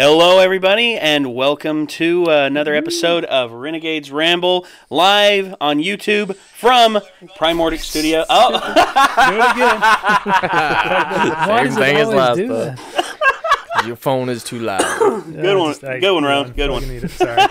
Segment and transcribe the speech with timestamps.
[0.00, 7.00] Hello, everybody, and welcome to uh, another episode of Renegades Ramble live on YouTube from
[7.36, 8.24] Primordic Studio.
[8.28, 9.80] Oh, Do it again.
[11.48, 12.76] Why does Same it thing as always last do time.
[12.76, 13.84] that?
[13.88, 14.80] Your phone is too loud.
[15.32, 15.74] Good one.
[16.00, 16.52] Good one, Ron.
[16.52, 16.82] Good one.
[16.86, 17.08] one.
[17.08, 17.48] Sorry,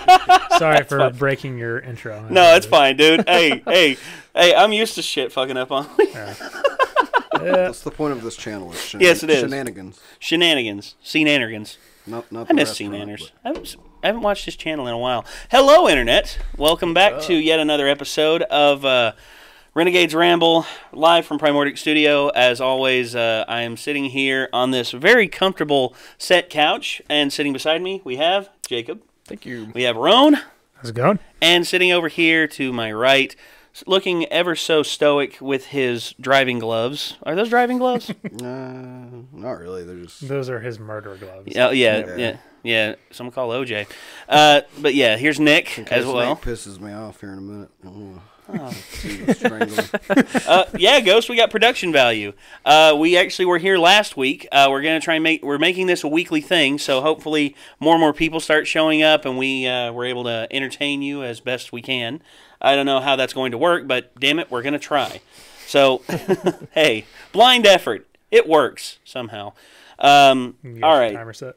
[0.58, 1.16] sorry for fine.
[1.16, 2.26] breaking your intro.
[2.30, 3.28] no, it's fine, dude.
[3.28, 3.96] Hey, hey,
[4.34, 4.54] hey!
[4.54, 6.06] I'm used to shit fucking up on me.
[6.14, 6.34] Yeah.
[7.42, 8.72] That's the point of this channel.
[8.72, 9.40] Is shenan- Yes, it is.
[9.40, 10.00] Shenanigans.
[10.18, 11.76] shenanigans, scenanigans.
[12.08, 13.30] Not, not I the miss restaurant, Nanners.
[13.44, 15.24] I haven't, I haven't watched this channel in a while.
[15.50, 16.38] Hello, Internet.
[16.56, 19.12] Welcome back to yet another episode of uh,
[19.74, 22.28] Renegades Ramble, live from Primordic Studio.
[22.28, 27.52] As always, uh, I am sitting here on this very comfortable set couch, and sitting
[27.52, 29.02] beside me, we have Jacob.
[29.26, 29.68] Thank you.
[29.74, 30.36] We have Roan,
[30.76, 31.18] How's it going?
[31.42, 33.36] and sitting over here to my right, s-
[33.86, 37.16] looking ever so stoic with his driving gloves.
[37.22, 38.10] Are those driving gloves?
[38.22, 39.84] but- Uh, not really.
[39.84, 40.26] They're just.
[40.28, 41.44] Those are his murder gloves.
[41.46, 42.16] yeah, yeah, Yeah.
[42.16, 42.94] yeah, yeah.
[43.10, 43.86] Someone call OJ.
[44.28, 46.36] Uh, but yeah, here's Nick as Snake well.
[46.36, 47.70] pisses me off here in a minute.
[47.86, 48.22] Oh.
[48.50, 48.70] Oh.
[48.92, 49.84] See the strangler.
[50.48, 52.32] uh, yeah, Ghost, we got production value.
[52.64, 54.48] Uh, we actually were here last week.
[54.50, 57.92] Uh, we're gonna try and make we're making this a weekly thing, so hopefully more
[57.94, 61.40] and more people start showing up, and we uh, we're able to entertain you as
[61.40, 62.22] best we can.
[62.60, 65.20] I don't know how that's going to work, but damn it, we're gonna try.
[65.66, 66.02] So,
[66.72, 69.52] hey, blind effort, it works somehow.
[69.98, 71.14] Um, all right.
[71.14, 71.56] Timer set.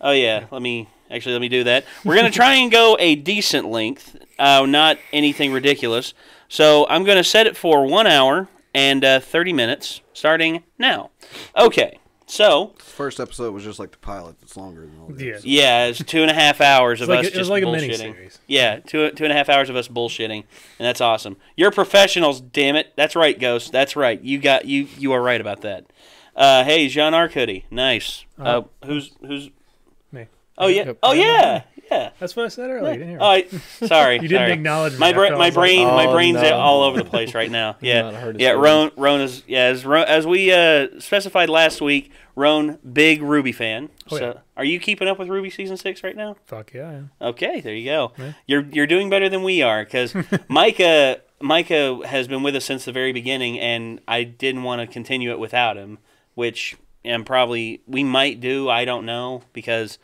[0.00, 1.84] Oh yeah, let me actually let me do that.
[2.04, 6.14] We're gonna try and go a decent length, uh, not anything ridiculous.
[6.48, 11.10] So I'm gonna set it for one hour and uh, thirty minutes, starting now.
[11.56, 11.98] Okay,
[12.28, 14.36] so First episode was just like the pilot.
[14.42, 15.34] It's longer than all Yeah.
[15.34, 15.44] these.
[15.44, 17.62] yeah, it's two and a half hours of It's like, us it was just like
[17.62, 17.80] a bullshitting.
[17.80, 18.38] mini series.
[18.46, 20.44] Yeah, two two and a half hours of us bullshitting,
[20.78, 21.36] and that's awesome.
[21.56, 22.92] You're professionals, damn it.
[22.96, 23.72] That's right, Ghost.
[23.72, 24.20] That's right.
[24.20, 25.86] You got you you are right about that.
[26.36, 28.24] Uh, hey, Jaune Arc hoodie, nice.
[28.38, 29.50] Uh, Uh, who's who's?
[30.58, 30.64] Me.
[30.64, 30.92] Oh yeah.
[31.02, 31.62] Oh yeah.
[31.90, 32.10] Yeah.
[32.18, 32.92] That's what I said earlier.
[32.92, 33.26] You didn't hear Oh.
[33.26, 33.42] I,
[33.86, 34.16] sorry.
[34.20, 34.52] You didn't sorry.
[34.52, 34.98] acknowledge me.
[34.98, 36.52] My bra- felt my like- brain, my Oh, brain's no.
[36.54, 37.70] all over the place right now.
[37.80, 38.50] not Yeah, heard his yeah.
[38.50, 39.60] Roan, Roan is yeah.
[39.64, 43.88] As, Ro- as we uh, specified last week, Roan, big RWBY fan.
[44.10, 44.40] Oh, so, yeah.
[44.58, 46.36] are you keeping up with RWBY season six right now?
[46.46, 47.04] Fuck yeah.
[47.22, 47.24] I.
[47.28, 48.12] Okay, there you go.
[48.18, 48.32] Yeah.
[48.46, 50.14] You're you're doing better than we are because
[50.48, 54.86] Micah Micah has been with us since the very beginning, and I didn't want to
[54.86, 55.98] continue it without him,
[56.34, 58.68] which and probably we might do.
[58.68, 59.98] I don't know because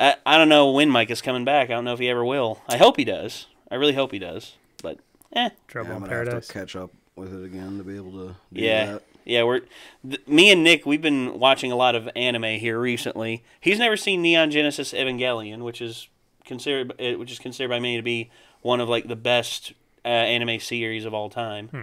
[0.00, 1.68] I, I don't know when Mike is coming back.
[1.70, 2.60] I don't know if he ever will.
[2.68, 3.46] I hope he does.
[3.70, 4.54] I really hope he does.
[4.82, 4.98] But
[5.34, 6.46] eh, Trouble Yeah, I'm in gonna have Paradise.
[6.48, 8.34] to catch up with it again to be able to.
[8.52, 9.02] Do yeah, That.
[9.24, 9.42] yeah.
[9.44, 9.60] We're
[10.08, 10.86] th- me and Nick.
[10.86, 13.44] We've been watching a lot of anime here recently.
[13.60, 16.08] He's never seen Neon Genesis Evangelion, which is
[16.46, 18.30] considered uh, which is considered by many to be
[18.62, 19.72] one of like the best
[20.04, 21.68] uh, anime series of all time.
[21.68, 21.82] Hmm.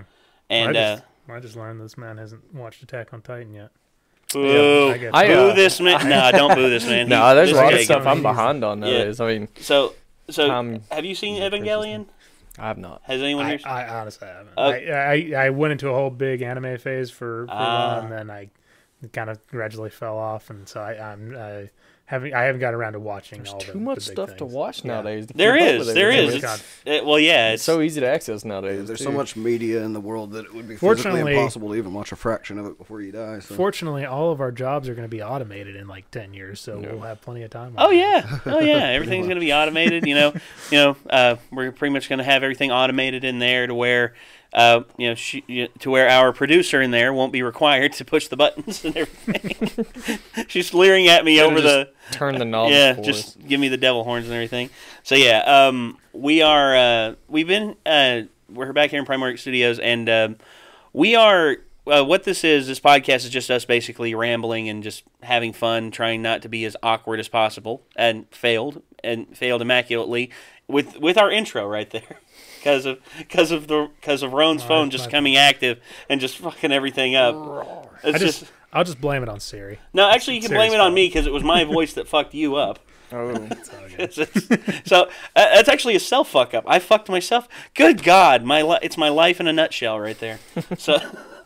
[0.49, 0.99] And I uh,
[1.29, 3.69] I just learned this man hasn't watched Attack on Titan yet.
[4.33, 5.33] Boo, I get I, you.
[5.35, 6.09] boo uh, this man.
[6.09, 7.07] nah, don't boo this man.
[7.09, 8.89] No, He- there's a this lot of stuff I'm behind on Yeah.
[8.97, 9.19] nowadays.
[9.19, 9.93] I mean, So,
[10.29, 12.07] so Um, have you seen Evangelion?
[12.59, 13.01] I have not.
[13.03, 13.59] Has anyone I, here?
[13.65, 14.57] I honestly haven't.
[14.57, 17.87] Uh, I, I I went into a whole big anime phase for, for a Ah.
[17.95, 18.49] while, and then I
[19.13, 21.69] kind of gradually fell off, and so I I'm I
[22.07, 24.29] haven't I haven't got around to watching There's all too the, much the big stuff
[24.31, 24.53] to things.
[24.53, 24.93] watch Yeah.
[24.93, 25.27] nowadays.
[25.27, 26.35] to There keep up is, with there everything.
[26.37, 26.41] is.
[26.41, 26.61] God.
[26.85, 28.87] It's, uh, well, yeah, It's it's so easy to access nowadays.
[28.87, 29.05] There's too.
[29.05, 31.93] so much media in the world that it would be physically Fortunately- impossible to even
[31.93, 33.39] watch a fraction of it before you die.
[33.39, 33.55] So.
[33.55, 36.79] Fortunately, all of our jobs are going to be automated in like ten years, so
[36.81, 36.91] Yeah.
[36.93, 37.73] we'll have plenty of time.
[37.77, 38.87] Oh yeah, oh yeah.
[38.89, 40.05] Everything's going to be automated.
[40.07, 40.33] You know,
[40.71, 40.97] you know.
[41.09, 44.13] Uh, we're pretty much going to have everything automated in there to where,
[44.57, 48.03] uh, you know, she, you- to where our producer in there won't be required to
[48.05, 50.19] push the buttons and everything.
[50.47, 51.89] She's leering at me Should've over the.
[52.11, 52.71] turn the knob.
[52.71, 53.43] yeah, just us.
[53.47, 54.69] give me the devil horns and everything.
[55.03, 56.75] So yeah, um, we are.
[56.75, 57.75] Uh, we've been.
[57.85, 60.35] Uh, we're back here in Primordic Studios, and um,
[60.93, 61.57] we are.
[61.85, 65.89] Uh, what this is, this podcast is just us basically rambling and just having fun,
[65.89, 70.29] trying not to be as awkward as possible, and failed and failed immaculately
[70.67, 72.17] with with our intro right there.
[72.67, 75.79] Because of because of the because of Roan's Oh, phone that's just my- coming active
[76.09, 77.93] and just fucking everything up.
[78.03, 79.79] It's I just, just I'll just blame it on Siri.
[79.93, 80.09] no.
[80.09, 80.93] Actually, you can blame it on fault.
[80.95, 82.79] me because it was my voice that fucked you up.
[83.13, 83.85] Oh, It's all.
[83.97, 85.09] It's- it's- so uh,
[85.55, 86.65] that's actually a self fuck up.
[86.67, 87.47] I fucked myself.
[87.73, 90.39] Good God, my li- it's my life in a nutshell right there.
[90.77, 90.97] So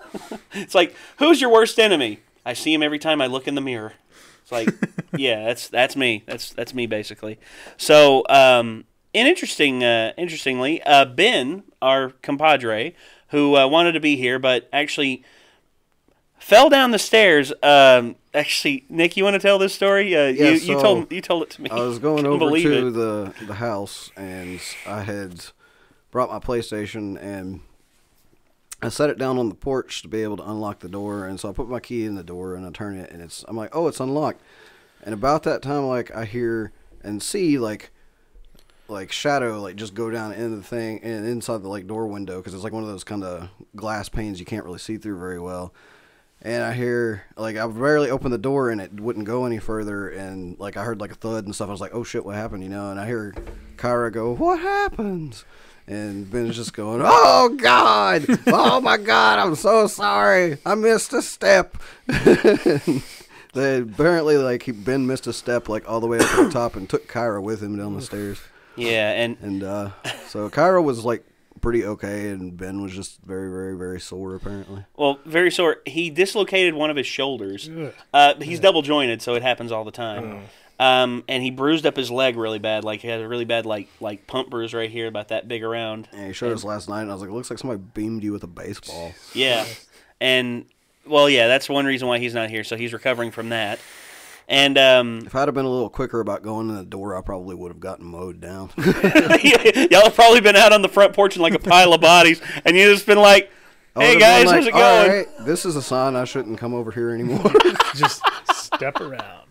[0.53, 2.19] it's like, who's your worst enemy?
[2.43, 3.93] I see him every time I look in the mirror.
[4.41, 4.69] It's like,
[5.15, 6.23] yeah, that's that's me.
[6.25, 7.37] That's that's me basically.
[7.77, 12.95] So, um, and interesting, uh, interestingly, uh, Ben, our compadre,
[13.29, 15.23] who uh, wanted to be here but actually
[16.37, 17.53] fell down the stairs.
[17.63, 20.15] Um, actually, Nick, you want to tell this story?
[20.15, 21.69] Uh, Yeah, you, you told you told it to me.
[21.69, 22.91] I was going over to it.
[22.91, 25.45] the the house and I had
[26.11, 27.61] brought my PlayStation and
[28.81, 31.39] I set it down on the porch to be able to unlock the door and
[31.39, 33.55] so I put my key in the door and I turn it and it's I'm
[33.55, 34.41] like, "Oh, it's unlocked."
[35.03, 36.71] And about that time, like I hear
[37.03, 37.91] and see like
[38.91, 42.37] like shadow like just go down into the thing and inside the like door window
[42.37, 45.17] because it's like one of those kind of glass panes you can't really see through
[45.17, 45.73] very well.
[46.43, 50.09] And I hear like I barely opened the door and it wouldn't go any further
[50.09, 51.69] and like I heard like a thud and stuff.
[51.69, 52.63] I was like, oh shit, what happened?
[52.63, 52.91] You know?
[52.91, 53.33] And I hear
[53.77, 55.43] Kyra go, what happened?
[55.87, 61.21] And Ben's just going, oh god, oh my god, I'm so sorry, I missed a
[61.21, 61.75] step.
[63.53, 66.51] they apparently like he, Ben missed a step like all the way up to the
[66.51, 68.39] top and took Kyra with him down the stairs.
[68.75, 69.89] Yeah, and And uh,
[70.27, 71.23] so Kyra was like
[71.61, 74.85] pretty okay, and Ben was just very, very, very sore apparently.
[74.97, 75.77] well, very sore.
[75.85, 77.69] He dislocated one of his shoulders.
[78.13, 80.43] Uh, he's double jointed, so it happens all the time.
[80.79, 82.83] Um, and he bruised up his leg really bad.
[82.83, 85.63] Like he had a really bad like like pump bruise right here, about that big
[85.63, 86.07] around.
[86.11, 88.23] And he showed us last night, and I was like, it looks like somebody beamed
[88.23, 89.13] you with a baseball.
[89.35, 89.65] Yeah,
[90.19, 90.65] and
[91.05, 92.63] well, yeah, that's one reason why he's not here.
[92.63, 93.79] So he's recovering from that.
[94.51, 97.21] And um, If I'd have been a little quicker about going in the door, I
[97.21, 98.69] probably would have gotten mowed down.
[98.77, 102.41] y'all have probably been out on the front porch in like a pile of bodies,
[102.65, 103.49] and you just been like,
[103.95, 106.73] "Hey would've been guys, how's it going?" right, this is a sign I shouldn't come
[106.73, 107.49] over here anymore.
[107.95, 108.21] Just
[108.53, 109.47] step around.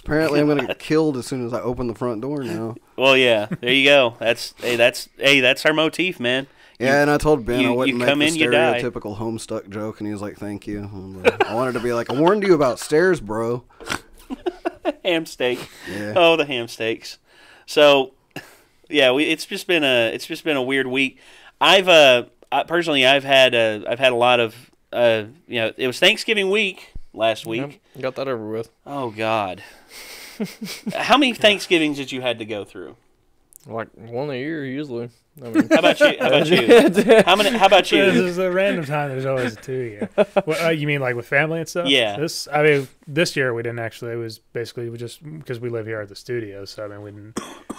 [0.00, 2.74] Apparently, I'm gonna get killed as soon as I open the front door now.
[2.96, 4.16] Well, yeah, there you go.
[4.18, 6.48] That's hey, that's hey, that's our motif, man.
[6.80, 8.80] Yeah, and I told Ben you- I wouldn't you make come the in, you die.
[8.82, 12.10] stereotypical homestuck joke, and he was like, "Thank you." I'm I wanted to be like,
[12.10, 13.64] "I warned you about stairs, bro."
[15.04, 15.68] ham steak.
[15.90, 16.14] Yeah.
[16.16, 17.18] Oh, the ham steaks.
[17.66, 18.14] So,
[18.88, 21.18] yeah, we, it's just been a it's just been a weird week.
[21.60, 25.72] I've uh I, personally I've had uh, I've had a lot of uh you know
[25.76, 27.80] it was Thanksgiving week last week.
[27.94, 28.70] Yep, got that over with.
[28.86, 29.62] Oh God.
[30.94, 32.96] How many Thanksgivings did you had to go through?
[33.66, 35.10] Like one a year usually.
[35.42, 36.16] I mean, How about you?
[36.18, 37.22] How about you?
[37.26, 37.50] How many?
[37.56, 38.02] How about This you?
[38.02, 39.10] is a random time.
[39.10, 40.08] There's always a two year.
[40.44, 41.86] What, uh, you mean like with family and stuff?
[41.88, 42.16] Yeah.
[42.18, 44.12] This, I mean, this year we didn't actually.
[44.12, 46.64] It was basically we just because we live here at the studio.
[46.64, 47.38] So I mean, we didn't.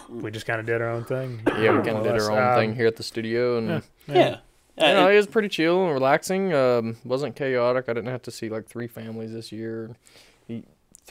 [0.10, 1.42] We just kind of did our own thing.
[1.48, 3.82] yeah, we kind of did our own Um, thing here at the studio, and yeah.
[4.08, 4.38] Yeah.
[4.78, 6.54] you know, Uh, it was pretty chill and relaxing.
[6.54, 7.86] Um, wasn't chaotic.
[7.90, 10.31] I didn't have to see like three families this year, eat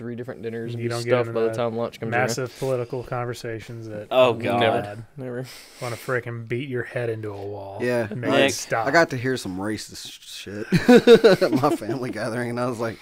[0.00, 3.86] three different dinners, and You don't get by the time lunch comes Massive political conversations
[3.88, 4.06] that.
[4.10, 4.60] Oh, God.
[4.60, 5.04] Never.
[5.18, 5.44] Never.
[5.82, 7.80] Want to freaking beat your head into a wall.
[7.82, 8.86] Yeah, And make Nick, it stop.
[8.86, 12.98] I got to hear some racist shit at my family gathering, and I was like,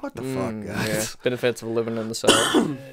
[0.00, 0.86] "What the Mm, fuck, yeah.
[0.86, 2.78] guys?" Benefits of living in the south.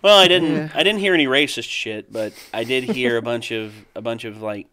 [0.00, 0.54] Well, I didn't.
[0.54, 0.68] Yeah.
[0.74, 4.24] I didn't hear any racist shit, but I did hear a bunch of a bunch
[4.24, 4.68] of like,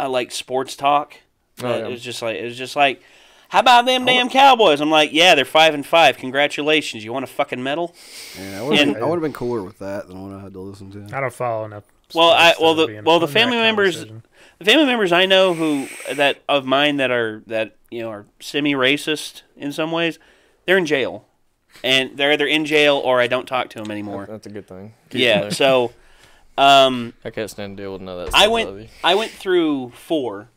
[0.00, 1.14] I like sports talk.
[1.62, 1.86] Oh, yeah.
[1.86, 3.02] It was just like it was just like,
[3.52, 4.80] how about them damn Cowboys?
[4.80, 6.16] I'm like, yeah, they're five and five.
[6.16, 7.04] Congratulations.
[7.04, 7.94] You want a fucking medal?
[8.40, 10.40] Yeah, I would have been, I would have been cooler with that than what I
[10.42, 11.14] had to listen to.
[11.16, 11.84] I don't follow enough.
[12.14, 14.06] Well, I- well, the- well, the family members-
[14.58, 18.26] The family members I know who that of mine that are that you know are
[18.40, 20.18] semi racist in some ways,
[20.66, 21.26] they're in jail,
[21.82, 24.26] and they're either in jail or I don't talk to them anymore.
[24.30, 24.94] That's a good thing.
[25.10, 25.48] Keep Yeah.
[25.50, 25.92] So,
[26.56, 28.34] um, I can't stand to deal with none of that.
[28.36, 30.48] I went I went through four.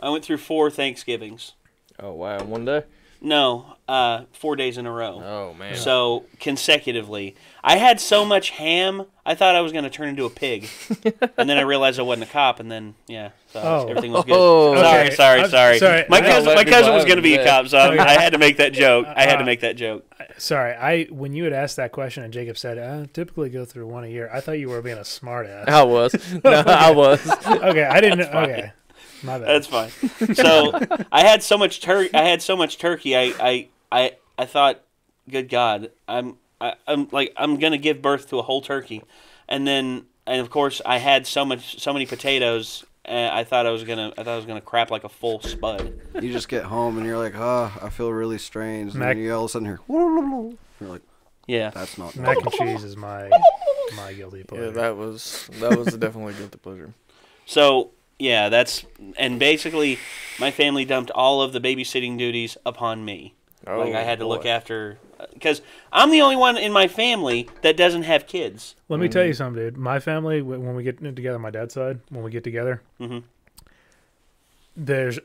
[0.00, 1.52] I went through four Thanksgivings.
[2.00, 2.84] Oh wow, one day.
[3.22, 5.22] No, uh, four days in a row.
[5.24, 5.74] Oh man.
[5.76, 7.34] So consecutively,
[7.64, 9.06] I had so much ham.
[9.24, 10.68] I thought I was going to turn into a pig,
[11.38, 13.88] and then I realized I wasn't a cop, and then yeah, so Oh.
[13.88, 14.34] everything was good.
[14.36, 14.74] Oh.
[14.76, 16.04] sorry, Okay, sorry, I'm sorry, sorry.
[16.10, 17.98] My I- cousin, my cousin was going to be a cop, so I, Okay.
[17.98, 19.06] I had to make that joke.
[19.08, 20.04] I had to Uh, make that joke.
[20.36, 23.86] Sorry, I when you had asked that question and Jacob said, "I typically go through
[23.86, 25.68] one a year," I thought you were being a smartass.
[25.68, 26.14] I was.
[26.44, 27.26] No, I was.
[27.46, 28.20] okay, I didn't.
[28.20, 28.72] Okay,
[29.22, 29.48] my bad.
[29.48, 29.90] That's fine.
[30.34, 30.72] So
[31.12, 33.16] I had so much tur- I had so much turkey.
[33.16, 34.80] I I I, I thought,
[35.30, 39.02] good God, I'm I, I'm like I'm gonna give birth to a whole turkey,
[39.48, 42.84] and then and of course I had so much so many potatoes.
[43.08, 45.40] Uh, I thought I was gonna I thought I was gonna crap like a full
[45.40, 45.92] spud.
[46.20, 49.18] You just get home and you're like, "Oh, I feel really strange," and Mac- then
[49.18, 51.02] you all of a sudden hear, you're like,
[51.46, 51.70] Yeah.
[51.70, 53.30] "That's not." Mac and cheese is my
[53.96, 54.64] my guilty pleasure.
[54.66, 56.92] Yeah, that was that was definitely a guilty pleasure.
[57.44, 58.84] So yeah, that's
[59.16, 59.98] and basically
[60.40, 63.34] my family dumped all of the babysitting duties upon me.
[63.66, 64.48] Oh, like I had to look boy.
[64.50, 64.98] after
[65.32, 65.60] because
[65.92, 68.74] I'm the only one in my family that doesn't have kids.
[68.88, 69.76] Let me tell you something, dude.
[69.76, 73.22] My family, when we get together, my dad's side, when we get together, Mhm.
[74.76, 75.18] there's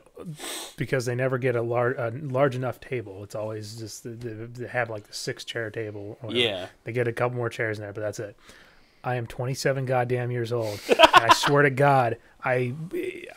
[0.76, 3.22] because they never get a large a large enough table.
[3.22, 6.18] It's always just they, they have like the six chair table.
[6.22, 6.32] or.
[6.32, 6.66] Yeah.
[6.84, 8.36] they get a couple more chairs in there, but that's it.
[9.04, 12.74] I am 27 goddamn years old, and I swear to God, I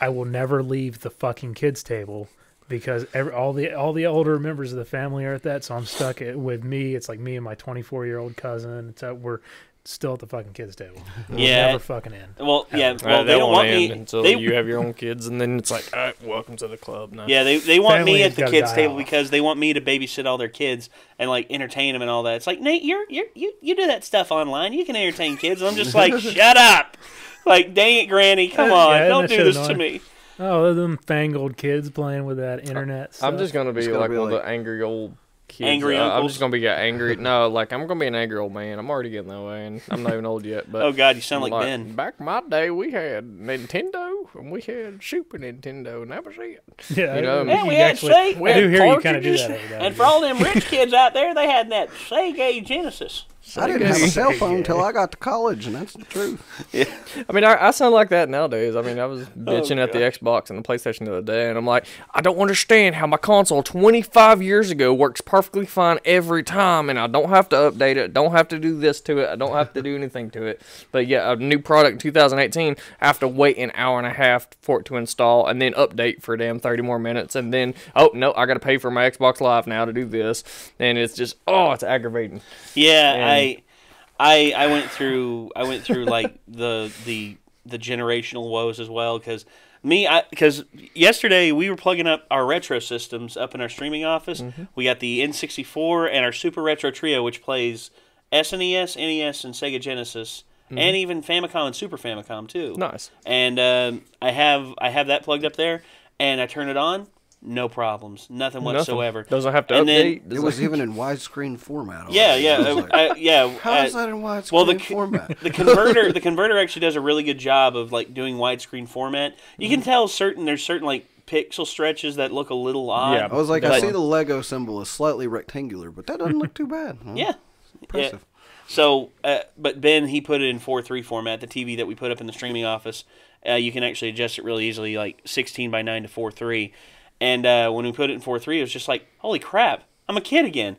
[0.01, 2.27] I will never leave the fucking kids table
[2.67, 5.63] because every, all the all the older members of the family are at that.
[5.63, 6.95] So I'm stuck it, with me.
[6.95, 8.89] It's like me and my 24 year old cousin.
[8.89, 9.39] It's uh, we're
[9.87, 10.99] still at the fucking kids table.
[11.29, 11.67] It'll Yeah.
[11.67, 12.33] never fucking end.
[12.39, 12.93] Well, yeah.
[12.93, 13.91] Right, Well, they, they don't want me.
[13.91, 16.67] until They, you have your own kids, and then it's like, all right, welcome to
[16.67, 17.13] the club.
[17.13, 17.25] Now.
[17.27, 18.97] yeah, they they want me at the kids table off.
[18.97, 22.23] because they want me to babysit all their kids and like entertain them and all
[22.23, 22.33] that.
[22.37, 24.73] It's like Nate, you're you're you you do that stuff online.
[24.73, 25.61] You can entertain kids.
[25.61, 26.97] And I'm just like, shut up.
[27.49, 29.77] Like, dang it, Granny, come Yeah, on, isn't don't do shit this to annoying?
[29.93, 30.01] me.
[30.39, 33.13] Oh, them fangled kids playing with that internet.
[33.13, 33.27] Stuff.
[33.33, 35.15] I'm just gonna be It's gonna like be one like- of the angry old
[35.47, 35.67] kids.
[35.69, 37.15] Angry Uh, I'm just gonna be an angry.
[37.15, 38.79] No, like I'm gonna be an angry old man.
[38.79, 40.69] I'm already getting that way, and I'm not even old yet.
[40.71, 41.93] But Oh God, you sound like, Ben.
[41.95, 46.35] Back in my day, we had Nintendo and we had Super Nintendo, and that was
[46.39, 46.63] it.
[46.89, 48.39] Yeah, you know, you And we had actually- Sega.
[48.39, 50.39] we I do had hear you kind of do cartridges, that And for all them
[50.39, 53.25] rich kids out there, they had that Sega Genesis.
[53.57, 56.41] I didn't have a cell phone until I got to college, and that's the truth.
[56.73, 56.85] Yeah.
[57.29, 58.75] I mean, I, I sound like that nowadays.
[58.75, 61.47] I mean, I was Oh, bitching at the Xbox and the PlayStation the other day,
[61.49, 65.99] and I'm like, I don't understand how my console 25 years ago works perfectly fine
[66.05, 69.19] every time, and I don't have to update it, don't have to do this to
[69.19, 70.61] it, I don't have to do anything to it.
[70.91, 74.13] But yeah, a new product in 2018, I have to wait an hour and a
[74.13, 77.73] half for it to install, and then update for damn 30 more minutes, and then
[77.95, 80.43] oh no, I got to pay for my Xbox Live now to do this,
[80.79, 82.41] and it's just oh, it's aggravating.
[82.73, 87.77] Yeah, And- I, I, I I went through, I went through like the the the
[87.79, 89.45] generational woes as well because
[89.83, 90.63] me, I because
[90.93, 94.41] yesterday we were plugging up our retro systems up in our streaming office.
[94.41, 94.63] Mm-hmm.
[94.75, 97.91] We got the N64 and our Super Retro Trio, which plays
[98.31, 100.77] SNES, NES, and Sega Genesis, Mm-hmm.
[100.79, 102.73] and even Famicom and Super Famicom too.
[102.75, 103.11] Nice.
[103.23, 105.83] And um, I have I have that plugged up there,
[106.19, 107.05] and I turn it on,
[107.45, 108.75] no problems, nothing Nothing.
[108.77, 109.23] whatsoever.
[109.23, 110.33] Doesn't have to And then- update.
[110.33, 112.11] It was even in widescreen format.
[112.11, 112.43] Yeah, already.
[112.43, 113.57] yeah, was uh, like, I- yeah.
[113.59, 115.39] How uh, is that in widescreen well, the format?
[115.41, 119.35] the converter the converter actually does a really good job of like doing widescreen format.
[119.57, 119.75] You Mm-hmm.
[119.75, 123.13] can tell certain there's certain like pixel stretches that look a little odd.
[123.17, 123.27] Yeah.
[123.31, 126.53] I was like, I see the Lego symbol is slightly rectangular, but that doesn't look
[126.53, 126.97] too bad.
[127.05, 127.13] Huh?
[127.15, 127.33] Yeah.
[127.81, 128.19] impressive.
[128.21, 128.41] Yeah.
[128.67, 131.41] So, uh, but Ben he put it in four three format.
[131.41, 133.03] The TV that we put up in the streaming office,
[133.47, 136.73] uh, you can actually adjust it really easily, like sixteen by nine to four three.
[137.21, 139.83] And uh, when we put it in four three, it was just like, holy crap,
[140.07, 140.77] I'm a kid again.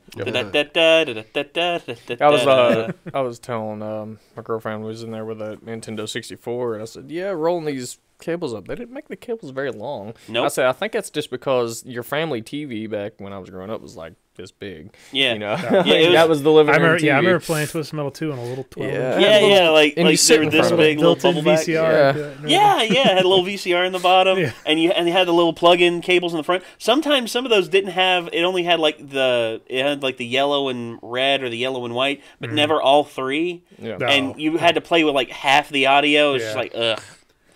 [2.21, 6.09] I was uh, I was telling um, my girlfriend was in there with a Nintendo
[6.09, 8.67] 64, and I said, "Yeah, rolling these cables up.
[8.69, 10.41] They didn't make the cables very long." No.
[10.41, 10.53] I Nope.
[10.53, 13.81] said, "I think that's just because your family TV back when I was growing up
[13.83, 14.95] was like this big.
[15.13, 15.33] Yeah.
[15.33, 17.07] you know, Yeah, it was- that was the living I room remember, TV.
[17.07, 19.19] yeah, I remember playing Twisted Metal 2 on a little 12 Yeah.
[19.19, 20.83] yeah, little- yeah, like and you like sit they were in this front of it.
[20.83, 21.61] big, little built-in bubble back.
[21.67, 21.73] VCR.
[21.73, 22.09] Yeah.
[22.11, 22.51] into it and everything.
[22.51, 24.53] Yeah, yeah, it had a little VCR in the bottom, Yeah.
[24.67, 26.65] and you and you had the little plug-in cables in the front.
[26.77, 28.29] Sometimes some of those didn't have.
[28.31, 31.87] It only had like the it had like the yellow and red or the yellow
[31.87, 32.57] and white, but mm-hmm.
[32.57, 33.65] never all three.
[33.79, 33.97] yeah.
[33.97, 34.07] No.
[34.07, 36.35] And you had to play with like half the audio.
[36.35, 37.01] It's just like ugh.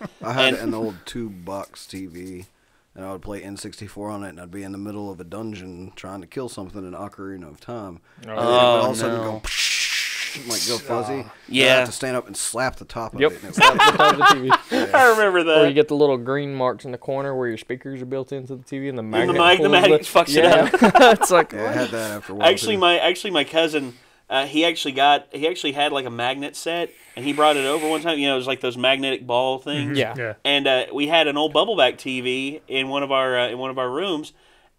[0.21, 2.45] I had And- an old two box TV,
[2.95, 5.23] and I would play N64 on it, and I'd be in the middle of a
[5.23, 7.99] dungeon trying to kill something in Ocarina of Time.
[8.27, 9.23] Oh, and then it would all of a sudden no.
[9.23, 9.41] go,
[10.47, 11.13] like go fuzzy.
[11.13, 11.75] and I'd Yeah.
[11.79, 13.31] have to stand up and slap the top of Yep.
[13.33, 13.39] it.
[13.43, 14.93] and it Slap the top of the TV.
[14.93, 15.57] I remember that.
[15.57, 15.67] Or that.
[15.67, 18.55] you get the little green marks in the corner where your speakers are built into
[18.55, 19.35] the TV, and the magnet.
[19.37, 20.81] mag- the pulls magnet fucks it up.
[20.81, 21.11] yeah.
[21.11, 22.47] it's like yeah, I had that after a while.
[22.47, 23.93] actually, my actually my cousin,
[24.31, 27.65] uh, he actually got he actually had like a magnet set, and he brought it
[27.65, 28.17] over one time.
[28.17, 29.97] You know, it was like those magnetic ball things.
[29.97, 30.15] yeah.
[30.17, 30.33] Yeah.
[30.43, 33.57] and uh, we had an old bubble back TV in one of our uh, in
[33.59, 34.31] one of our rooms,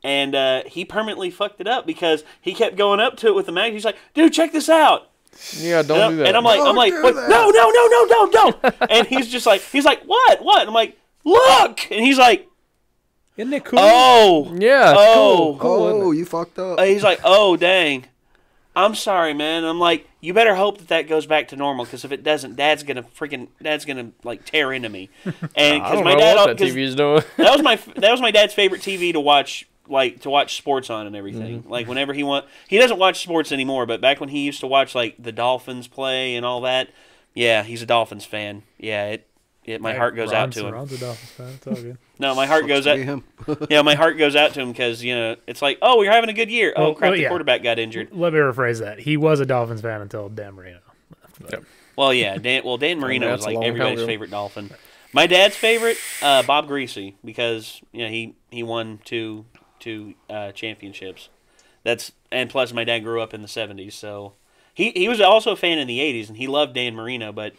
[0.03, 3.47] and uh, he permanently fucked it up because he kept going up to it with
[3.47, 3.75] the magnet.
[3.75, 5.11] He's like, "Dude, check this out!"
[5.57, 6.29] Yeah, don't and, do that.
[6.29, 7.15] and I'm like, Don't "I'm like, do what?
[7.15, 7.29] that.
[7.31, 10.43] no, no, no, no, no, don't!" and he's just like, he's like, "What?
[10.43, 12.49] What?" And I'm like, "Look!" And he's like,
[13.37, 13.79] Isn't it cool?
[13.81, 14.95] "Oh." yeah.
[14.97, 15.57] Oh.
[15.61, 15.91] cool.
[15.91, 16.79] cool oh, you fucked up.
[16.79, 18.07] Uh, he's like, "Oh, dang."
[18.75, 19.65] I'm sorry, man.
[19.65, 22.57] I'm like, you better hope that that goes back to normal, because if it doesn't,
[22.57, 25.11] Dad's gonna freaking, Dad's gonna like tear into me.
[25.55, 27.23] And because my dad, that 'cause- TV doing.
[27.37, 30.89] that was my that was my dad's favorite TV to watch like to watch sports
[30.91, 31.61] on and everything.
[31.61, 31.71] Mm-hmm.
[31.71, 34.67] Like whenever he want he doesn't watch sports anymore, but back when he used to
[34.67, 36.89] watch like the Dolphins play and all that,
[37.35, 38.63] yeah, he's a Dolphins fan.
[38.79, 39.27] Yeah, it
[39.65, 40.75] it my Hey, heart goes out to him.
[40.75, 41.49] Ron's a Dolphins fan.
[41.55, 41.99] It's all good.
[42.19, 42.99] No, my heart goes out.
[42.99, 43.25] him.
[43.71, 46.31] Yeah, my heart goes out to him because you know it's like, oh, you're having
[46.31, 46.73] a good year.
[46.77, 48.09] Oh Well, crap, well, the quarterback got injured.
[48.13, 49.01] Let me rephrase that.
[49.01, 50.79] He was a Dolphins fan until Dan Marino.
[51.51, 51.65] Yep.
[51.97, 52.63] Well, yeah, Dan.
[52.65, 54.07] Well, Dan Marino that's was like long time everybody's ago.
[54.07, 54.71] favorite Dolphin.
[55.13, 59.45] My dad's favorite, uh, Bob Griese, because you know he he won two
[59.79, 61.29] two uh, championships.
[61.85, 64.35] That's and plus my dad grew up in the '70s, so
[64.73, 67.53] he he was also a fan in the '80s, and he loved Dan Marino, but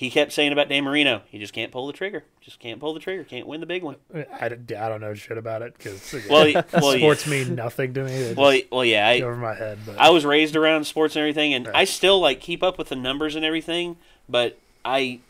[0.00, 2.94] he kept saying about Dan Marino, he just can't pull the trigger, just can't pull
[2.94, 3.96] the trigger, can't win the big one.
[4.40, 7.00] I don't know shit about it because Well, well, yeah.
[7.00, 8.32] sports mean nothing to me.
[8.32, 9.78] Well, well, yeah, I, over my head.
[9.84, 11.76] But I was raised around sports and everything, and Right.
[11.76, 13.98] I still like keep up with the numbers and everything.
[14.26, 15.20] But I,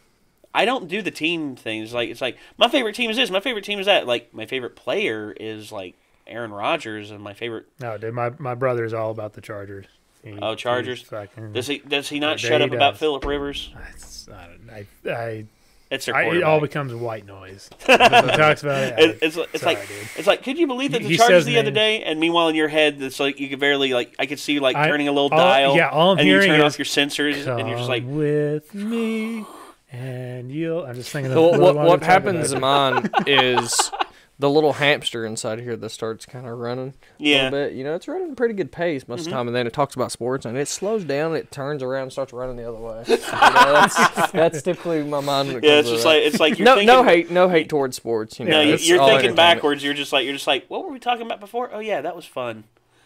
[0.55, 1.93] I don't do the team things.
[1.93, 4.07] Like it's like my favorite team is this, my favorite team is that.
[4.07, 5.97] Like my favorite player is like
[6.29, 7.67] Aaron Rodgers, and my favorite.
[7.81, 9.87] no, dude, my my brother's all about the Chargers.
[10.23, 11.03] He- Oh, Chargers.
[11.03, 13.01] Fucking, Does he does he not shut he up about does.
[13.01, 13.73] Philip Rivers?
[13.95, 15.45] It's- I, don't- I, I,
[15.91, 17.69] It's their I, it all becomes white noise.
[17.81, 18.95] talks about it.
[18.97, 19.97] I- It- it's it's sorry, like dude.
[20.17, 22.49] it's like could you believe that the he Chargers says the other day and meanwhile
[22.49, 24.87] in your head it's like you could barely like I could see you like I-
[24.89, 26.87] turning a little all- dial yeah, all I'm and you hearing turn is, off your
[26.87, 29.45] sensors and you're just like with me,
[29.91, 30.85] and you'll.
[30.85, 31.33] I'm just thinking.
[31.33, 32.57] Of Well, what what happens that.
[32.57, 33.91] in mine is
[34.41, 37.43] the little hamster inside here that starts kind of running Yeah.
[37.43, 37.73] a little bit.
[37.75, 39.39] You know, it's running a pretty good pace most of the mm-hmm.
[39.39, 42.13] time, and then it talks about sports, and it slows down, it turns around, and
[42.13, 43.05] starts running the other way.
[43.41, 45.51] You know, that's, that's typically my mind.
[45.63, 48.39] Yeah it's just like it's like you're no, thinking no hate, no hate towards sports.
[48.39, 50.85] You know, no you- it's you're thinking backwards you're just like you're just like what
[50.85, 52.65] were we talking about before oh yeah that was fun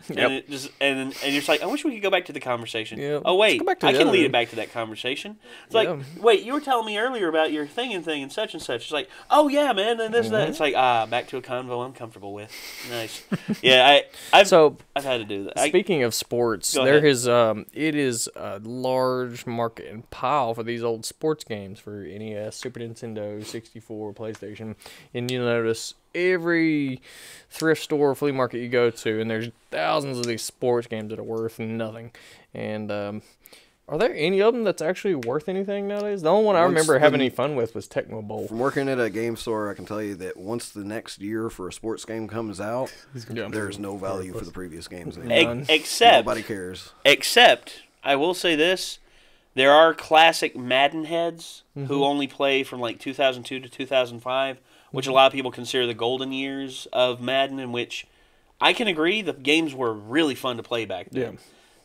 [0.09, 0.19] Yep.
[0.19, 2.33] and it just and and you're just like I wish we could go back to
[2.33, 2.99] the conversation.
[2.99, 3.21] Yeah.
[3.25, 5.39] Oh wait, go back to I can lead it back to that conversation.
[5.67, 6.03] It's like Yeah.
[6.21, 8.83] wait, you were telling me earlier about your thing and thing and such and such.
[8.83, 10.43] It's like oh yeah, man, and this and Mm-hmm.
[10.43, 10.49] that.
[10.51, 12.51] It's like ah, back to a convo I'm comfortable with.
[12.91, 13.23] Nice.
[13.63, 13.87] yeah,
[14.33, 15.59] I I've So I've had to do that.
[15.59, 20.63] I, Speaking of sports, there is um, it is a large market and pile for
[20.63, 24.75] these old sports games for NES, Super Nintendo, 64, PlayStation,
[25.15, 27.01] and you notice every
[27.51, 31.19] thrift store, flea market you go to, and there's thousands of these sports games that
[31.19, 32.13] are worth nothing.
[32.53, 33.23] And um,
[33.89, 36.23] are there any of them that's actually worth anything nowadays?
[36.23, 38.49] The only one I Once remember having any fun with was Tecmo Bowl.
[38.49, 41.51] From working at a game store, I can tell you that once the next year
[41.51, 42.93] for a sports game comes out,
[43.33, 43.49] Yeah.
[43.49, 45.19] there's no value for the previous games.
[45.19, 45.55] anymore.
[45.57, 45.67] None.
[45.69, 46.93] except Nobody cares.
[47.05, 48.99] except I will say this:
[49.55, 51.87] there are classic Madden heads Mm-hmm.
[51.87, 54.59] who only play from like 2002 to 2005,
[54.95, 58.07] which a lot of people consider the golden years of Madden, in which
[58.61, 61.35] I can agree the games were really fun to play back then.
[61.35, 61.39] Yeah.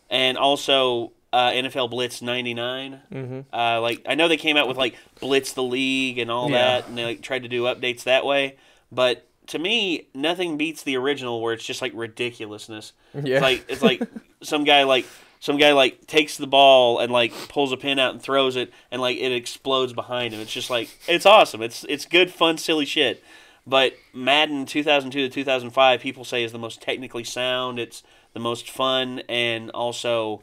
[0.09, 3.01] And also uh, NFL Blitz '99.
[3.11, 3.39] Mm-hmm.
[3.53, 6.57] Uh, like I know they came out with like Blitz the League and all Yeah.
[6.79, 8.57] that, and they like, tried to do updates that way.
[8.91, 12.93] But to me, nothing beats the original, where it's just like ridiculousness.
[13.13, 13.35] Yeah.
[13.35, 14.01] It's like it's like
[14.43, 15.05] some guy like
[15.39, 18.71] some guy like takes the ball and like pulls a pin out and throws it,
[18.91, 20.41] and like it explodes behind him.
[20.41, 21.61] It's just like it's awesome.
[21.61, 23.23] It's it's good, fun, silly shit.
[23.65, 27.79] But Madden 2002 to 2005, people say is the most technically sound.
[27.79, 30.41] It's the most fun, and also,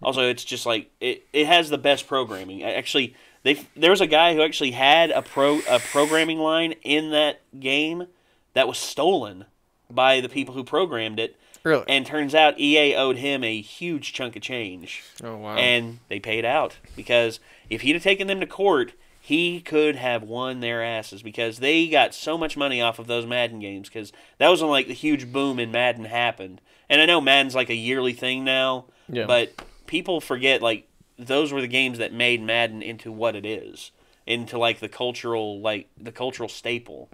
[0.00, 1.24] also it's just like it.
[1.32, 2.62] It has the best programming.
[2.62, 7.10] Actually, they there was a guy who actually had a pro a programming line in
[7.10, 8.06] that game
[8.54, 9.44] that was stolen
[9.90, 11.36] by the people who programmed it.
[11.64, 11.84] Really?
[11.88, 15.02] And turns out EA owed him a huge chunk of change.
[15.22, 15.56] oh wow.
[15.56, 20.22] And they paid out because if he'd have taken them to court, he could have
[20.22, 24.12] won their asses because they got so much money off of those Madden games because
[24.38, 26.60] that was when like the huge boom in Madden happened.
[26.88, 29.26] And I know Madden's like a yearly thing now, Yeah.
[29.26, 29.52] but
[29.86, 33.90] people forget like those were the games that made Madden into what it is,
[34.26, 37.10] into like the cultural like the cultural staple.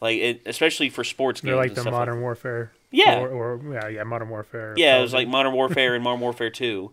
[0.00, 1.48] Like it, especially for sports games.
[1.48, 2.70] They're like and the stuff Modern Warfare.
[2.90, 3.20] Yeah.
[3.20, 4.74] Or, or yeah, yeah, Modern Warfare.
[4.76, 6.90] yeah, it was like Modern Warfare and Modern Warfare 2.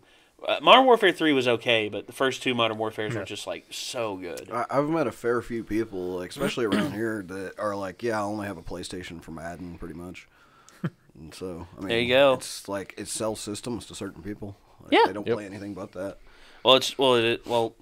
[0.48, 3.66] Uh, Modern Warfare 3 was okay, but the first two Modern Warfares were just like
[3.72, 4.50] so good.
[4.52, 8.20] I, I've met a fair few people, like, especially around here, that are like, "Yeah,
[8.20, 10.28] I only have a PlayStation for Madden, pretty much."
[11.18, 12.34] And so, I mean, There you go.
[12.34, 14.58] It's like it sells systems to certain people.
[14.82, 15.04] Like, Yeah.
[15.08, 15.36] they don't Yep.
[15.38, 16.18] play anything but that.
[16.64, 17.74] Well, it's well, it, well,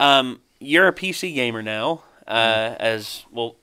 [0.00, 3.56] um, you're a PC gamer now, uh, as well.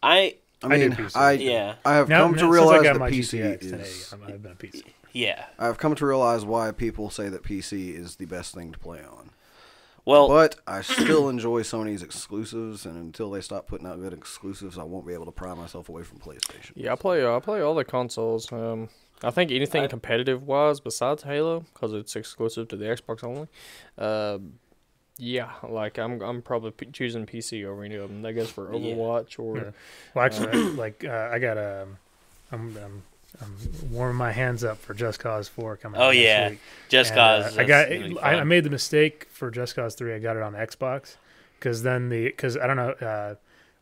[0.00, 1.16] I I I do mean, PC.
[1.16, 1.74] I Yeah.
[1.84, 3.70] I have Now, come now, to realize I got that my PC GTX is.
[3.70, 4.82] today, I'm, I've been a PC.
[5.12, 5.44] yeah.
[5.58, 9.00] I've come to realize why people say that PC is the best thing to play
[9.00, 9.30] on.
[10.04, 14.76] Well, But I still enjoy Sony's exclusives, and until they stop putting out good exclusives,
[14.76, 16.72] I won't be able to pry myself away from PlayStation.
[16.74, 17.24] Yeah, I play.
[17.24, 18.50] I play all the consoles.
[18.52, 18.88] Um,
[19.22, 23.46] I think anything competitive wise besides Halo, because it's exclusive to the Xbox only.
[23.96, 24.38] Uh,
[25.18, 26.20] yeah, like I'm.
[26.22, 28.24] I'm probably p- choosing PC over any of them.
[28.24, 28.94] I guess for Yeah.
[28.94, 29.70] Overwatch or Yeah.
[30.14, 31.86] Well, actually, like uh, I got a,
[32.50, 33.02] I'm, I'm,
[33.40, 33.56] I'm
[33.90, 36.00] warming my hands up for Just Cause Four coming.
[36.00, 36.50] Oh, out yeah.
[36.50, 36.60] week.
[36.88, 37.58] Just And, uh, Cause.
[37.58, 37.88] I got.
[37.88, 40.14] that's I, I made the mistake for Just Cause Three.
[40.14, 41.16] I got it on Xbox
[41.58, 43.36] because then the because I don't know.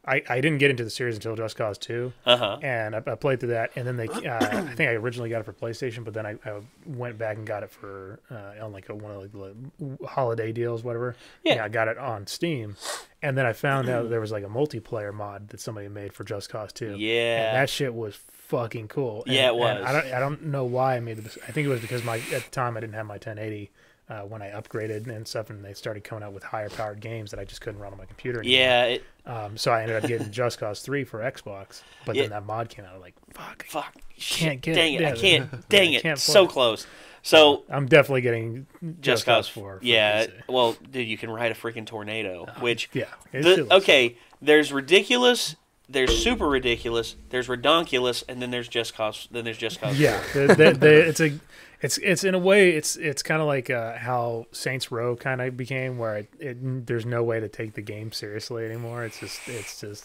[0.07, 2.59] I I didn't get into the series until Just Cause Two, Uh-huh.
[2.63, 3.71] and I, I played through that.
[3.77, 6.37] And then they, uh, I think I originally got it for PlayStation, but then I,
[6.45, 10.07] I went back and got it for uh, on like a, one of like the
[10.07, 11.17] holiday deals, whatever.
[11.45, 11.53] Yeah.
[11.53, 12.77] And I got it on Steam,
[13.23, 16.25] and then I found out there was like a multiplayer mod that somebody made for
[16.25, 16.93] Just Cause Two.
[16.93, 17.53] And Yeah.
[17.53, 19.23] that shit was fucking cool.
[19.27, 19.85] And- Yeah, it and was.
[19.85, 21.41] I don't, I don't know why I made the.
[21.47, 23.71] I think it was because my at the time I didn't have my 1080
[24.11, 27.31] uh, when I upgraded and stuff, and they started coming out with higher powered games
[27.31, 28.41] that I just couldn't run on my computer.
[28.41, 28.59] Anymore.
[28.59, 28.85] Yeah.
[28.85, 32.23] It, Um, so I ended up getting Just Cause 3 for Xbox, but Yeah.
[32.23, 32.95] then that mod came out.
[32.97, 33.65] I'm like, fuck.
[33.67, 33.95] fuck.
[34.19, 35.03] Can't get Dang it.
[35.03, 35.07] it.
[35.07, 35.69] I can't.
[35.69, 36.03] Dang it.
[36.03, 36.87] can't so close.
[37.23, 37.63] So.
[37.69, 39.79] I'm definitely getting Just, Just Cause Cause 4.
[39.83, 40.27] Yeah.
[40.49, 43.05] Well, dude, you can ride a freaking tornado, which Yeah.
[43.33, 45.55] The, okay, there's ridiculous,
[45.89, 49.29] there's super ridiculous, there's redonkulous, and then there's just cause.
[49.31, 49.99] Then there's just cause.
[49.99, 51.33] Yeah, the, the, the, it's a
[51.81, 55.41] It's it's in a way it's it's kind of like uh, how Saints Row kind
[55.41, 59.05] of became, where it, it there's no way to take the game seriously anymore.
[59.05, 60.05] It's just it's just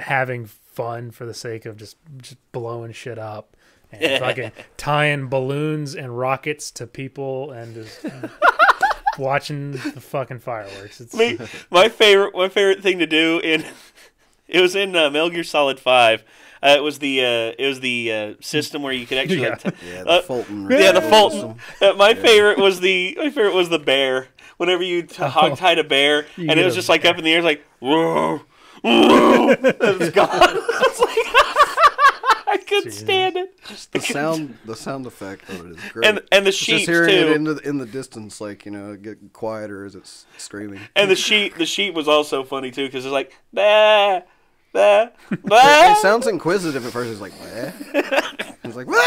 [0.00, 3.56] having fun for the sake of just just blowing shit up
[3.92, 8.04] and fucking tying balloons and rockets to people and just
[9.18, 11.00] watching the fucking fireworks.
[11.00, 11.38] It's Me,
[11.70, 13.64] my favorite, my favorite thing to do in,
[14.48, 16.24] it was in uh, Metal Gear Solid Five.
[16.64, 19.48] Uh, it was the uh, it was the uh, system where you could actually Yeah.
[19.50, 20.68] like, t- Yeah, the Uh, Fulton.
[20.70, 21.58] yeah the Fulton.
[21.58, 21.90] system.
[21.90, 24.28] Uh, my favorite was the my favorite was the bear.
[24.56, 27.24] Whenever you t- hog tied a bear, You and it was just like up in
[27.24, 28.40] the air, it's like whoa,
[28.82, 30.28] whoa, it was gone.
[30.86, 31.18] It's like,
[32.46, 33.00] I couldn't Jesus.
[33.00, 33.56] stand it.
[33.92, 36.06] The sound, the sound effect of it is great.
[36.08, 37.14] And and the Just sheep hearing too.
[37.16, 40.80] it in the in the distance, like you know, get quieter as it's screaming.
[40.94, 44.20] And the sheep, the sheep was also funny too because it's like bah,
[45.08, 45.08] bah,
[45.44, 45.92] bah.
[45.92, 47.10] It sounds inquisitive at first.
[47.12, 47.74] It's like, "What?"
[48.64, 49.04] It's like, "What?"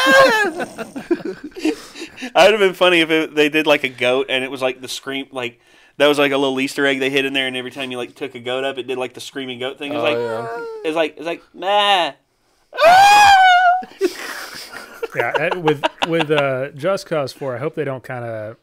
[2.36, 4.82] I'd have been funny if it, they did like a goat and it was like
[4.82, 5.60] the scream like
[5.98, 7.98] that was like a little Easter egg they hid in there and every time you
[7.98, 9.92] like took a goat up it did like the screaming goat thing.
[9.92, 12.14] It was like Oh, it's like it's like nah.
[15.16, 18.58] yeah, uh, with with uh, Just Cause Four, I hope they don't kind of.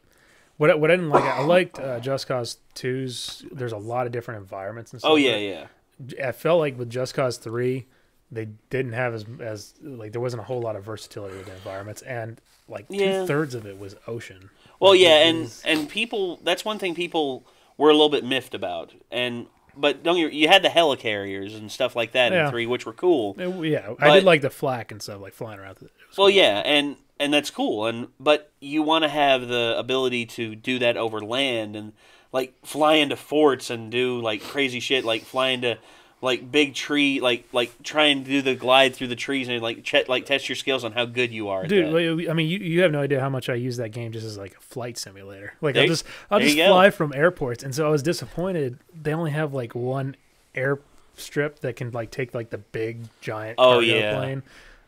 [0.57, 3.43] What I- what I didn't like, I liked uh, Just Cause 2's.
[3.51, 5.11] There's a lot of different environments and stuff.
[5.11, 5.67] Oh yeah, yeah.
[6.23, 7.85] I felt like with Just Cause Three,
[8.31, 11.53] they didn't have as as like there wasn't a whole lot of versatility with the
[11.53, 13.21] environments, and like Yeah.
[13.21, 14.49] two thirds of it was ocean.
[14.79, 17.45] Well, Like, yeah, and was- and people that's one thing people
[17.77, 18.93] were a little bit miffed about.
[19.11, 22.45] And but don't you you had the helicarriers and stuff like that Yeah.
[22.45, 23.35] in 3 which were cool.
[23.39, 25.77] it- yeah, I did like the flak and stuff, like flying around.
[25.77, 26.29] It was Well, cool.
[26.35, 30.77] yeah, and and that's cool, and but you want to have the ability to do
[30.79, 31.93] that over land and
[32.35, 35.77] like fly into forts and do like crazy shit, like fly into
[36.21, 39.83] like big tree, like like try and do the glide through the trees and like
[39.83, 41.63] ch- like test your skills on how good you are.
[41.63, 42.29] At Dude, that.
[42.29, 44.37] I mean, you, you have no idea how much I use that game just as
[44.37, 45.53] like a flight simulator.
[45.61, 46.69] Like There- I'll just I'll just you go.
[46.69, 48.79] fly from airports, and so I was disappointed.
[49.01, 50.15] They only have like one
[50.55, 54.15] airstrip that can like take like the big giant Oh, yeah.
[54.17, 54.43] plane.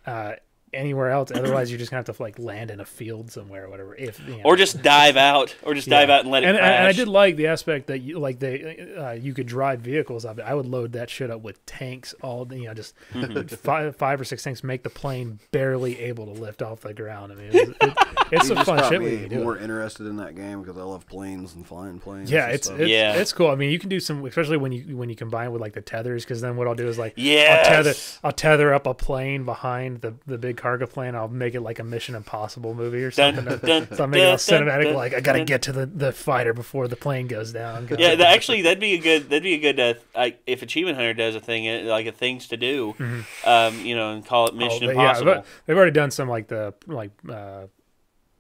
[0.06, 0.34] Uh,
[0.74, 3.70] anywhere else, otherwise you're just gonna have to like land in a field somewhere or
[3.70, 3.96] whatever.
[3.96, 4.44] If you know.
[4.44, 6.16] or just dive out, or just dive Yeah.
[6.16, 6.78] out and let it and, crash.
[6.80, 10.26] and I did like the aspect that you like they uh, you could drive vehicles
[10.26, 10.40] it.
[10.40, 13.48] I would load that shit up with tanks, all you know, just Mm-hmm.
[13.56, 17.32] five five or six tanks, make the plane barely able to lift off the ground.
[17.32, 17.98] I mean, it, it,
[18.32, 19.62] it's You some just fun shit me do more it.
[19.64, 22.30] interested in that game because I love planes and flying planes.
[22.32, 23.14] Yeah, it's it's, Yeah.
[23.16, 23.50] it's cool.
[23.50, 25.82] I mean, you can do some, especially when you when you combine with like the
[25.82, 28.94] tethers, because then what I'll do is like yeah, I'll tether I'll tether up a
[28.94, 31.16] plane behind the the big cargo plane.
[31.16, 33.46] I'll make it like a Mission Impossible movie or something.
[33.60, 34.84] dun, so I'm making it all cinematic.
[34.84, 37.88] dun, like I gotta get to the, the fighter before the plane goes down.
[37.98, 39.24] Yeah, that, actually, that'd be a good.
[39.30, 39.80] That'd be a good.
[39.80, 42.96] Uh, like, if Achievement Hunter does a thing, uh, like a things to do,
[43.46, 45.34] um, you know, and call it Mission Oh, they- Impossible.
[45.36, 47.64] but they've already done some like the like uh,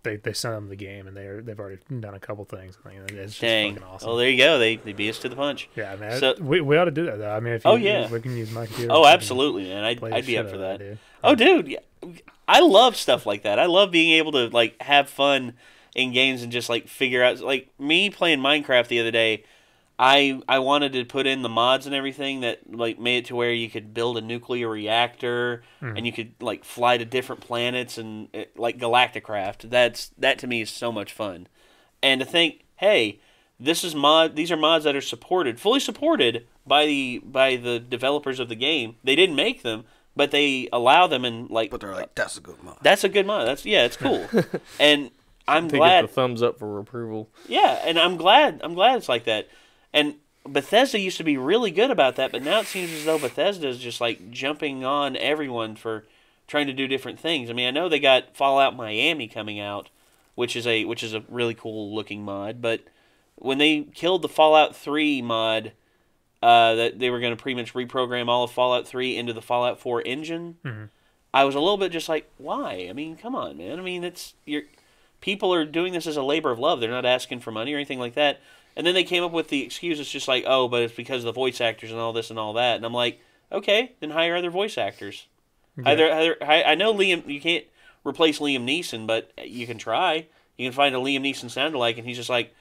[0.07, 2.77] they they sent them the game and they're they've already done a couple things.
[2.85, 3.73] I mean, it's just Dang.
[3.75, 4.07] fucking awesome.
[4.07, 4.57] Well, there you go.
[4.59, 5.69] They they beat us to the punch.
[5.75, 6.19] yeah, man.
[6.19, 7.31] so- we, we ought to do that though.
[7.31, 8.09] I mean, if oh, you, Oh, yeah.
[8.11, 8.91] we can use my computer.
[8.93, 9.83] Oh, absolutely, man.
[9.83, 10.79] I'd I'd be up for that.
[10.79, 10.97] dude.
[11.23, 11.79] Oh, dude, yeah.
[12.47, 13.59] I love stuff like that.
[13.59, 15.53] I love being able to like have fun
[15.95, 19.43] in games and just like figure out like me playing Minecraft the other day.
[19.99, 23.35] I I wanted to put in the mods and everything that like made it to
[23.35, 27.97] where you could build a nuclear reactor and you could like fly to different planets
[27.97, 29.69] and uh, like Galacticraft.
[29.69, 31.47] That's that to me is so much fun.
[32.03, 33.19] And to think, hey,
[33.59, 37.79] this is mod these are mods that are supported, fully supported by the by the
[37.79, 38.97] developers of the game.
[39.03, 42.41] They didn't make them, but they allow them and like But they're like, that's a
[42.41, 42.77] good mod.
[42.83, 43.47] that's a good mod.
[43.47, 44.27] That's yeah, it's cool.
[44.79, 45.09] and
[45.47, 47.29] I'm to glad get the thumbs up for approval.
[47.47, 48.61] yeah, and I'm glad.
[48.63, 49.47] I'm glad it's like that.
[49.97, 50.13] And
[50.47, 53.67] Bethesda used to be really good about that, but now it seems as though Bethesda
[53.67, 56.05] is just like jumping on everyone for
[56.47, 57.49] trying to do different things.
[57.49, 59.89] I mean, I know they got Fallout Miami coming out,
[60.35, 62.81] which is a which is a really cool looking mod, but
[63.37, 65.71] when they killed the Fallout 3 mod,
[66.43, 69.41] uh, that they were going to pretty much reprogram all of Fallout 3 into the
[69.41, 70.57] Fallout 4 engine.
[71.33, 72.85] I was a little bit just like, why?
[72.87, 73.79] I mean, come on, man.
[73.79, 74.63] I mean, it's you're
[75.21, 76.79] people are doing this as a labor of love.
[76.79, 78.39] They're not asking for money or anything like that.
[78.77, 79.99] And then they came up with the excuse.
[79.99, 82.37] It's just like, oh, but it's because of the voice actors and all this and
[82.37, 82.75] all that.
[82.75, 83.19] And I'm like,
[83.51, 85.25] okay, then hire other voice actors.
[85.83, 87.65] Either, either I I know Liam, you can't
[88.05, 90.27] replace Liam Neeson, but you can try.
[90.57, 92.53] You can find a Liam Neeson sound alike, and he's just like,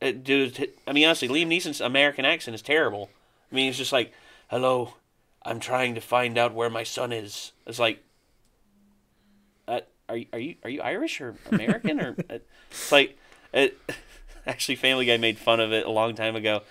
[0.00, 0.70] uh, dude.
[0.86, 3.10] I mean, honestly, Liam Neeson's American accent is terrible.
[3.50, 4.12] I mean, it's just like,
[4.48, 4.94] hello,
[5.44, 7.52] I'm trying to find out where my son is.
[7.66, 8.02] It's like,
[9.68, 12.16] uh, are you are you are you Irish or American or?
[12.30, 12.38] uh,
[12.70, 13.18] it's like,
[13.52, 13.78] it,
[14.46, 16.62] actually, Family Guy made fun of it a long time ago.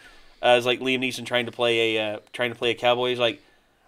[0.41, 3.09] Uh, it's like Liam Neeson trying to play a uh, trying to play a cowboy.
[3.09, 3.41] He's like,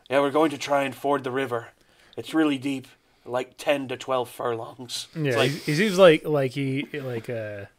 [0.10, 1.67] yeah, we're going to try and ford the river.
[2.15, 2.88] It's really deep.
[3.26, 5.08] like ten to twelve furlongs.
[5.13, 7.69] It's Yeah, like, he, he seems like like he like a,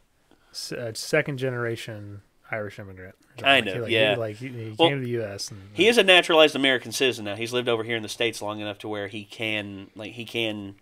[0.76, 3.14] a second generation Irish immigrant.
[3.38, 4.14] Kind Like, of, like, yeah.
[4.14, 5.50] He, like he, he Well, came to the U.S.
[5.50, 7.34] and he is a naturalized American citizen now.
[7.34, 10.24] He's lived over here in the states long enough to where he can like he
[10.24, 10.76] can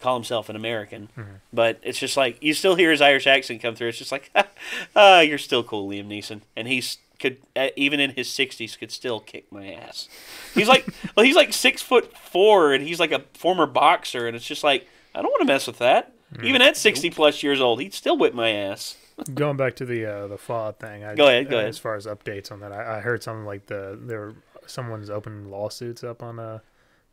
[0.00, 1.08] call himself an American.
[1.16, 1.34] Mm-hmm.
[1.52, 3.88] But it's just like you still hear his Irish accent come through.
[3.88, 4.30] It's just like,
[4.96, 8.90] ah, you're still cool, Liam Neeson, and he's could uh, even in his 60s could
[8.90, 10.08] still kick my ass.
[10.54, 14.36] He's like, well, he's like six foot four, and he's like a former boxer, and
[14.36, 16.12] it's just like I don't want to mess with that.
[16.34, 16.44] Mm.
[16.44, 18.96] Even at 60 plus years old, he'd still whip my ass.
[19.34, 21.04] Going back to the uh, the Fallout thing.
[21.04, 21.70] I, Go ahead, go uh, ahead.
[21.70, 24.34] As far as updates on that, I, I heard something like the there
[24.66, 26.58] someone's open lawsuits up on uh,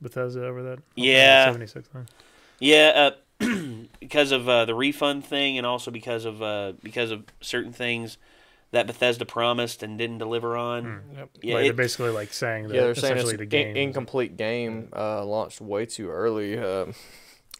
[0.01, 0.79] Bethesda over that.
[0.95, 1.45] Yeah.
[1.45, 2.07] seventy six thing.
[2.63, 3.45] Yeah, uh,
[3.99, 8.17] because of uh, the refund thing, and also because of uh, because of certain things
[8.71, 11.01] that Bethesda promised and didn't deliver on.
[11.15, 11.29] Yep.
[11.43, 13.61] Yeah, like, it- they're basically like saying that Yeah, they're saying it's essentially an the
[13.71, 16.57] in- incomplete game uh, launched way too early.
[16.57, 16.87] Uh,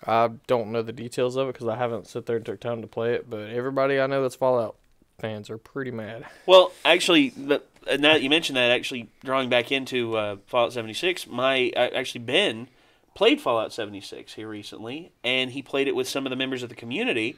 [0.06, 2.82] I don't know the details of it because I haven't sit there and took time
[2.82, 3.30] to play it.
[3.30, 4.76] But everybody I know that's Fallout
[5.20, 6.26] fans are pretty mad.
[6.46, 10.74] Well, actually, the, uh, now that you mentioned that, actually drawing back into uh, Fallout
[10.74, 12.68] 76, my uh, actually Ben
[13.14, 16.70] played Fallout 76 here recently, and he played it with some of the members of
[16.70, 17.38] the community,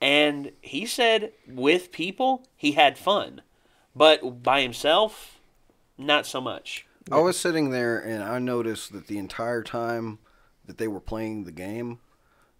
[0.00, 3.42] and he said with people he had fun,
[3.94, 5.38] but by himself,
[5.96, 6.86] not so much.
[7.10, 10.18] I was sitting there and I noticed that the entire time
[10.66, 12.00] that they were playing the game,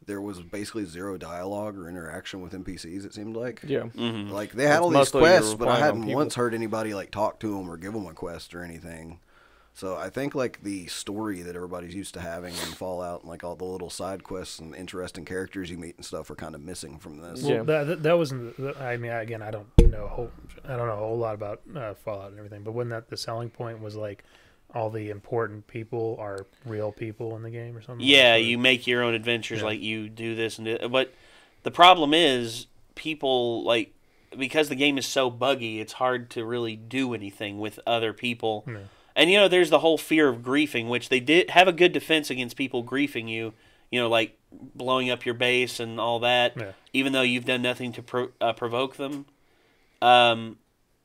[0.06, 3.04] there was basically zero dialogue or interaction with NPCs.
[3.04, 3.62] It seemed like.
[3.66, 3.80] Yeah.
[3.96, 4.30] Mm-hmm.
[4.30, 6.14] Like they had It's all these quests, but I hadn't people.
[6.14, 9.18] once heard anybody like talk to them or give them a quest or anything.
[9.76, 13.44] So I think like the story that everybody's used to having in Fallout, and like
[13.44, 16.62] all the little side quests and interesting characters you meet and stuff, are kind of
[16.62, 17.42] missing from this.
[17.42, 17.62] Well, Yeah.
[17.64, 18.56] that, that that wasn't.
[18.56, 20.04] the- I mean, again, I don't know.
[20.04, 20.30] A whole,
[20.64, 22.62] I don't know a whole lot about uh, Fallout and everything.
[22.62, 24.24] But when that the selling point was like,
[24.74, 28.04] all the important people are real people in the game or something.
[28.06, 29.66] Yeah, Or- you make your own adventures, Yeah.
[29.66, 31.12] like you do this and do, but
[31.64, 33.92] the problem is people like
[34.38, 38.64] because the game is so buggy, it's hard to really do anything with other people.
[38.66, 38.78] Yeah.
[39.16, 41.92] And you know, there's the whole fear of griefing, which they did have a good
[41.92, 43.54] defense against people griefing you.
[43.90, 46.72] You know, like blowing up your base and all that, Yeah.
[46.92, 49.26] even though you've done nothing to pro- uh, provoke them.
[50.02, 50.58] Um,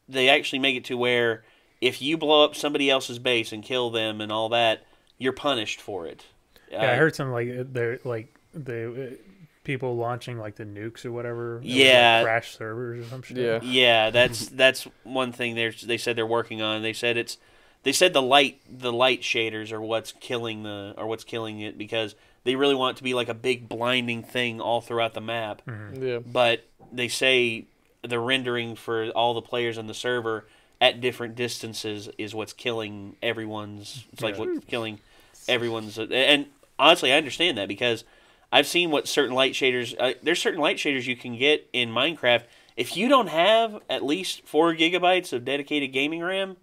[0.09, 1.43] they actually make it to where
[1.79, 4.85] if you blow up somebody else's base and kill them and all that,
[5.17, 6.25] you're punished for it.
[6.71, 9.15] Yeah, I Uh, heard some like uh, they're like the uh,
[9.63, 11.57] people launching like the nukes or whatever.
[11.57, 12.23] it was, like, Yeah.
[12.23, 13.37] crash servers or some shit.
[13.37, 13.59] Yeah.
[13.63, 16.81] Yeah, that's that's one thing they they said they're working on.
[16.81, 17.37] They said it's
[17.83, 21.77] they said the light the light shaders are what's killing the or what's killing it
[21.77, 25.21] because they really want it to be like a big blinding thing all throughout the
[25.21, 25.61] map.
[25.93, 26.19] Yeah.
[26.19, 27.65] But they say
[28.01, 30.47] the rendering for all the players on the server
[30.79, 34.05] at different distances is what's killing everyone's.
[34.11, 34.45] It's like Yeah.
[34.45, 34.99] what's killing
[35.47, 35.97] everyone's.
[35.99, 36.47] And
[36.79, 38.03] honestly, I understand that because
[38.51, 39.95] I've seen what certain light shaders.
[39.99, 42.43] Uh, there's certain light shaders you can get in Minecraft.
[42.75, 46.57] If you don't have at least four gigabytes of dedicated gaming RAM,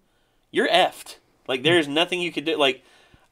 [0.50, 1.16] you're effed.
[1.46, 2.56] Like there's nothing you could do.
[2.56, 2.82] Like,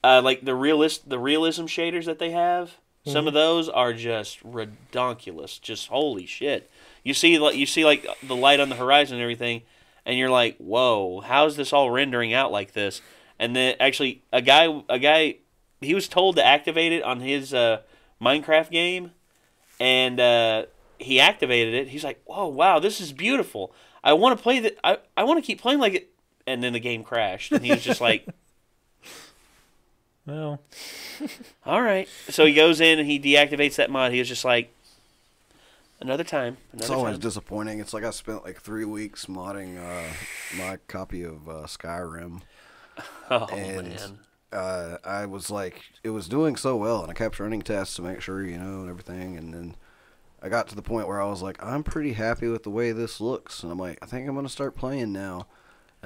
[0.02, 2.76] uh, like the realist, the realism shaders that they have.
[3.08, 5.60] Some of those are just redonkulous.
[5.60, 6.68] Just holy shit.
[7.04, 9.62] You see, like you see, like the light on the horizon and everything,
[10.04, 13.00] and you're like, "Whoa, how's this all rendering out like this?"
[13.38, 15.36] And then actually, a guy, a guy,
[15.80, 17.82] he was told to activate it on his uh,
[18.20, 19.12] Minecraft game,
[19.78, 20.64] and uh,
[20.98, 21.88] he activated it.
[21.88, 23.72] He's like, "Whoa, wow, this is beautiful.
[24.02, 24.78] I want to play that.
[24.82, 26.10] I I want to keep playing like it."
[26.46, 28.26] And then the game crashed, and he was just like,
[30.26, 30.60] Well,
[31.64, 34.12] "All right." So he goes in and he deactivates that mod.
[34.12, 34.72] He was just like,
[36.00, 37.80] "Another time, another It's always time." disappointing.
[37.80, 40.12] It's like I spent like three weeks modding uh,
[40.56, 42.42] my copy of uh, Skyrim.
[43.30, 44.18] oh and man.
[44.52, 48.02] uh, I was like, it was doing so well, and I kept running tests to
[48.02, 49.36] make sure, you know, and everything.
[49.36, 49.74] And then
[50.42, 52.92] I got to the point where I was like, I'm pretty happy with the way
[52.92, 55.46] this looks, and I'm like, I think I'm gonna start playing now.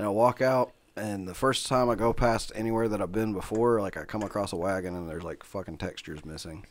[0.01, 3.35] And I walk out, and the first time I go past anywhere that I've been
[3.35, 6.65] before, like I come across a wagon, and there's like fucking textures missing.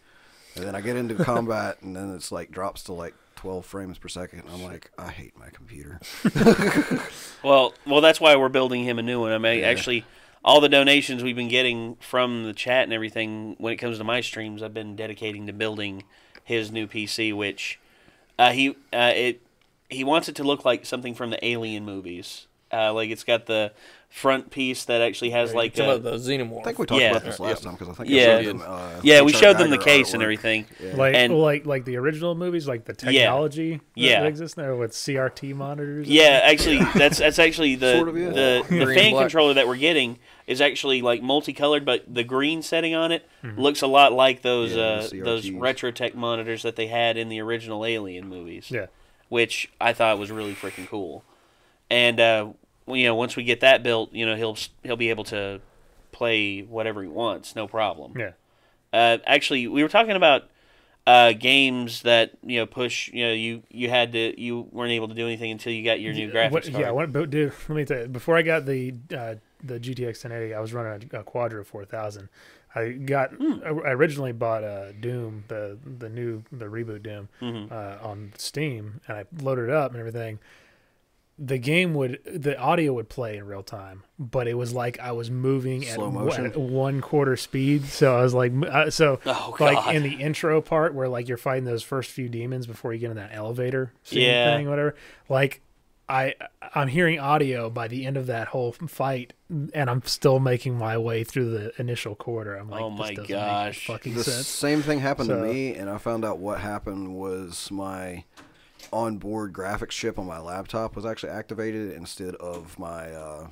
[0.55, 3.99] And then I get into combat, and then it's like drops to like 12 frames
[3.99, 4.39] per second.
[4.39, 5.99] And I'm like, I hate my computer.
[7.43, 9.31] Well, well, that's why we're building him a new one.
[9.31, 9.67] I mean, Yeah.
[9.67, 10.05] actually,
[10.43, 14.03] all the donations we've been getting from the chat and everything, when it comes to
[14.03, 16.03] my streams, I've been dedicating to building
[16.43, 17.79] his new PC, which
[18.39, 19.41] uh, he uh, it
[19.87, 22.47] he wants it to look like something from the Alien movies.
[22.71, 23.71] Uh, like it's got the
[24.09, 26.61] front piece that actually has like a, about the xenomorph.
[26.61, 27.11] I think we talked Yeah.
[27.11, 27.69] about this last Yeah.
[27.69, 28.21] time because I think Yeah.
[28.37, 30.65] I showed them, uh, yeah, we showed them the Geiger case and everything.
[30.83, 30.95] Yeah.
[30.95, 34.21] Like And- like like the original movies, like the technology that, Yeah.
[34.21, 36.07] that exists there with CRT monitors.
[36.07, 38.29] Yeah, actually, that's that's actually the Sort of, yeah.
[38.29, 39.23] the, the fan black.
[39.23, 43.59] controller that we're getting is actually like multicolored, but the green setting on it Mm-hmm.
[43.61, 45.59] looks a lot like those Yeah, uh, those CRTs.
[45.59, 48.69] Retrotech monitors that they had in the original Alien movies.
[48.71, 48.87] Yeah.
[49.29, 51.23] which I thought was really freaking cool.
[51.91, 52.57] And uh, well,
[52.93, 55.61] you know, once we get that built, you know, he'll he'll be able to
[56.11, 58.13] play whatever he wants, no problem.
[58.17, 58.31] Yeah.
[58.91, 60.43] Uh, actually, we were talking about
[61.07, 63.09] uh, games that you know push.
[63.09, 65.99] You know, you you had to you weren't able to do anything until you got
[65.99, 66.75] your new graphics What, card.
[66.75, 68.07] yeah, what, but dude, let me tell you.
[68.07, 72.29] Before I got the uh, the GTX 1080, I was running a, a Quadro 4000.
[72.75, 73.53] I got Hmm.
[73.65, 77.73] I originally bought uh, Doom, the the new the reboot Doom, Mm-hmm.
[77.73, 80.39] uh, on Steam, and I loaded it up and everything.
[81.41, 85.13] The game would the audio would play in real time, but it was like I
[85.13, 86.45] was moving at, Slow one- motion?
[86.47, 87.85] at one quarter speed.
[87.85, 91.37] So I was like, uh, so Oh, like in the intro part where like you're
[91.37, 94.57] fighting those first few demons before you get in that elevator scene Yeah.
[94.57, 94.95] thing, whatever.
[95.29, 95.61] Like
[96.09, 96.33] I
[96.75, 100.97] I'm hearing audio by the end of that whole fight, and I'm still making my
[100.97, 102.55] way through the initial quarter.
[102.55, 103.87] I'm like, Oh this my doesn't gosh.
[103.87, 104.47] make fucking the sense.
[104.47, 108.25] same thing happened So- to me, and I found out what happened was my
[108.93, 113.47] onboard graphics chip on my laptop was actually activated instead of my uh,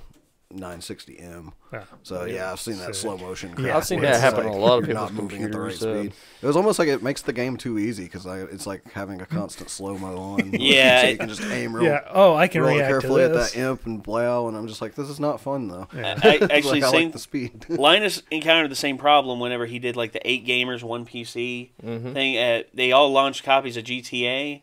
[0.54, 1.52] 960M.
[1.74, 1.84] Yeah.
[2.04, 3.54] So yeah, I've seen that So- slow motion.
[3.60, 5.60] Yeah, I've seen that happen like a lot of people are not moving at the
[5.60, 6.14] right computers, uh, speed.
[6.42, 9.26] It was almost like it makes the game too easy because it's like having a
[9.26, 10.54] constant slow mo on.
[10.60, 12.08] Yeah, so you can just aim real, Yeah.
[12.10, 14.82] Oh, I can real react to carefully at that imp and blow, and I'm just
[14.82, 15.88] like, this is not fun though.
[15.94, 16.18] Yeah.
[16.24, 17.66] I, It's actually, like, I same like the speed.
[17.70, 22.38] Linus encountered the same problem whenever he did like the eight gamers one PC thing.
[22.38, 24.62] Uh, they all launched copies of GTA,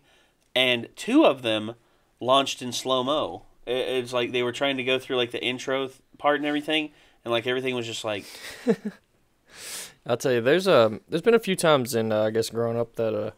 [0.55, 1.75] and two of them
[2.21, 3.43] launched in slow mo.
[3.67, 6.91] It's like they were trying to go through like the intro th- part and everything,
[7.25, 8.25] and like everything was just like,
[10.07, 12.79] I'll tell you, there's a there's been a few times in uh, I guess growing
[12.79, 13.31] up that uh,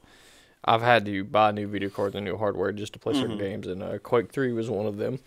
[0.65, 3.69] I've had to buy new video cards and new hardware just to play certain games,
[3.69, 5.21] and uh, Quake Three was one of them,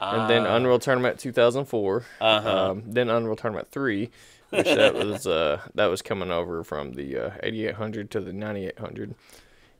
[0.00, 2.70] and then ah, Unreal Tournament 2004, Uh-huh.
[2.70, 4.10] um, then Unreal Tournament Three,
[4.50, 9.14] which that was uh, that was coming over from the uh, 8800 to the 9800.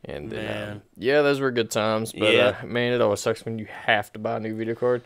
[0.05, 0.73] And then, Man.
[0.73, 2.13] um, yeah, those were good times.
[2.13, 2.57] But Yeah.
[2.63, 5.03] uh, man, it always sucks when you have to buy a new video card.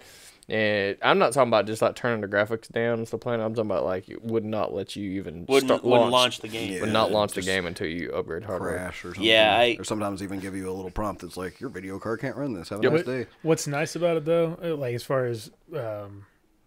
[0.47, 3.41] And I'm not talking about just like turning the graphics down and stuff playing.
[3.41, 6.41] I'm talking about like it would not let you even wouldn't start wouldn't launch, launch
[6.41, 6.71] the game.
[6.75, 6.81] Yeah.
[6.83, 8.73] would not launch the game until you upgrade hardware.
[8.77, 9.23] Crash or something.
[9.23, 12.21] Yeah, I- or sometimes even give you a little prompt that's like, your video card
[12.21, 12.69] can't run this.
[12.69, 12.93] Have a Yep.
[12.93, 13.27] nice day.
[13.41, 16.27] What's nice about it though, uh, like as far as um,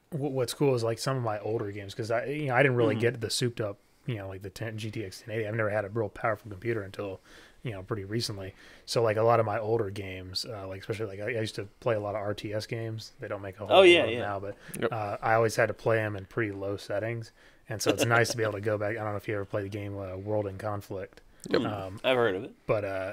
[0.10, 2.64] wh- what's cool is like some of my older games because I you know I
[2.64, 3.02] didn't really Mm-hmm.
[3.02, 5.48] get the souped up you know like the 10, GTX 1080.
[5.48, 7.20] I've never had a real powerful computer until
[7.64, 8.54] you know pretty recently.
[8.86, 11.56] So like a lot of my older games, uh, like especially like I, I used
[11.56, 13.12] to play a lot of RTS games.
[13.20, 14.20] They don't make a whole Oh, lot yeah, of yeah.
[14.20, 14.92] now, but Yep.
[14.92, 17.32] uh, I always had to play them in pretty low settings.
[17.70, 18.92] And so it's nice to be able to go back.
[18.92, 21.22] I don't know if you ever played the game uh, World in Conflict.
[21.54, 22.52] Um, I've heard of it.
[22.66, 23.12] but uh,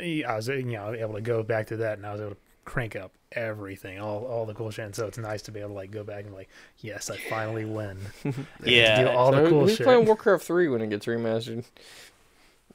[0.00, 2.36] I was you know able to go back to that, and I was able to
[2.64, 4.84] crank up everything, all all the cool shit.
[4.84, 7.16] And so it's nice to be able to like go back and like, yes, I
[7.16, 7.98] finally win.
[8.24, 8.34] I get
[8.64, 9.02] to Yeah.
[9.02, 9.84] do all So the who- cool who's shit.
[9.86, 11.64] playing Warcraft 3 when it gets remastered?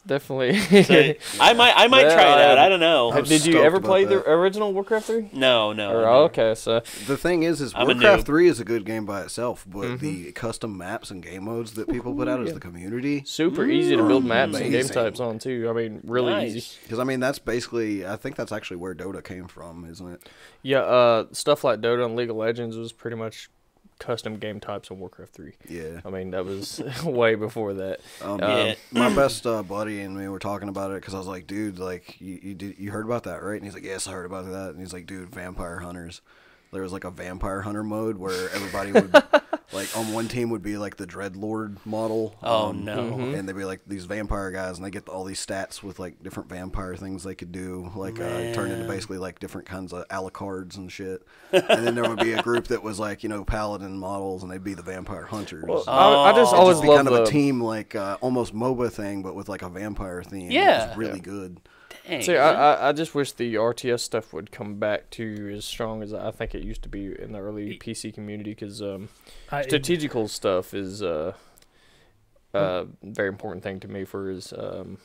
[0.08, 0.58] Definitely.
[0.84, 2.58] So, I might I might Yeah, try it I- out.
[2.58, 3.12] I don't know.
[3.12, 4.26] I'm Did you ever play that.
[4.26, 5.30] the original Warcraft 3?
[5.34, 5.92] No, no.
[5.94, 8.26] Or, oh, okay, so The thing is, is I'm Warcraft.
[8.26, 9.98] Three is a good game by itself, but Mm-hmm.
[10.06, 13.24] the custom maps and game modes that people put out as the community.
[13.26, 15.68] super easy to build maps and game types on too.
[15.70, 16.56] I mean, really Nice.
[16.56, 16.78] easy.
[16.84, 20.30] Because I mean, that's basically, I think that's actually where Dota came from, isn't it?
[20.64, 23.50] Yeah, uh, stuff like Dota and League of Legends was pretty much
[24.02, 25.54] custom game types on Warcraft 3.
[25.70, 26.02] Yeah.
[26.04, 28.02] I mean, that was way before that.
[28.22, 28.74] Um, Yeah.
[28.92, 31.80] my best uh, buddy and me were talking about it because I was like, dude,
[31.80, 33.56] like you you, did, you heard about that, right?
[33.56, 34.72] And he's like, yes, I heard about that.
[34.72, 36.22] And he's like, dude, vampire hunters.
[36.72, 39.14] There was like a vampire hunter mode where everybody would
[39.74, 42.36] like on one team would be like the dreadlord model.
[42.42, 42.98] Oh, um, no.
[42.98, 43.36] Mm-hmm.
[43.36, 46.22] And they'd be like these vampire guys, and they get all these stats with like
[46.24, 50.08] different vampire things they could do, like uh, turn into basically like different kinds of
[50.08, 51.26] Alucards and shit.
[51.52, 54.52] and then there would be a group that was like you know paladin models, and
[54.52, 55.66] they'd be the vampire hunters.
[55.68, 56.56] Well, I, I just Oh.
[56.56, 59.24] It'd always just be love kind of the a team like uh, almost MOBA thing,
[59.24, 60.52] but with like a vampire theme.
[60.52, 60.88] Yeah.
[60.88, 61.60] it's really good.
[62.08, 65.66] Dang, See, I, I, I just wish the RTS stuff would come back to as
[65.66, 69.10] strong as I think it used to be in the early PC community because um,
[69.52, 71.34] I, strategical stuff is uh,
[72.54, 74.98] a very important thing to me for is um,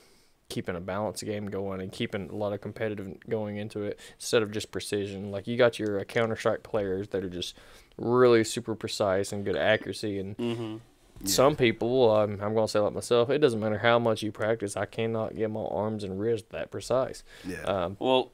[0.48, 4.42] keeping a balanced game going and keeping a lot of competitive going into it instead
[4.42, 5.30] of just precision.
[5.30, 7.54] Like you got your uh, Counter Strike players that are just
[7.98, 10.36] really super precise and good accuracy and.
[10.36, 10.76] hmm
[11.24, 14.76] Some people, um, I'm gonna say like myself, it doesn't matter how much you practice.
[14.76, 17.24] I cannot get my arms and wrists that precise.
[17.44, 17.62] Yeah.
[17.62, 18.32] Um, Well,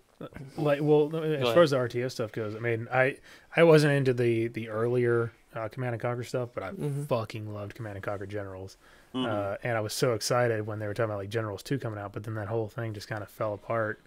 [0.57, 3.17] like well as far as the RTS stuff goes, I mean I
[3.57, 7.05] I wasn't into the the earlier uh, Command and Conquer stuff, but I Mm-hmm.
[7.05, 8.77] fucking loved Command and Conquer Generals,
[9.15, 9.27] Mhm.
[9.27, 11.99] uh, and I was so excited when they were talking about like Generals two coming
[11.99, 14.01] out, but then that whole thing just kind of fell apart,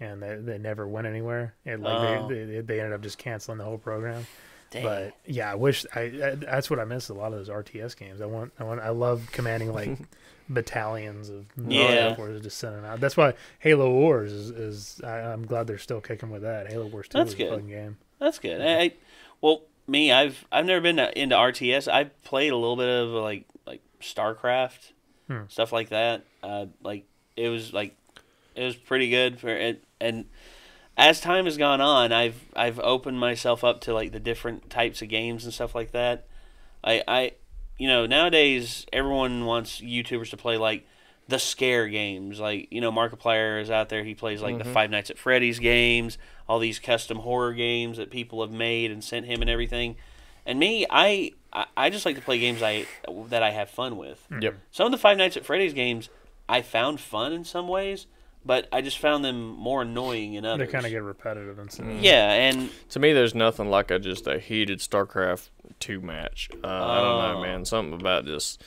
[0.00, 2.28] and they they never went anywhere, and like Oh.
[2.28, 4.26] they, they they ended up just canceling the whole program.
[4.70, 4.82] Dang.
[4.82, 7.96] But yeah, I wish I, I that's what I miss a lot of those RTS
[7.96, 8.20] games.
[8.20, 9.98] I want I want I love commanding like
[10.48, 12.16] battalions of Yeah.
[12.16, 13.00] Wars just sending out.
[13.00, 16.68] That's why Halo Wars is, is I, I'm glad they're still kicking with that.
[16.70, 17.52] Halo Wars Two That's is good.
[17.52, 17.96] a fun game.
[18.18, 18.60] That's good.
[18.60, 18.94] I, I-
[19.40, 21.90] well, me, I've I've never been into RTS.
[21.90, 24.92] I've played a little bit of like like StarCraft,
[25.28, 25.42] Hmm.
[25.48, 26.24] stuff like that.
[26.42, 27.04] Uh, like
[27.36, 27.94] it was like
[28.54, 29.82] it was pretty good for it.
[30.00, 30.26] And
[30.98, 35.00] as time has gone on, I've I've opened myself up to like the different types
[35.00, 36.26] of games and stuff like that.
[36.82, 37.32] I I
[37.78, 40.86] you know nowadays everyone wants YouTubers to play like
[41.28, 42.40] the scare games.
[42.40, 44.02] Like you know Markiplier is out there.
[44.02, 44.72] He plays like the mm-hmm.
[44.72, 46.18] Five Nights at Freddy's games,
[46.48, 49.94] all these custom horror games that people have made and sent him and everything.
[50.44, 52.86] And me, I I- I just like to play games I
[53.28, 54.26] that I have fun with.
[54.40, 54.56] Yep.
[54.72, 56.10] Some of the Five Nights at Freddy's games
[56.48, 58.06] I found fun in some ways,
[58.48, 60.66] but I just found them more annoying in others.
[60.66, 61.86] They kind of get repetitive and stuff.
[62.00, 66.48] yeah, and To me, there's nothing like a just a heated StarCraft two match.
[66.64, 67.42] Uh, I don't know, Oh.
[67.42, 67.64] man.
[67.66, 68.60] Something about just,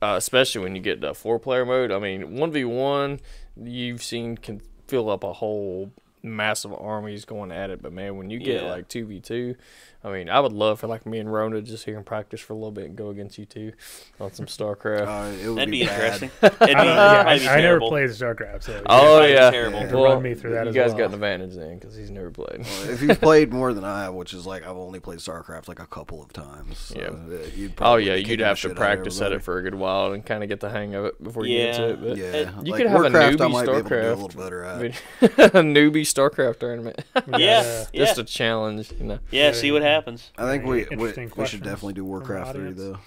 [0.00, 1.90] uh, especially when you get to four player mode.
[1.90, 3.20] I mean, one v one,
[3.62, 5.90] you've seen can fill up a whole
[6.22, 7.82] massive armies going at it.
[7.82, 8.70] But man, when you get Yeah.
[8.70, 9.56] like two v two,
[10.02, 12.54] I mean, I would love for like me and Rona just here and practice for
[12.54, 13.72] a little bit and go against you two
[14.18, 15.06] on some StarCraft.
[15.06, 16.00] Uh, it would that'd be, bad.
[16.22, 16.30] interesting.
[16.42, 19.34] It'd be, I, yeah, I, that'd be I never played StarCraft, so oh that'd be
[19.34, 19.80] yeah, terrible.
[19.86, 20.98] To run me through that you as guys well.
[20.98, 22.60] got an advantage then because he's never played.
[22.60, 25.80] if you've played more than I have, which is like I've only played StarCraft like
[25.80, 26.78] a couple of times.
[26.78, 27.08] so, Yeah.
[27.36, 29.62] uh, You'd Oh yeah, you'd have to shit out of practice at it for a
[29.62, 31.84] good while and kind of get the hang of it before you get Yeah.
[31.88, 32.08] into it.
[32.08, 32.26] But Yeah,
[32.58, 33.98] Uh, you like could have a Warcraft, I newbie might be able to do a
[34.00, 34.22] StarCraft.
[34.22, 34.80] little better at.
[35.54, 37.04] a newbie StarCraft tournament.
[37.36, 39.18] Yeah, yeah, Just a challenge, you know.
[39.30, 39.52] yeah.
[39.52, 39.89] See what happens.
[40.38, 42.98] I think we we, we should definitely do Warcraft three though.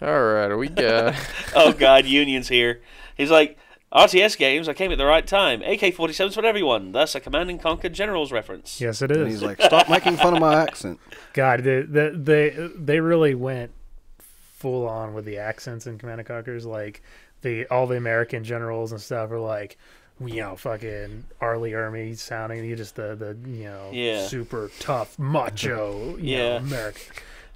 [0.00, 1.14] All right, we got.
[1.56, 2.80] oh God, Union's here.
[3.16, 3.58] He's like
[3.92, 4.68] RTS games.
[4.68, 5.62] I came at the right time.
[5.62, 6.92] AK-47s for everyone.
[6.92, 8.80] Thus, a Command and Conquer Generals reference.
[8.80, 9.16] yes, it is.
[9.16, 11.00] And he's like, "Stop making fun of my accent."
[11.32, 13.72] God, they, they they they really went
[14.18, 16.66] full on with the accents in Command and Conquerors.
[16.66, 17.02] Like
[17.42, 19.78] the all the American generals and stuff are like,
[20.24, 21.58] you know, fucking R.
[21.58, 22.64] Lee Ermey sounding.
[22.64, 24.26] You just the the you know Yeah.
[24.26, 26.16] super tough macho.
[26.18, 26.48] You Yeah.
[26.48, 27.02] know, American.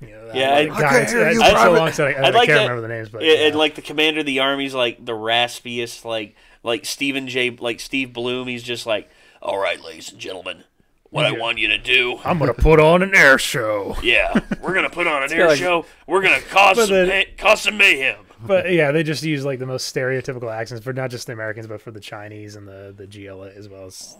[0.00, 2.00] You know, that, Yeah, like, I- I God, can't it's, hear it's so long since
[2.00, 3.46] I, I, I'd like can't that- remember the names, but Yeah, yeah.
[3.46, 6.34] and like the commander of the army's like the raspiest, like
[6.64, 7.50] like Stephen J.
[7.50, 8.48] like Steve Bloom.
[8.48, 9.08] He's just like,
[9.40, 10.64] all right, ladies and gentlemen,
[11.10, 12.18] what I want you to do.
[12.24, 13.96] I'm gonna put on an air show.
[14.02, 15.86] Yeah, we're gonna put on an air like- show.
[16.08, 18.16] We're gonna cause But some then- ma- cause some mayhem.
[18.47, 21.66] But yeah, they just use like the most stereotypical accents for not just the Americans,
[21.66, 23.86] but for the Chinese and the the GLA as well.
[23.86, 24.16] It's,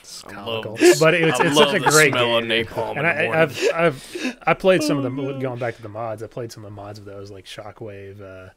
[0.00, 0.76] it's comical.
[1.00, 2.44] But it's, it's such a great game.
[2.44, 6.22] napalm And I, I've I've I played some of them going back to the mods.
[6.22, 8.20] I played some of the mods of those like Shockwave.
[8.20, 8.50] Uh,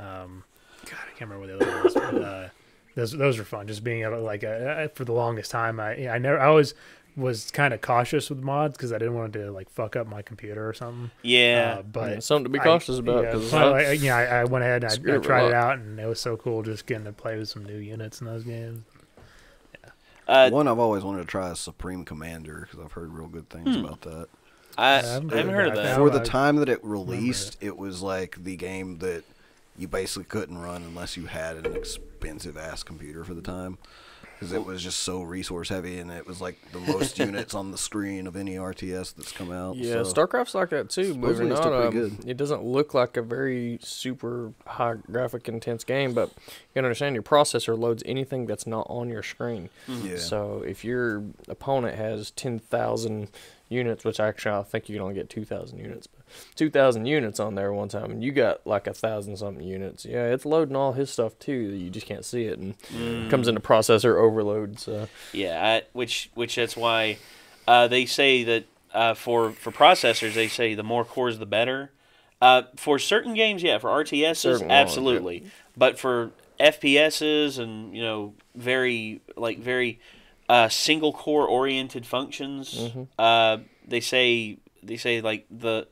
[0.00, 0.44] um,
[0.84, 1.94] God, I can't remember what the other ones.
[1.94, 2.48] But, uh,
[2.94, 3.66] those those were fun.
[3.68, 6.74] Just being able to like uh, for the longest time, I I never I always
[7.18, 10.22] was kind of cautious with mods because I didn't want to like fuck up my
[10.22, 11.10] computer or something.
[11.22, 13.24] Yeah, Uh, but something to be I- cautious about.
[13.24, 15.44] yeah, 'cause so I- I, yeah, I, I went ahead and I, I tried it
[15.46, 15.54] luck.
[15.54, 18.26] out, and it was so cool just getting to play with some new units in
[18.28, 18.84] those games.
[20.26, 23.48] uh, One I've always wanted to try is Supreme Commander because I've heard real good
[23.50, 23.84] things Hmm.
[23.84, 24.28] about that.
[24.76, 25.82] I, I I haven't haven't heard of that.
[25.82, 25.96] that.
[25.96, 29.24] For the time that it released, it was like the game that
[29.76, 33.78] you basically couldn't run unless you had an expensive ass computer for the time.
[34.38, 37.72] Because it was just so resource heavy, and it was like the most units on
[37.72, 39.76] the screen of any RTS that's come out.
[39.76, 40.14] Yeah, so.
[40.14, 41.14] StarCraft's like that too.
[41.14, 45.82] Believe it or not, um, it doesn't look like a very super high graphic intense
[45.82, 49.70] game, but you can understand your processor loads anything that's not on your screen.
[49.88, 50.18] Yeah.
[50.18, 53.28] So if your opponent has ten thousand
[53.68, 57.06] units, which actually I think you can only get two thousand units, but two thousand
[57.06, 60.04] units on there one time, and you got like a thousand something units.
[60.04, 61.52] Yeah, it's loading all his stuff too.
[61.52, 64.78] You just can't see it, and it comes into processor overload.
[64.80, 67.18] So Yeah, I, which which that's why
[67.66, 68.64] uh, they say that
[68.94, 71.90] uh, for for processors they say the more cores the better.
[72.40, 74.80] Uh, for certain games, yeah, for RTSs, Certain ones, yeah.
[74.80, 75.44] absolutely.
[75.76, 79.98] But for FPSs and you know very like very
[80.48, 83.02] uh, single core oriented functions, Mm-hmm.
[83.18, 85.88] uh, they say they say like the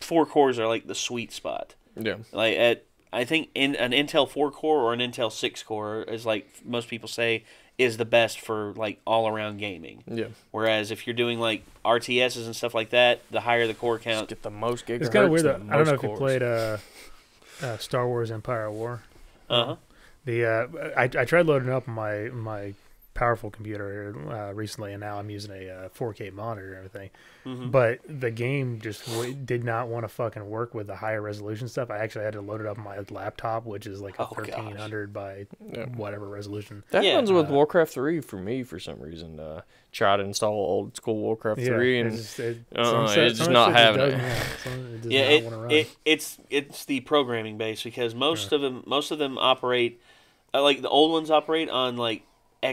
[0.00, 1.74] four cores are like the sweet spot.
[1.96, 6.02] yeah, Like at I think in an Intel four core or an Intel six core
[6.02, 7.44] is like most people say
[7.78, 10.02] is the best for like all around gaming.
[10.06, 10.26] yeah.
[10.50, 14.04] Whereas if you're doing like RTSs and stuff like that, the higher the core Just
[14.04, 14.28] count.
[14.28, 15.00] get the most gigahertz.
[15.02, 15.44] It's kind of weird.
[15.44, 15.54] Though.
[15.56, 16.78] and I don't know most if you played uh,
[17.62, 19.02] uh, Star Wars Empire War.
[19.48, 19.76] Uh huh.
[20.24, 20.66] The uh,
[20.96, 22.74] I, I tried loading up my my
[23.16, 27.10] powerful computer uh, recently, and now I'm using a uh, 4K monitor and everything.
[27.44, 27.70] Mm-hmm.
[27.70, 31.66] But the game just w- did not want to fucking work with the higher resolution
[31.68, 31.90] stuff.
[31.90, 34.34] I actually had to load it up on my laptop, which is like a Oh,
[34.36, 34.48] gosh.
[34.48, 35.86] 1300 by Yeah.
[35.96, 36.84] whatever resolution.
[36.90, 37.12] That Yeah.
[37.12, 39.40] happens with Uh, Warcraft 3 for me for some reason.
[39.40, 39.62] Uh,
[39.92, 43.50] try to install old school Warcraft 3 and it's just, it, uh, some it's just
[43.50, 44.10] not shit having it.
[44.12, 49.10] yeah, it yeah, it, it it's it's the programming base because most of them most
[49.10, 50.00] of them operate
[50.52, 52.22] uh, like the old ones operate on like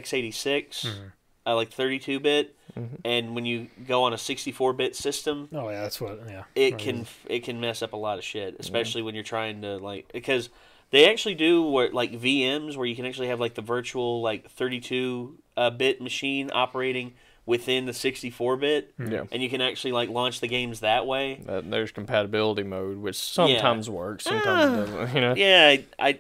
[0.01, 1.07] x86, Mm-hmm.
[1.45, 2.95] uh, like 32 bit, Mm-hmm.
[3.05, 6.21] and when you go on a 64 bit system, oh yeah, that's what.
[6.27, 6.79] Yeah, it Right.
[6.81, 10.11] can it can mess up a lot of shit, especially when you're trying to like
[10.11, 10.49] because
[10.89, 14.49] they actually do what like VMs where you can actually have like the virtual like
[14.49, 17.13] 32 uh, bit machine operating
[17.45, 19.25] within the 64 bit, Yeah.
[19.31, 21.41] and you can actually like launch the games that way.
[21.45, 25.13] that there's compatibility mode, which sometimes works, sometimes it doesn't.
[25.15, 25.35] You know?
[25.35, 26.19] Yeah, I, I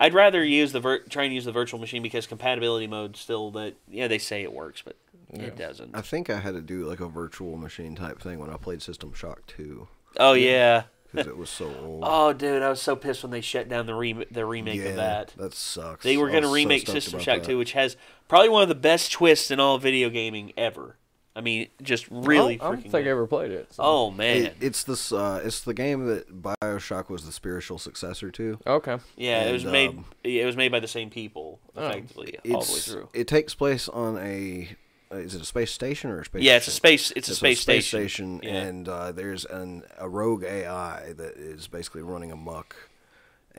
[0.00, 3.50] I'd rather use the vir- try and use the virtual machine because compatibility mode still
[3.52, 4.96] that yeah they say it works, but
[5.32, 5.94] it doesn't.
[5.94, 8.82] I think I had to do like a virtual machine type thing when I played
[8.82, 9.86] System Shock 2
[10.16, 10.84] Oh yeah.
[11.12, 12.02] because it was so old.
[12.04, 14.86] Oh dude, I was so pissed when they shut down the re- the remake yeah,
[14.88, 15.34] of that.
[15.36, 16.02] that sucks.
[16.02, 17.46] They were going to was so remake System Shock that.
[17.46, 17.96] 2, which has
[18.26, 20.96] probably one of the best twists in all video gaming ever.
[21.40, 23.72] I mean, just really I don't, I freaking don't think I ever played it.
[23.72, 25.10] so- Oh man, It, it's this.
[25.10, 28.58] Uh, it's the game that Bioshock was the spiritual successor to.
[28.66, 28.98] Okay.
[29.16, 29.88] yeah, it was made.
[29.90, 31.86] um, It was made by the same people, Oh.
[31.88, 33.08] effectively, all the way through.
[33.14, 34.68] it takes place on a.
[35.10, 36.42] uh, Is it a space station or a space?
[36.42, 37.10] Yeah, it's a space.
[37.16, 38.40] It's, a space, station.
[38.42, 38.50] Yeah.
[38.56, 42.76] and uh, there's an a rogue AI that is basically running amok,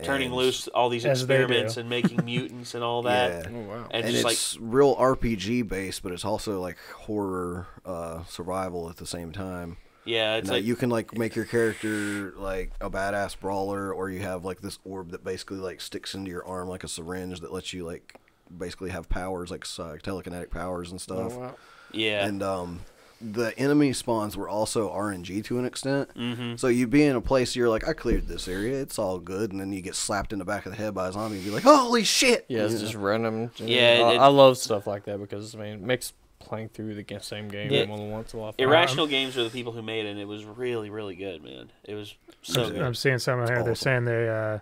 [0.03, 1.43] turning and- loose all these As they do.
[1.43, 3.45] experiments and making mutants and all that.
[3.45, 3.57] Yeah.
[3.57, 3.87] Oh, wow.
[3.91, 8.89] And, and just like it's real RPG based, but it's also like horror uh, survival
[8.89, 9.77] at the same time.
[10.05, 14.09] yeah, it's Now, like you can like make your character like a badass brawler, or
[14.09, 17.39] you have like this orb that basically like sticks into your arm like a syringe
[17.41, 18.15] that lets you like
[18.55, 21.33] basically have powers like uh, telekinetic powers and stuff.
[21.35, 21.55] Oh, wow.
[21.91, 22.81] yeah, And um,
[23.23, 26.09] the enemy spawns were also RNG to an extent.
[26.15, 26.55] mm-hmm.
[26.55, 29.51] So you'd be in a place you're like, I cleared this area, it's all good,
[29.51, 31.45] and then you get slapped in the back of the head by a zombie and
[31.45, 32.45] be like, holy shit!
[32.47, 33.01] Yeah, it's You just know?
[33.01, 33.51] random.
[33.57, 36.95] Yeah, I, it- I love stuff like that because I mean, it makes playing through
[36.95, 37.85] the same game Yeah.
[37.85, 38.49] more than once a lot.
[38.49, 38.65] of fun.
[38.67, 41.71] Irrational Games are the people who made it, and it was really, really good, man.
[41.83, 42.81] It was so I'm, good.
[42.81, 43.63] I'm seeing something here.
[43.63, 44.57] They're saying they uh,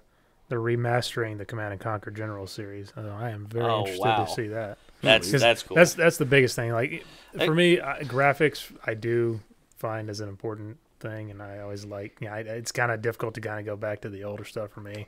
[0.50, 2.92] they're remastering the Command and Conquer General series.
[2.98, 4.26] Uh, I am very Oh, interested wow.
[4.26, 4.78] to see that.
[5.02, 5.76] That's 'Cause that's cool.
[5.76, 6.72] That's that's the biggest thing.
[6.72, 7.06] Like
[7.38, 7.46] Hey.
[7.46, 9.40] for me, I, graphics I do
[9.78, 12.18] find as an important thing, and I always like.
[12.20, 14.72] Yeah, I, it's kind of difficult to kind of go back to the older stuff
[14.72, 15.08] for me.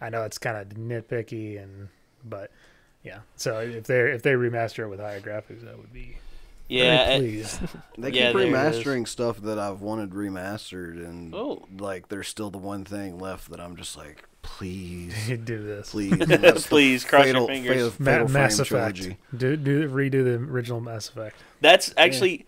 [0.00, 1.88] I know it's kind of nitpicky, and
[2.24, 2.50] but
[3.02, 3.20] yeah.
[3.36, 6.18] So if they if they remaster it with higher graphics, that would be
[6.68, 7.60] yeah, very it- pleased.
[7.98, 8.54] They keep there it is.
[8.54, 11.66] remastering stuff that I've wanted remastered, and Oh.
[11.78, 15.14] like there's still the one thing left that I'm just like, please,
[15.44, 15.90] do this.
[15.90, 17.92] please, and the Please, cross your fingers.
[17.94, 18.96] Fatal, Ma- Mass Effect.
[18.96, 19.16] trilogy.
[19.36, 21.36] Do do redo the original Mass Effect.
[21.60, 22.46] That's actually.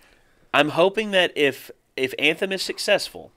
[0.52, 3.32] I'm hoping that if if Anthem is successful,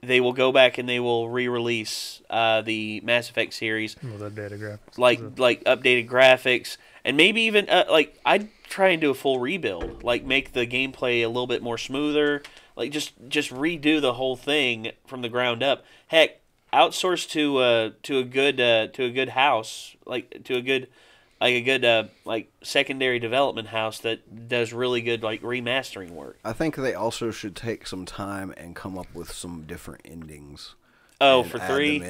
[0.00, 4.30] they will go back and they will re-release uh, the Mass Effect series, with the
[4.30, 4.98] data graphics.
[4.98, 9.38] like like updated graphics, and maybe even uh, like I'd try and do a full
[9.38, 12.42] rebuild, like make the gameplay a little bit more smoother,
[12.76, 15.84] like just just redo the whole thing from the ground up.
[16.08, 16.40] Heck,
[16.72, 20.88] outsource to uh to a good uh, to a good house, like to a good
[21.40, 26.38] like a good uh, like secondary development house that does really good like remastering work.
[26.44, 30.76] I think they also should take some time and come up with some different endings.
[31.20, 32.00] Oh, for three,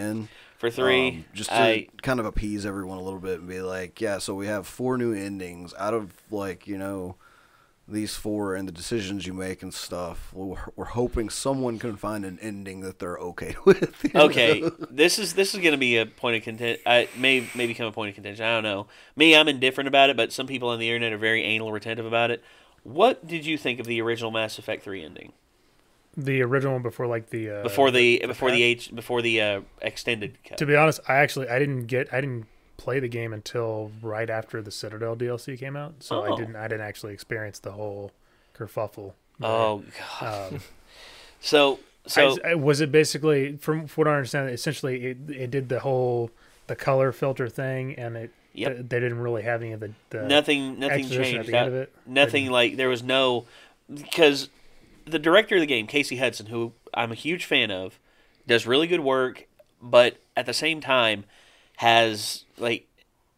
[0.59, 3.61] for three, Um, just to I kind of appease everyone a little bit and be
[3.61, 7.17] like, yeah, so we have four new endings out of like you know
[7.89, 10.33] these four and the decisions you make and stuff.
[10.33, 14.15] We're, we're hoping someone can find an ending that they're okay with.
[14.15, 14.61] okay.
[14.61, 14.71] know?
[14.91, 16.83] this is this is going to be a point of contention.
[16.87, 18.45] I may may become a point of contention.
[18.45, 18.87] I don't know.
[19.17, 22.07] Me, I'm indifferent about it, but some people on the internet are very anal retentive
[22.07, 22.43] about it.
[22.85, 25.33] What did you think of the original Mass Effect three ending
[26.17, 28.55] The original one before like the uh, before the before cut?
[28.55, 30.59] the H before the uh, extended cut?
[30.59, 32.47] To be honest, I actually I didn't get I didn't
[32.77, 36.33] play the game until right after the Citadel DLC came out, so Oh.
[36.33, 38.13] I didn't I didn't actually experience the whole
[38.57, 39.13] kerfuffle.
[39.43, 39.83] oh
[40.21, 40.53] god.
[40.55, 40.61] Um,
[41.41, 44.51] So so I, I- was it basically from what I understand?
[44.51, 46.31] Essentially, it, it did the whole
[46.69, 48.77] the color filter thing, and it Yep.
[48.91, 51.49] they didn't really have any of the, the nothing nothing changed.
[51.49, 51.93] the end of That- it.
[52.07, 53.47] Nothing like there was no
[53.93, 54.51] because
[55.07, 57.99] the director of the game, Casey Hudson, who I'm a huge fan of,
[58.47, 59.47] does really good work,
[59.81, 61.25] but at the same time
[61.83, 62.87] has like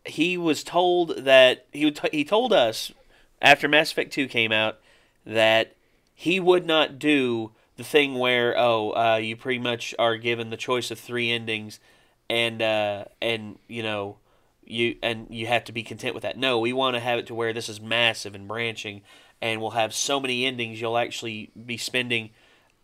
[0.05, 2.92] he was told that he t- he told us
[3.40, 4.80] after Mass Effect 2 came out
[5.24, 5.74] that
[6.14, 10.59] he would not do the thing where oh uh, you pretty much are given the
[10.59, 11.80] choice of three endings
[12.28, 14.18] and uh, and you know
[14.62, 16.36] you and you have to be content with that.
[16.36, 19.01] No, we want to have it to where this is massive and branching,
[19.40, 20.82] and we'll have so many endings.
[20.82, 22.28] You'll actually be spending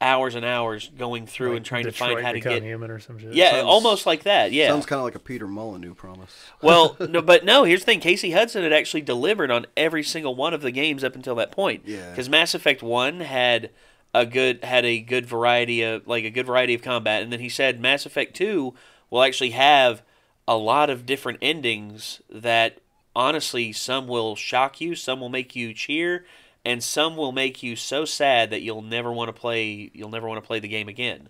[0.01, 2.63] hours and hours going through and trying to find how to Become get.
[2.63, 3.35] human or some shit.
[3.35, 4.51] Yeah, Sounds- almost like that.
[4.53, 4.69] Yeah.
[4.69, 6.35] Sounds kind of like a Peter Molyneux promise.
[6.63, 7.65] Well, no, but no.
[7.65, 11.05] Here's the thing: Casey Hudson had actually delivered on every single one of the games
[11.05, 11.83] up until that point.
[11.85, 12.09] Yeah.
[12.11, 13.71] Because Mass Effect One had
[14.15, 17.41] a good had a good variety of like a good variety of combat, and then
[17.41, 18.75] he said Mass Effect Two
[19.11, 20.03] will actually have
[20.49, 22.79] a lot of different endings that
[23.15, 26.25] honestly some will shock you, some will make you cheer,
[26.65, 30.29] and some will make you so sad that you'll never want to play you'll never
[30.29, 31.29] want to play the game again.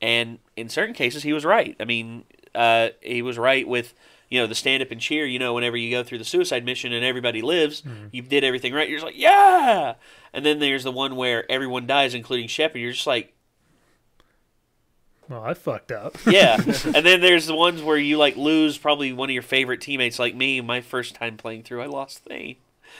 [0.00, 1.74] And in certain cases, he was right.
[1.80, 2.24] I mean,
[2.54, 3.94] uh, he was right with
[4.28, 5.26] you know the stand up and cheer.
[5.26, 8.72] You know, whenever you go through the suicide mission and everybody lives, you did everything
[8.72, 8.88] right.
[8.88, 9.94] You're just like, yeah.
[10.32, 12.80] And then there's the one where everyone dies, including Shepard.
[12.80, 13.34] You're just like,
[15.28, 16.16] Well, I fucked up.
[16.26, 16.56] yeah.
[16.94, 20.18] and then there's the ones where you like lose probably one of your favorite teammates,
[20.18, 20.60] like me.
[20.60, 22.56] My first time playing through, I lost Thane.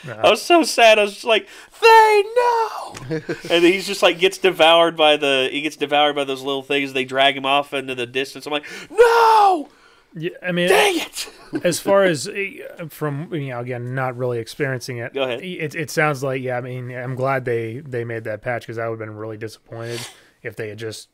[0.07, 0.99] I was so sad.
[0.99, 1.47] I was just like,
[1.81, 2.93] they no!
[3.49, 6.93] and he's just like gets devoured by the he gets devoured by those little things.
[6.93, 8.45] They drag him off into the distance.
[8.45, 9.69] I'm like, no!
[10.15, 11.29] Yeah, I mean, Dang it!
[11.63, 15.13] as far as uh, from you know, again, not really experiencing it.
[15.13, 15.41] Go ahead.
[15.41, 16.57] It, it sounds like yeah.
[16.57, 19.37] I mean, I'm glad they they made that patch because I would have been really
[19.37, 19.99] disappointed
[20.41, 21.09] if they had just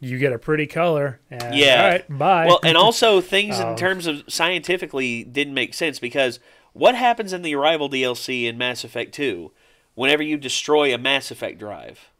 [0.00, 1.82] you get a pretty color and Yeah.
[1.82, 2.46] all right, bye.
[2.46, 6.38] Well, and also things in Um, terms of scientifically didn't make sense because
[6.78, 9.50] what happens in the Arrival DLC in Mass Effect 2
[9.94, 12.10] whenever you destroy a Mass Effect drive?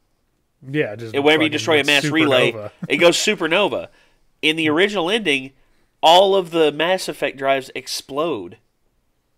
[0.66, 3.88] yeah, just whenever you destroy a mass relay, it goes supernova.
[4.42, 5.52] In the original ending,
[6.02, 8.58] all of the Mass Effect drives explode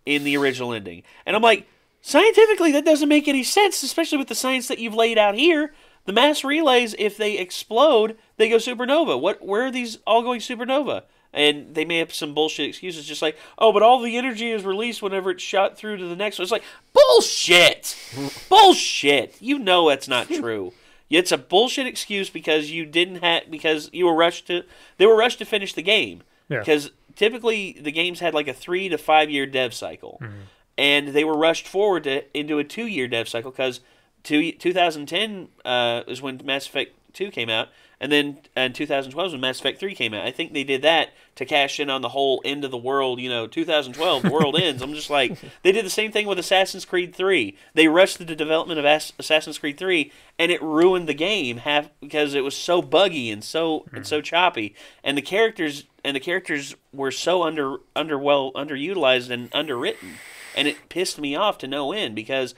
[0.07, 1.03] in the original ending.
[1.27, 1.67] And I'm like,
[2.01, 5.73] scientifically, that doesn't make any sense, especially with the science that you've laid out here.
[6.07, 9.21] The mass relays, if they explode, they go supernova.
[9.21, 9.45] What?
[9.45, 11.03] Where are these all going supernova?
[11.33, 14.65] And they made up some bullshit excuses, just like, oh, but all the energy is
[14.65, 16.43] released whenever it's shot through to the next one.
[16.43, 17.97] It's like bullshit,
[18.49, 19.37] bullshit.
[19.41, 20.73] You know that's not true.
[21.09, 24.65] It's a bullshit excuse because you didn't have because you were rushed to
[24.97, 26.61] they were rushed to finish the game Yeah.
[26.61, 30.41] because typically the games had like a three to five year dev cycle, Mm-hmm.
[30.79, 33.81] and they were rushed forward to into a two year dev cycle because
[34.23, 37.69] two, 2010 uh, is when Mass Effect two came out,
[38.01, 40.27] and then in 2012 is when Mass Effect three came out.
[40.27, 43.21] I think they did that to cash in on the whole end of the world.
[43.21, 44.83] You know, 2012 the world ends.
[44.83, 47.57] I'm just like they did the same thing with Assassin's Creed three.
[47.75, 51.91] They rushed the development of Ass- Assassin's Creed three, and it ruined the game half
[52.01, 54.25] because it was so buggy and so and so mm-hmm.
[54.25, 60.15] choppy, and the characters and the characters were so under under well underutilized and underwritten,
[60.57, 62.55] and it pissed me off to no end because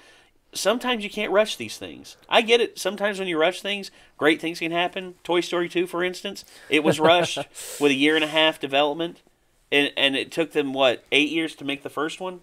[0.53, 2.17] sometimes you can't rush these things.
[2.29, 2.79] I get it.
[2.79, 5.15] Sometimes when you rush things, great things can happen.
[5.25, 7.39] Toy Story 2, for instance, it was rushed
[7.81, 9.21] with a year and a half development,
[9.71, 12.41] and, and it took them, what, eight years to make the first one?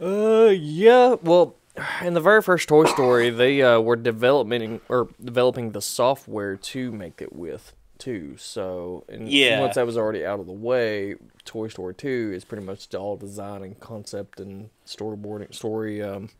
[0.00, 1.16] Uh, yeah.
[1.22, 1.54] Well,
[2.02, 6.92] in the very first Toy Story, they uh, were developing or developing the software to
[6.92, 8.36] make it with too.
[8.36, 9.60] So, and Yeah.
[9.60, 13.16] once that was already out of the way, Toy Story Two is pretty much all
[13.16, 16.02] design and concept and storyboarding, story.
[16.02, 16.30] Um,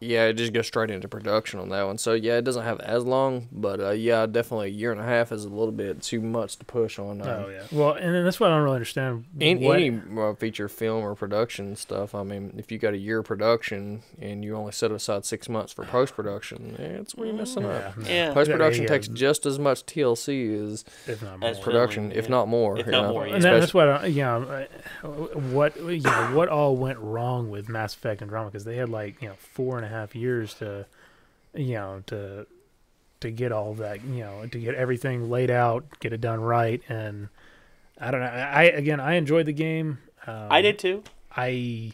[0.00, 1.96] yeah, it just goes straight into production on that one.
[1.98, 5.04] So yeah, it doesn't have as long, but uh, yeah, definitely a year and a
[5.04, 7.22] half is a little bit too much to push on.
[7.22, 7.62] Uh, Oh yeah.
[7.72, 9.24] Well, and then that's what I don't really understand.
[9.40, 12.98] in what, any uh, feature film or production stuff, I mean, if you got a
[12.98, 17.14] year of production and you only set aside six months for post production, yeah, it's
[17.14, 17.96] where you're messing yeah, up.
[17.96, 18.08] no.
[18.08, 18.32] Yeah.
[18.34, 21.64] Post production Yeah, takes just as much TLC as if not As more.
[21.64, 22.78] production, if not more.
[22.78, 23.12] If you not know?
[23.12, 23.34] more, yeah.
[23.36, 24.66] And that, that's Especially- what I, you know,
[25.02, 28.88] uh, what you know, what all went wrong with Mass Effect Andromeda because they had
[28.88, 30.86] like you know four and a half years to,
[31.54, 32.46] you know, to
[33.20, 36.82] to get all that, you know, to get everything laid out, get it done right,
[36.88, 37.28] and
[37.98, 38.26] I don't know.
[38.26, 39.98] I again, I enjoyed the game.
[40.26, 41.02] Um, I did too.
[41.34, 41.92] I,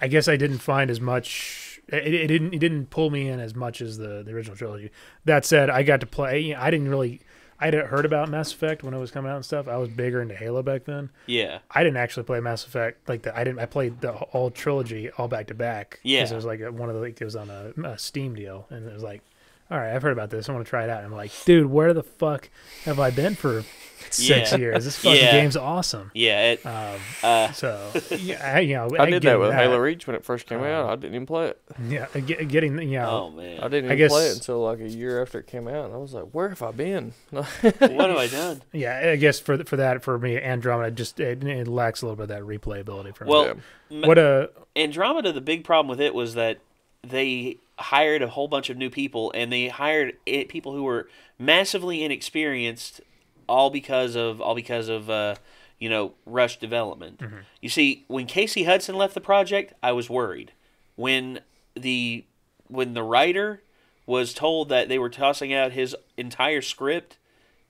[0.00, 1.80] I guess I didn't find as much.
[1.88, 2.54] It, it didn't.
[2.54, 4.90] It didn't pull me in as much as the the original trilogy.
[5.24, 6.54] That said, I got to play.
[6.54, 7.20] I didn't really.
[7.60, 9.68] I had heard about Mass Effect when it was coming out and stuff.
[9.68, 11.10] I was bigger into Halo back then.
[11.26, 11.60] Yeah.
[11.70, 13.36] I didn't actually play Mass Effect like that.
[13.36, 13.60] I didn't.
[13.60, 16.00] I played the whole trilogy all back to back.
[16.02, 16.20] Yeah.
[16.20, 18.66] because it was like one of the like it was on a, a Steam deal,
[18.70, 19.22] and it was like,
[19.70, 20.48] all right, I've heard about this.
[20.48, 20.98] I want to try it out.
[20.98, 22.50] And I'm like, dude, where the fuck
[22.84, 23.64] have I been for
[24.10, 24.58] six Yeah.
[24.58, 24.84] years?
[24.84, 25.32] This fucking Yeah.
[25.32, 26.10] game's awesome.
[26.14, 26.52] Yeah.
[26.52, 29.62] It, Um, uh, so yeah, I, you know, I did that with that.
[29.62, 30.90] Halo Reach when it first came Um, out.
[30.90, 31.60] I didn't even play it.
[31.88, 33.60] Yeah, uh, getting you oh, man.
[33.60, 35.94] I didn't I even play it until like a year after it came out, and
[35.94, 37.44] I was like, "Where have I been?" what
[37.80, 38.62] have I done?
[38.72, 42.16] yeah, I guess for for that for me, Andromeda just it, it lacks a little
[42.16, 43.30] bit of that replayability for me.
[43.30, 43.54] Well,
[43.88, 46.58] what a Andromeda, the big problem with it was that
[47.02, 51.08] they hired a whole bunch of new people, and they hired it, people who were
[51.38, 53.00] massively inexperienced,
[53.48, 55.36] all because of all because of uh,
[55.78, 57.18] you know, rush development.
[57.18, 57.38] Mm-hmm.
[57.60, 60.52] You see, when Casey Hudson left the project, I was worried.
[60.96, 61.40] When
[61.74, 62.24] the
[62.68, 63.62] when the writer
[64.06, 67.18] was told that they were tossing out his entire script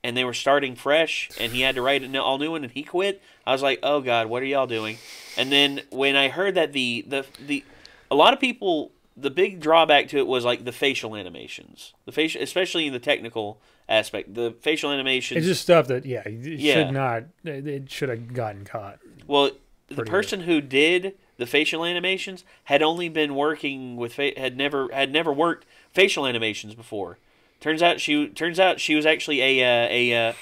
[0.02, 2.72] and they were starting fresh and he had to write an all new one and
[2.72, 4.98] he quit, I was like, "Oh god, what are y'all doing?"
[5.36, 7.64] And then when I heard that the the the
[8.10, 11.94] a lot of people the big drawback to it was like the facial animations.
[12.04, 14.34] The facial especially in the technical aspect.
[14.34, 16.74] The facial animations It's just stuff that yeah, Yeah.
[16.86, 17.24] should not.
[17.44, 18.98] It should have gotten caught.
[19.26, 19.50] Well,
[19.88, 24.88] the person who did the facial animations had only been working with fa- had never
[24.92, 27.18] had never worked facial animations before.
[27.60, 30.32] Turns out she turns out she was actually a uh, a uh,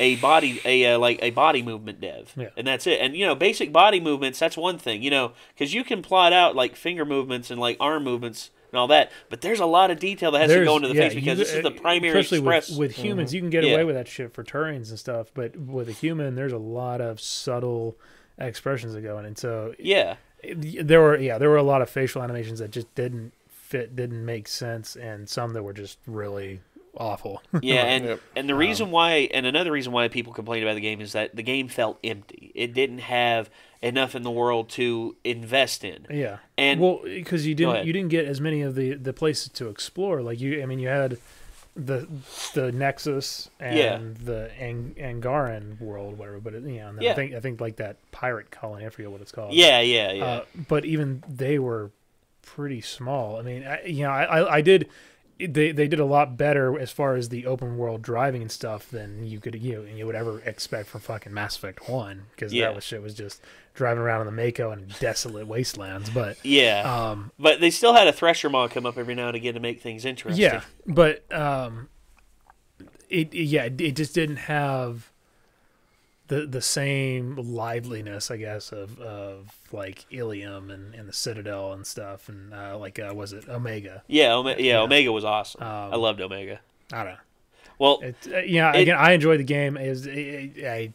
[0.00, 2.48] a body a uh, like a body movement dev, Yeah.
[2.56, 3.00] and that's it.
[3.00, 6.32] And you know, basic body movements that's one thing, you know, because you can plot
[6.32, 9.90] out like finger movements and like arm movements and all that, but there's a lot
[9.90, 11.70] of detail that has to go into the yeah, face because you- this is the
[11.70, 12.70] primary especially express.
[12.70, 13.32] with, with humans.
[13.34, 13.74] You can get Yeah.
[13.74, 17.00] away with that shit for Turians and stuff, but with a human, there's a lot
[17.00, 17.96] of subtle
[18.38, 20.16] expressions that go in, and so yeah,
[20.56, 24.24] there were yeah there were a lot of facial animations that just didn't fit, didn't
[24.24, 26.60] make sense, and some that were just really
[26.96, 27.42] awful.
[27.62, 28.20] Yeah, and Yep.
[28.36, 31.12] and the um, reason why, and another reason why people complained about the game is
[31.12, 32.52] that the game felt empty.
[32.54, 33.48] It didn't have
[33.82, 36.06] enough in the world to invest in.
[36.10, 39.48] Yeah, And- well, because you didn't you didn't get as many of the the places
[39.54, 40.22] to explore.
[40.22, 41.18] Like you, I mean, you had
[41.74, 42.06] the
[42.54, 43.98] the Nexus and Yeah.
[44.24, 46.38] the Ang- Angaran world, whatever.
[46.38, 47.12] But it, you know, Yeah.
[47.12, 48.86] I think I think like that pirate colony.
[48.86, 49.52] I forget what it's called.
[49.54, 50.24] Yeah, yeah, yeah.
[50.24, 51.90] Uh, but even they were
[52.42, 53.38] pretty small.
[53.38, 54.88] I mean, I, you know, I, I, I did.
[55.38, 58.88] They, they did a lot better as far as the open world driving and stuff
[58.90, 62.66] than you could you you would ever expect from fucking Mass Effect One because Yeah.
[62.66, 63.40] that was shit was just
[63.74, 66.10] driving around in the Mako and desolate wastelands.
[66.10, 66.82] But yeah.
[67.10, 69.60] um, but they still had a Thresher Maw come up every now and again to
[69.60, 70.42] make things interesting.
[70.42, 71.88] yeah, but um,
[73.08, 75.10] it yeah it just didn't have
[76.28, 81.86] the the same liveliness, I guess, of of like Ilium and, and the Citadel and
[81.86, 84.02] stuff, and uh, like uh, was it Omega?
[84.06, 85.62] Yeah, Ome- yeah, Omega was awesome.
[85.62, 86.60] Um, I loved Omega.
[86.92, 87.18] I don't know.
[87.78, 89.76] Well, It, uh, yeah, It- again, I enjoyed the game.
[89.76, 90.92] Is I,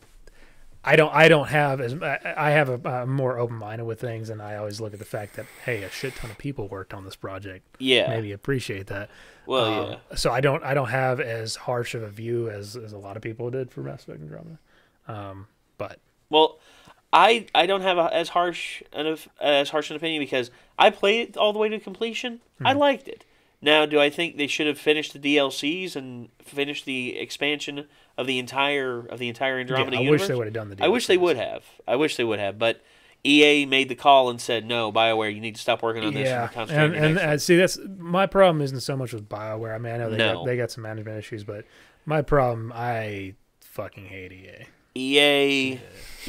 [0.88, 4.00] I don't I don't have as I I have a, I'm more open minded with
[4.00, 6.68] things, and I always look at the fact that hey, a shit ton of people
[6.68, 7.66] worked on this project.
[7.80, 8.08] yeah.
[8.10, 9.10] Maybe appreciate that.
[9.46, 10.16] Well, Um, yeah.
[10.18, 13.16] So I don't I don't have as harsh of a view as, as a lot
[13.18, 14.60] of people did for Mass Effect Andromeda.
[15.08, 16.60] Um, but Well,
[17.14, 21.30] I I don't have a, as harsh an as harsh an opinion because I played
[21.30, 22.42] it all the way to completion.
[22.64, 22.80] I Hmm.
[22.80, 23.24] liked it.
[23.62, 27.88] Now, do I think they should have finished the DLCs and finished the expansion
[28.18, 30.22] of the entire of the entire yeah, Andromeda I universe?
[30.22, 30.84] wish they would have done the.
[30.84, 31.64] I wish they would have.
[31.88, 32.58] I wish they would have.
[32.60, 32.82] But
[33.24, 36.28] EA made the call and said, "No, Bioware, you need to stop working on this
[36.28, 39.28] Yeah, and and and next one." uh, see that's my problem isn't so much with
[39.28, 39.76] Bioware.
[39.76, 40.36] I mean, I know they No.
[40.36, 41.66] got, they got some management issues, but
[42.06, 44.66] my problem I fucking hate EA.
[44.96, 45.80] EA, yeah,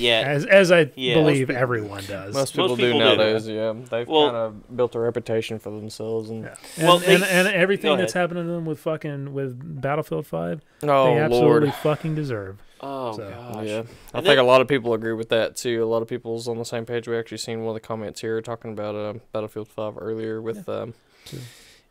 [0.07, 1.15] As as I Yeah.
[1.15, 2.35] believe everyone does.
[2.35, 2.99] Most people, people do do.
[2.99, 3.49] nowadays.
[3.49, 6.55] Yeah, they've Well- kind of built a reputation for themselves, and Yeah.
[6.77, 8.31] And, Well, they- and, and everything that's ahead.
[8.31, 12.59] happening to them with fucking with Battlefield Five, oh they absolutely lord, fucking deserve.
[12.81, 13.73] oh So, gosh, yeah.
[13.75, 15.83] I And think then- a lot of people agree with that too.
[15.83, 17.09] A lot of people's on the same page.
[17.09, 20.69] We actually seen one of the comments here talking about uh, Battlefield Five earlier with.
[20.69, 20.95] Um,
[21.27, 21.41] True.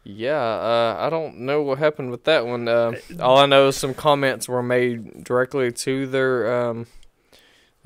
[0.04, 2.68] yeah, uh, I don't know what happened with that one.
[2.68, 6.88] Uh, all I know is some comments were made directly to their um,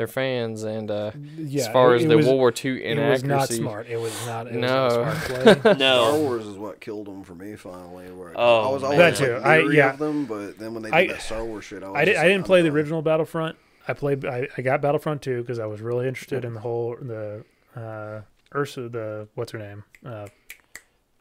[0.02, 2.84] their fans, and uh, Yeah, as far it- as it the was, World War II
[2.84, 3.88] it was not smart.
[3.88, 4.48] It was not.
[4.48, 4.86] It No.
[4.86, 5.74] was not a smart play.
[5.76, 8.12] Star Wars is what killed them for me finally.
[8.12, 8.92] Where Oh, I was man.
[8.94, 9.34] always That too.
[9.36, 9.94] like, I- yeah.
[9.94, 12.06] of them, but then when they did I- that Star Wars shit, I was I,
[12.06, 12.78] did, just I like, didn't I'm play the done.
[12.78, 13.56] original Battlefront.
[13.88, 14.26] I played.
[14.26, 17.44] I, I got Battlefront 2 because I was really interested in the whole the
[17.76, 18.22] uh,
[18.56, 18.90] Ursa.
[18.90, 19.84] The what's her name?
[20.06, 20.28] Uh,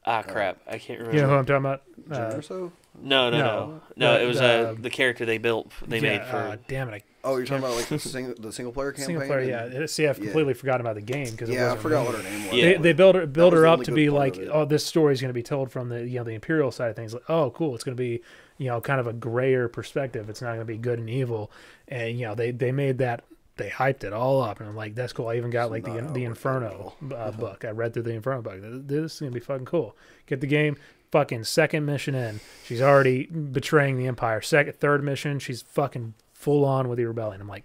[0.06, 1.16] ah crap, I can't remember.
[1.16, 1.82] you know who I'm talking about?
[2.10, 2.72] Jen Uh, or
[3.02, 3.80] no, no, no, No.
[3.96, 4.14] no.
[4.14, 5.70] The- it was the- uh, the character they built.
[5.86, 6.36] They yeah, made for.
[6.36, 6.94] uh, damn it!
[6.94, 9.06] I Oh, you're talking about like the single, the single player I, campaign.
[9.06, 9.40] single player.
[9.42, 9.64] Yeah.
[9.80, 10.24] and- See, I've Yeah.
[10.24, 12.54] completely forgotten about the game because yeah, I forgot what her name was.
[12.54, 12.64] Yeah.
[12.64, 14.36] They, they build her build was her the up only to good be part like,
[14.36, 14.48] of it.
[14.50, 16.88] oh, this story is going to be told from the you know the imperial side
[16.88, 17.12] of things.
[17.12, 18.22] Like, oh, cool, it's going to be
[18.56, 20.30] you know kind of a grayer perspective.
[20.30, 21.50] It's not going to be good and evil,
[21.88, 23.22] and you know they they made that
[23.60, 25.28] they hyped it all up, and I'm like, that's cool.
[25.28, 27.64] I even got It's like the the it worked at Inferno uh, book.
[27.64, 28.58] I read through the Inferno book.
[28.60, 29.96] This is going to be fucking cool.
[30.26, 30.76] Get the game.
[31.10, 34.40] Fucking second mission in, she's already betraying the Empire.
[34.40, 37.40] Second, third mission, she's fucking full on with the rebellion.
[37.40, 37.64] I'm like,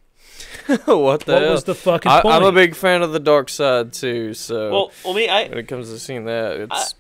[0.68, 1.52] what the what hell?
[1.52, 2.34] was the fucking I, point?
[2.34, 4.34] I'm a big fan of the dark side too.
[4.34, 6.96] So well, well, me, I when it comes to seeing that, it's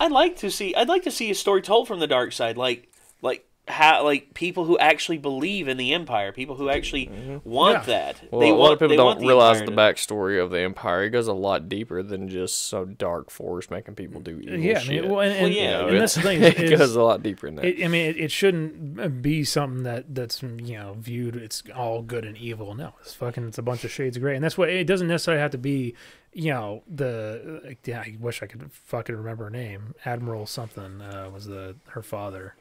[0.00, 0.74] I'd like to see.
[0.74, 4.34] I'd like to see a story told from the dark side, like like how like
[4.34, 7.84] people who actually believe in the empire, people who actually want Yeah.
[7.84, 8.22] that.
[8.30, 11.04] Well, they a want, lot of people don't realize the backstory of the Empire.
[11.04, 14.80] It goes a lot deeper than just some dark force making people do evil yeah,
[14.80, 16.42] I mean, well, and, and, Well, yeah, You know, and that's the thing.
[16.42, 17.64] it is- goes a lot deeper than that.
[17.64, 21.34] It, I mean, it, it shouldn't be something that that's you know viewed.
[21.36, 22.74] It's all good and evil.
[22.74, 23.48] No, it's fucking.
[23.48, 25.58] It's a bunch of shades of gray, and that's what it doesn't necessarily have to
[25.58, 25.94] be.
[26.34, 29.94] You know, the like, yeah, I wish I could fucking remember her name.
[30.04, 32.56] Admiral something uh, was the her father.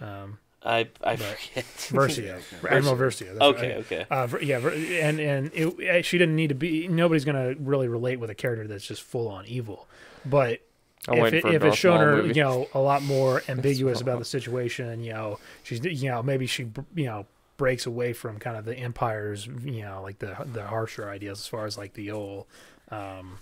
[0.00, 1.18] Um, I I Right.
[1.18, 1.64] forget.
[1.88, 3.40] Versio, Admiral Versio.
[3.40, 3.76] Okay, right.
[3.78, 4.06] okay.
[4.10, 6.88] Uh, yeah, and and it, she didn't need to be.
[6.88, 9.86] Nobody's gonna really relate with a character that's just full on evil,
[10.26, 10.60] but
[11.06, 12.34] I'm if, it, if it's shown her, movie.
[12.34, 16.46] you know, a lot more ambiguous about the situation, you know, she's, you know, maybe
[16.46, 17.24] she, you know,
[17.56, 21.46] breaks away from kind of the empire's, you know, like the the harsher ideas as
[21.46, 22.46] far as like the old,
[22.90, 23.38] um,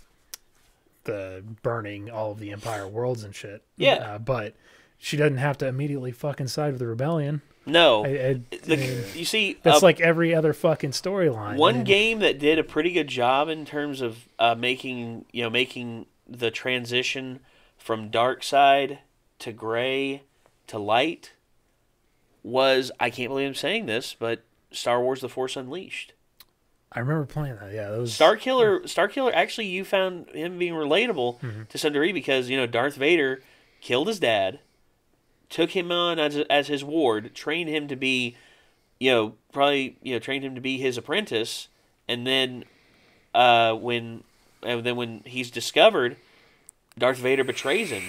[1.05, 3.63] the burning all of the empire worlds and shit.
[3.77, 3.95] Yeah.
[3.95, 4.55] uh, but
[4.99, 7.43] she doesn't have to immediately fucking side with the rebellion.
[7.69, 11.57] No, I, I, the, I mean, you see, that's uh, like every other fucking storyline.
[11.57, 11.85] one man.
[11.85, 16.07] game that did a pretty good job in terms of uh, making you know making
[16.29, 17.41] the transition
[17.77, 19.01] from dark side
[19.41, 20.23] to gray
[20.69, 21.33] to light
[22.43, 26.13] was I can't believe I'm saying this, but Star Wars: The Force Unleashed.
[26.93, 27.73] I remember playing that.
[27.73, 29.33] Yeah, that was Star Killer, Star Killer.
[29.35, 31.63] Actually, you found him being relatable Mm-hmm.
[31.69, 33.43] to some degree because you know Darth Vader
[33.81, 34.61] killed his dad,
[35.49, 38.37] took him on as as his ward, trained him to be,
[38.99, 41.69] you know, probably you know trained him to be his apprentice,
[42.09, 42.65] and then,
[43.35, 44.25] uh, when
[44.63, 46.17] and then when he's discovered,
[46.99, 48.03] Darth Vader betrays him,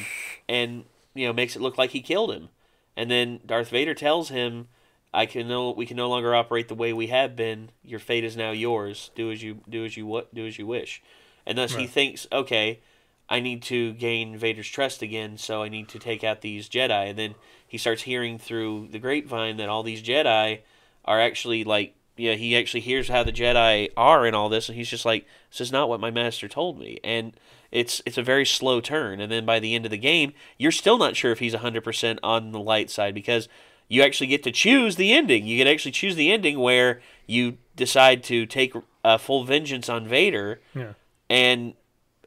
[0.48, 2.50] and you know makes it look like he killed him,
[2.96, 4.68] and then Darth Vader tells him.
[5.14, 7.70] I can no, we can no longer operate the way we have been.
[7.82, 9.10] Your fate is now yours.
[9.16, 11.02] Do as you do as you what do as you wish,
[11.46, 12.82] and thus he thinks, okay,
[13.30, 17.10] I need to gain Vader's trust again, so I need to take out these Jedi.
[17.10, 17.36] And then
[17.68, 20.62] he starts hearing through the grapevine that all these Jedi
[21.04, 24.78] are actually like, yeah, he actually hears how the Jedi are in all this, and
[24.78, 27.00] he's just like, this is not what my master told me.
[27.04, 27.34] And
[27.72, 30.72] it's it's a very slow turn, and then by the end of the game, you're
[30.72, 33.50] still not sure if he's hundred percent on the light side because
[33.90, 35.46] you actually get to choose the ending.
[35.46, 38.74] You can actually choose the ending where you decide to take
[39.04, 40.94] uh, full vengeance on Vader yeah.
[41.30, 41.74] and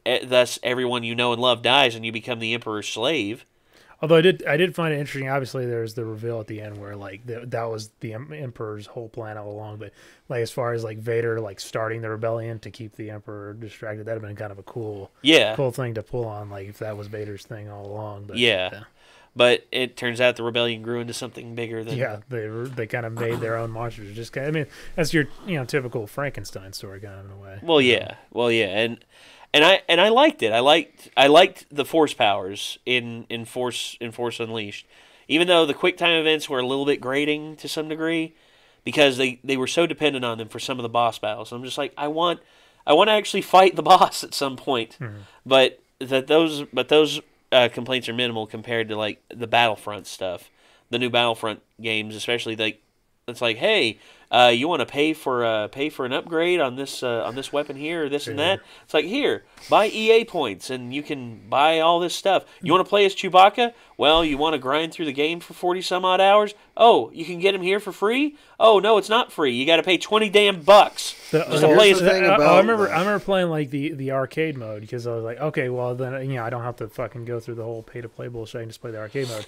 [0.05, 3.45] thus everyone you know and love dies, and you become the Emperor's slave.
[4.01, 5.29] Although I did, I did find it interesting.
[5.29, 9.09] Obviously, there's the reveal at the end where like the, that was the emperor's whole
[9.09, 9.77] plan all along.
[9.77, 9.93] But
[10.27, 14.05] like as far as like Vader like starting the rebellion to keep the emperor distracted,
[14.05, 16.49] that'd have been kind of a cool, Yeah, cool thing to pull on.
[16.49, 18.25] Like if that was Vader's thing all along.
[18.25, 18.85] But Yeah.
[19.35, 21.95] but it turns out the rebellion grew into something bigger than.
[21.95, 24.15] yeah, they were, they kind of made their own monsters.
[24.15, 27.31] Just kind of, I mean, that's your you know typical Frankenstein story kind of in
[27.33, 27.59] a way.
[27.61, 29.05] Well, yeah, well, yeah, and
[29.53, 30.51] and I and I liked it.
[30.53, 34.85] I liked I liked the force powers in in Force in Force Unleashed,
[35.27, 38.33] even though the quick time events were a little bit grating to some degree,
[38.83, 41.51] because they they were so dependent on them for some of the boss battles.
[41.51, 42.39] I'm just like I want
[42.85, 44.97] I want to actually fight the boss at some point,
[45.45, 47.19] but that those but those
[47.51, 50.49] uh, complaints are minimal compared to like the Battlefront stuff,
[50.89, 52.81] the new Battlefront games, especially like
[53.31, 53.97] it's like, hey,
[54.31, 57.35] uh, you want to pay for uh, pay for an upgrade on this uh, on
[57.35, 58.61] this weapon here or this and that?
[58.85, 62.45] It's like here, buy EA points and you can buy all this stuff.
[62.61, 63.73] You want to play as Chewbacca?
[63.97, 66.53] Well, you want to grind through the game for forty some odd hours?
[66.77, 68.37] Oh, you can get him here for free?
[68.57, 69.51] Oh no, it's not free.
[69.53, 71.99] You got to pay twenty damn bucks The- just to play as.
[71.99, 72.89] the thing I- I, remember.
[72.89, 76.13] I remember playing like the the arcade mode because I was like, okay, well then
[76.29, 78.59] you know I don't have to fucking go through the whole pay to play bullshit.
[78.59, 79.45] I can just play the arcade mode.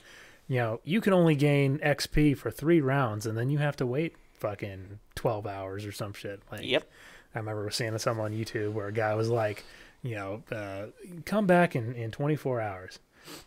[0.47, 3.85] You know, you can only gain XP for three rounds, and then you have to
[3.85, 6.41] wait fucking twelve hours or some shit.
[6.51, 6.83] Like, Yep.
[7.35, 9.63] I remember seeing some on YouTube where a guy was like,
[10.03, 10.87] you know, uh,
[11.25, 12.99] come back in in twenty four hours.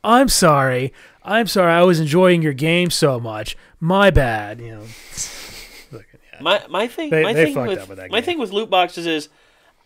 [0.03, 0.93] I'm sorry.
[1.23, 1.71] I'm sorry.
[1.73, 3.57] I was enjoying your game so much.
[3.79, 4.61] My bad.
[4.61, 4.83] You know.
[6.41, 8.25] My my thing They- my they thing with, up with that my game.
[8.27, 9.29] thing with loot boxes is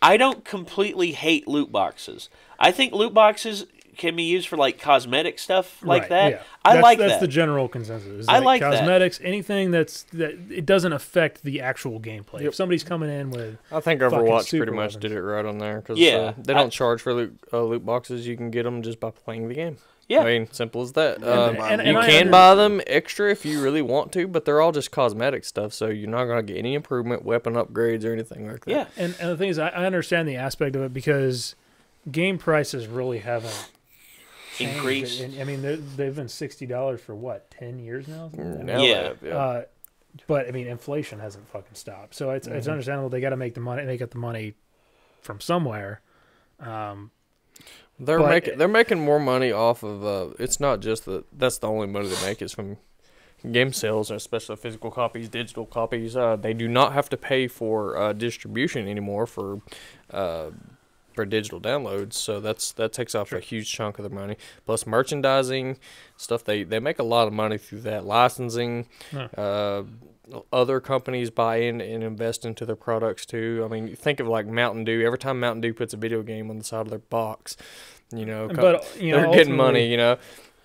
[0.03, 2.29] I don't completely hate loot boxes.
[2.59, 3.67] I think loot boxes
[4.01, 6.31] can be used for like cosmetic stuff like Right, that.
[6.33, 6.43] yeah.
[6.65, 7.21] I that's, like that's that.
[7.21, 8.09] the general consensus.
[8.09, 8.73] is, I like that.
[8.79, 12.43] cosmetics, anything that's that it doesn't affect the actual gameplay.
[12.43, 15.03] If somebody's coming in with I think Overwatch super pretty much weapons.
[15.03, 18.27] did it right on there because Yeah, they don't charge for loot, uh, loot boxes.
[18.27, 19.77] You can get them just by playing the game.
[20.09, 20.23] Yeah.
[20.23, 21.23] I mean, simple as that.
[21.23, 24.45] Um, and- you and can under- buy them extra if you really want to, but
[24.45, 28.13] they're all just cosmetic stuff, so you're not gonna get any improvement, weapon upgrades, or
[28.13, 28.71] anything like that.
[28.73, 28.87] yeah.
[28.97, 31.55] and, and the thing is, I, I understand the aspect of it because
[32.11, 33.69] game prices really haven't
[34.57, 34.77] changed.
[34.77, 35.21] Increased.
[35.21, 38.29] And, I mean, they're- they've been sixty dollars for what ten years now.
[38.31, 38.65] Something like that?
[38.65, 39.03] Now Yeah.
[39.03, 39.37] have, yeah.
[39.37, 39.65] Uh,
[40.27, 42.15] but I mean, inflation hasn't fucking stopped.
[42.15, 42.73] So it's it's Mhm.
[42.73, 43.85] understandable they got to make the money.
[43.85, 44.55] They got the money
[45.23, 46.01] from somewhere.
[46.59, 47.11] Um,
[48.03, 50.03] They're But- making they're making more money off of.
[50.05, 51.25] Uh, it's not just that.
[51.39, 52.79] That's the only money they make is from
[53.53, 57.97] game sales, especially physical copies, digital copies, uh, they do not have to pay for
[57.99, 59.61] uh, distribution anymore for
[60.11, 60.51] uh,
[61.13, 62.15] for digital downloads.
[62.15, 64.37] So that's that takes off a huge chunk of their money.
[64.67, 65.79] Plus merchandising
[66.17, 66.45] stuff.
[66.45, 68.87] They they make a lot of money through that licensing.
[69.13, 69.29] Huh.
[69.37, 69.83] Uh,
[70.53, 73.63] other companies buy in and invest into their products too.
[73.65, 75.05] I mean, think of like Mountain Dew.
[75.05, 77.57] Every time Mountain Dew puts a video game on the side of their box,
[78.13, 79.91] you know, But you they're getting money.
[79.91, 80.19] You know,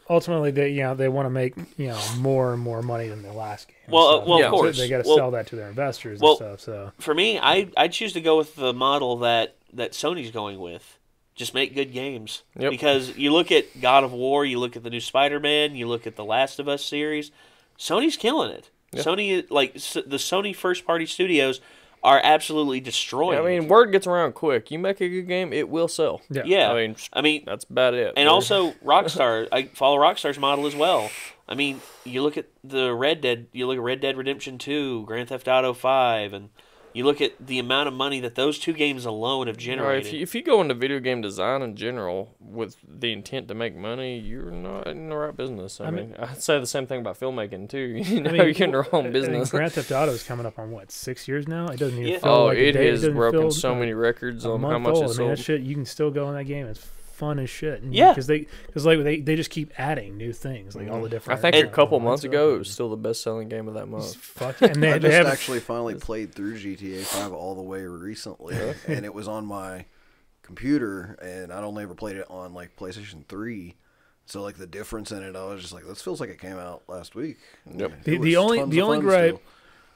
[0.08, 3.24] Ultimately, they you know they want to make you know more and more money than
[3.24, 3.78] the last game.
[3.89, 4.46] Well, uh, well, Yeah.
[4.46, 4.78] of so course.
[4.78, 6.60] they got to Well, sell that to their investors well, and stuff.
[6.60, 10.59] So for me, I I choose to go with the model that that Sony's going
[10.59, 10.97] with.
[11.36, 12.43] Just make good games.
[12.57, 12.71] Yep.
[12.71, 16.07] Because you look at God of War, you look at the new Spider-Man, you look
[16.07, 17.32] at the Last of Us series.
[17.78, 18.69] Sony's killing it.
[18.93, 19.01] Yeah.
[19.03, 21.59] Sony like s- the Sony first-party studios
[22.03, 23.38] are absolutely destroying.
[23.39, 24.71] I mean, word gets around quick.
[24.71, 26.21] You make a good game, it will sell.
[26.30, 26.71] yeah, yeah.
[26.71, 28.13] I mean, I mean, that's about it.
[28.15, 29.47] and They're- also Rockstar.
[29.51, 31.09] I follow Rockstar's model as well.
[31.49, 33.47] I mean, you look at the Red Dead.
[33.51, 36.49] You look at Red Dead Redemption Two, Grand Theft Auto Five, and
[36.96, 40.08] you look at the amount of money that those two games alone have Right, generated.
[40.08, 43.54] if, you, if you go into video game design in general with the intent to
[43.54, 45.82] make money, you're not in the right business.
[45.82, 48.02] I, I mean, mean- I'd say the same thing about filmmaking too.
[48.16, 49.52] You know, I mean, you're in the I wrong mean, business.
[49.52, 51.68] Grand Theft Auto is coming up on what six years now.
[51.68, 52.20] It doesn't even Yeah.
[52.20, 52.88] feel Oh, like a it day.
[52.88, 55.04] has doesn't broken feel, so many records on how month much old.
[55.04, 55.32] it I mean, sold.
[55.32, 56.66] that shit you can still go in that game.
[56.68, 56.80] It's
[57.16, 57.82] fun as shit.
[57.82, 58.09] And Yeah.
[58.11, 61.09] because they because like they, they just keep adding new things like all the mm-hmm.
[61.11, 61.39] different.
[61.43, 64.16] I think a couple months ago, it was still the best-selling game of that month.
[64.16, 67.61] fuck- and they, I they just have actually finally played through GTA 5 all the
[67.61, 68.55] way recently,
[68.88, 69.86] and it was on my
[70.43, 73.76] computer, and I'd only ever played it on like PlayStation 3.
[74.28, 76.57] So like the difference in it, I was just like, this feels like it came
[76.57, 77.38] out last week.
[77.72, 78.03] Yep.
[78.03, 79.41] The- the only- the only fun gripe- still.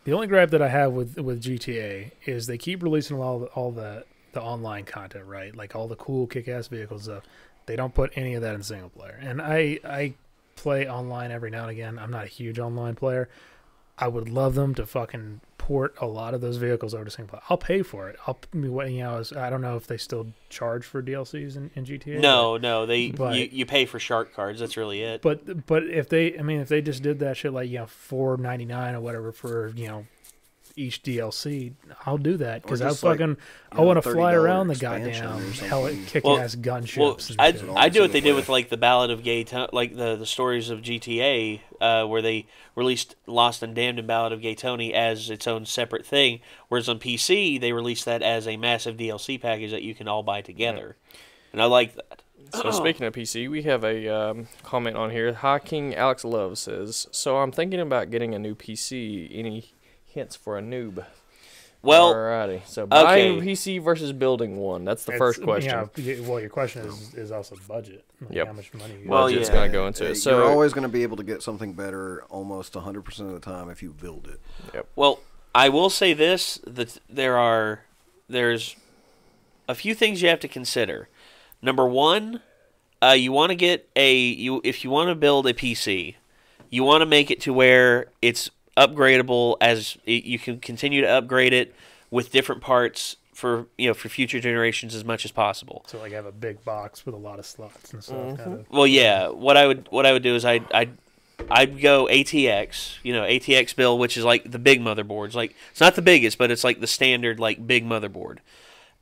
[0.06, 3.46] The only gripe that I have with with GTA is they keep releasing all the,
[3.48, 5.56] all the the online content, right?
[5.56, 7.24] Like all the cool kick-ass vehicles stuff.
[7.66, 9.18] They don't put any of that in single player.
[9.22, 10.14] And I I
[10.56, 12.00] play online every now and again.
[12.00, 13.30] I'm not a huge online player.
[13.98, 17.30] I would love them to fucking port a lot of those vehicles over to single
[17.32, 17.42] player.
[17.50, 18.16] I'll pay for it.
[18.26, 21.04] I'll I mean, what you know is I don't know if they still charge for
[21.04, 22.20] DLCs in, in GTA.
[22.22, 24.60] no, no, they But- you, you pay for shark cards.
[24.62, 25.22] That's really it.
[25.22, 27.86] But but if they, I mean, if they just did that shit like you know
[27.88, 30.06] four ninety nine or whatever for you know
[30.80, 31.74] each DLC,
[32.06, 33.38] I'll do that because I just, like, fucking
[33.72, 35.68] I want to fly around the expansion or goddamn something.
[35.70, 36.98] hell kick Well- ass gunships.
[36.98, 39.70] Well, I I do what they single did with like the Ballad of Gay, To-
[39.74, 44.32] like the the stories of GTA, uh, where they released Lost and Damned and Ballad
[44.32, 46.40] of Gay Tony as its own separate thing.
[46.70, 50.24] Whereas on PC, they released that as a massive DLC package that you can all
[50.24, 50.96] buy together,
[51.52, 52.22] and I like that.
[52.54, 55.34] So speaking of PC, we have a um, comment on here.
[55.34, 59.30] Hi King Alex Love says, "So I'm thinking about getting a new PC.
[59.38, 59.74] Any
[60.10, 61.06] hints for a noob?"
[61.82, 62.68] Well, Alrighty.
[62.68, 63.52] So buying okay.
[63.52, 64.84] a PC versus building one.
[64.84, 65.90] That's the It's- first question.
[65.96, 68.04] Yeah, well, your question is is also budget.
[68.20, 68.48] Like Yep.
[68.48, 68.94] How much money?
[69.02, 69.34] You Well, got.
[69.34, 69.56] Budget's yeah.
[69.56, 70.16] gonna go into it.
[70.16, 73.40] So you're always going to be able to get something better almost 100% of the
[73.40, 74.42] time if you build it.
[74.74, 74.88] Yep.
[74.98, 75.20] Well,
[75.56, 77.86] I will say this: that there are
[78.28, 78.76] there's
[79.70, 81.08] a few things you have to consider.
[81.62, 82.42] Number one,
[83.02, 86.16] uh, you want to get a you if you want to build a PC,
[86.70, 88.50] you want to make it to where it's
[88.80, 91.76] upgradable as you can continue to upgrade it
[92.10, 95.84] with different parts for you know for future generations as much as possible.
[95.88, 98.18] So like have a big box with a lot of slots and stuff.
[98.18, 98.36] Mm-hmm.
[98.36, 98.70] Kind of.
[98.70, 99.30] Well, yeah.
[99.30, 100.90] What I would what I would do is I I
[101.50, 105.34] I'd go ATX, you know, ATX bill, which is like the big motherboards.
[105.34, 108.40] Like it's not the biggest, but it's like the standard like big motherboard.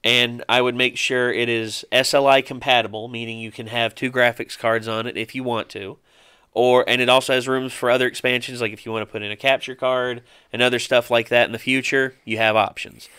[0.04, 4.58] And I would make sure it is SLI compatible, meaning you can have two graphics
[4.58, 5.98] cards on it if you want to.
[6.54, 9.22] Or and it also has rooms for other expansions, like if you want to put
[9.22, 13.10] in a capture card and other stuff like that in the future, you have options.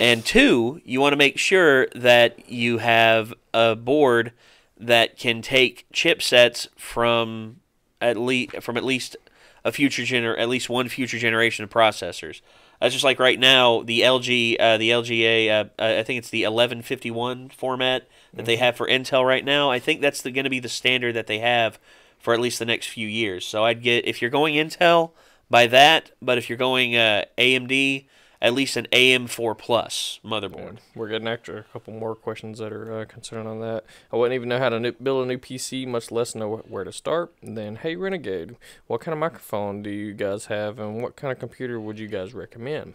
[0.00, 4.32] And two, you want to make sure that you have a board
[4.78, 7.60] that can take chipsets from
[8.00, 9.16] at least from at least
[9.64, 12.40] a future gener at least one future generation of processors.
[12.80, 16.30] That's just like right now the LG uh, the LGA uh, uh, I think it's
[16.30, 19.70] the 1151 format that they have for Intel right now.
[19.70, 21.78] I think that's going to be the standard that they have
[22.24, 23.46] for at least the next few years.
[23.46, 25.10] So I'd get if you're going Intel
[25.50, 28.06] by that, but if you're going uh, AMD,
[28.40, 30.78] at least an AM4 Plus motherboard.
[30.94, 33.84] We're getting after a couple more questions that are uh, concerned on that.
[34.12, 36.84] I wouldn't even know how to new, build a new PC, much less know where
[36.84, 37.32] to start.
[37.40, 38.56] And then, hey, Renegade,
[38.86, 42.08] what kind of microphone do you guys have, and what kind of computer would you
[42.08, 42.94] guys recommend?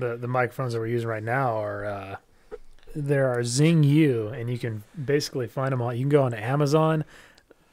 [0.00, 2.16] the the microphones that we're using right now are uh,
[2.96, 5.94] there are Zingyou, and you can basically find them all.
[5.94, 7.04] You can go on Amazon.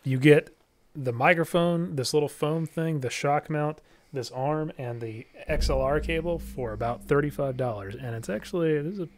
[0.04, 0.56] You get
[1.04, 3.80] the microphone, this little foam thing, the shock mount,
[4.12, 7.96] this arm, and the XLR cable for about thirty five dollars.
[7.96, 9.10] And it's actually this is a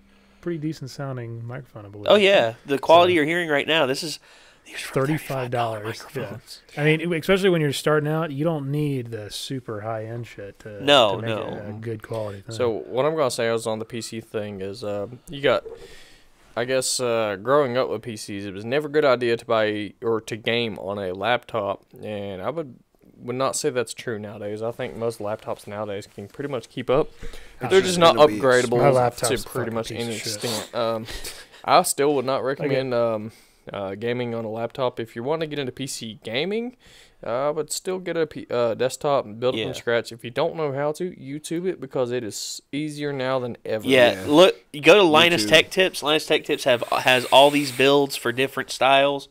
[0.41, 2.07] pretty decent sounding microphone, I believe.
[2.09, 3.85] Oh yeah, the quality So- you're hearing right now.
[3.85, 4.19] This is
[4.75, 6.03] thirty-five dollars.
[6.15, 6.37] Yeah.
[6.77, 10.83] I mean, especially when you're starting out, you don't need the super high-end shit to
[10.83, 11.69] No, to make it no.
[11.69, 12.41] a good quality.
[12.41, 12.55] Thing.
[12.55, 15.63] So what I'm gonna say is on the PC thing is uh, you got,
[16.59, 19.93] I guess uh, growing up with PCs, it was never a good idea to buy
[20.01, 22.75] or to game on a laptop, and I would
[23.15, 24.61] would not say that's true nowadays.
[24.61, 27.11] I think most laptops nowadays can pretty much keep up.
[27.61, 30.75] It's They're just just not gonna upgradable to pretty much any extent.
[30.75, 31.05] Um,
[31.63, 33.31] I still would not recommend um,
[33.71, 34.99] uh, gaming on a laptop.
[34.99, 36.75] If you want to get into PC gaming,
[37.23, 39.65] I would still get a P- uh, desktop and build it Yeah.
[39.65, 40.11] from scratch.
[40.13, 43.85] If you don't know how to, YouTube it because it is easier now than ever.
[43.85, 44.25] Yeah, Yeah.
[44.27, 45.49] look, you go to Linus too.
[45.49, 46.01] Tech Tips.
[46.01, 49.27] Linus Tech Tips have has all these builds for different styles,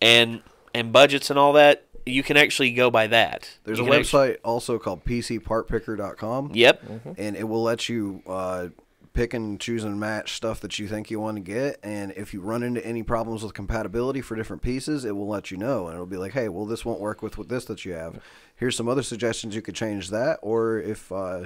[0.00, 0.42] and
[0.74, 1.84] and budgets and all that.
[2.06, 3.48] You can actually go by that.
[3.64, 6.50] There's You a can actu- website also called PCPartPicker.com.
[6.54, 6.82] Yep.
[7.18, 8.68] and it will let you uh,
[9.14, 11.78] pick and choose and match stuff that you think you want to get.
[11.82, 15.50] And if you run into any problems with compatibility for different pieces, it will let
[15.50, 17.84] you know, and it'll be like, hey, well, this won't work with, with this that
[17.84, 18.20] you have.
[18.56, 21.44] Here's some other suggestions you could change that, or if uh,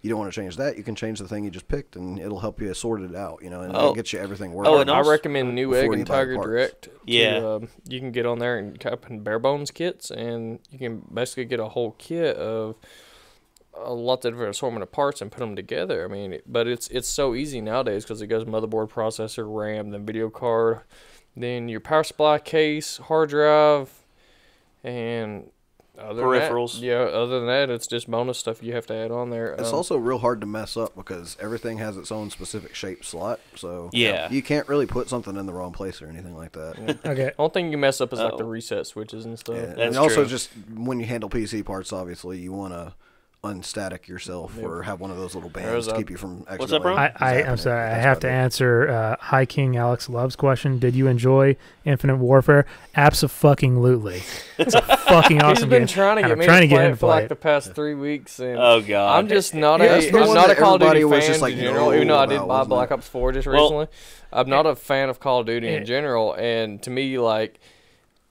[0.00, 2.18] you don't want to change that, you can change the thing you just picked, and
[2.18, 3.40] it'll help you sort it out.
[3.42, 3.78] You know, and Oh.
[3.80, 4.72] it'll get you everything working.
[4.72, 6.48] Oh, and I recommend Newegg Before you and Tiger parts.
[6.48, 6.82] Direct.
[6.84, 7.36] to, Yeah.
[7.36, 11.02] um, you can get on there and type in bare bones kits, and you can
[11.12, 12.76] basically get a whole kit of
[13.76, 16.04] a lot of different assortment of parts and put them together.
[16.04, 20.06] I mean, but it's it's so easy nowadays because it goes motherboard, processor, RAM, then
[20.06, 20.80] video card,
[21.36, 23.90] then your power supply case, hard drive,
[24.82, 25.50] and
[25.98, 26.80] other than that- Peripherals.
[26.80, 29.52] yeah, other than that, it's just bonus stuff you have to add on there.
[29.54, 33.04] It's Um, also real hard to mess up because everything has its own specific shape
[33.04, 33.38] slot.
[33.54, 34.28] So Yeah.
[34.30, 36.98] you can't really put something in the wrong place or anything like that.
[37.06, 38.48] okay, only thing you mess up is like the Oh.
[38.48, 39.54] reset switches and stuff.
[39.56, 40.26] Yeah, That's and also true.
[40.26, 42.94] just when you handle PC parts, obviously you want to
[43.44, 46.38] unstatic yourself or have one of those little bands to keep you from.
[46.56, 46.96] What's up, bro?
[46.96, 47.88] I, I I'm sorry.
[47.90, 50.78] I have to answer uh, High King Alex Love's question.
[50.78, 52.66] Did you enjoy Infinite Warfare?
[52.96, 54.22] Absolutely.
[54.58, 55.86] It's a fucking awesome He's been game.
[55.86, 57.28] trying to get I'm me trying to to get play it to for like it.
[57.28, 59.18] the past three weeks, and Oh God.
[59.18, 61.28] I'm just not Yeah, a that's the I'm not a Call of Duty was fan
[61.28, 61.94] just like, in general.
[61.94, 63.86] Even though I did buy Black Ops 4 just well, recently.
[64.32, 66.34] I'm not a fan of Call of Duty in general.
[66.34, 67.60] And to me, like.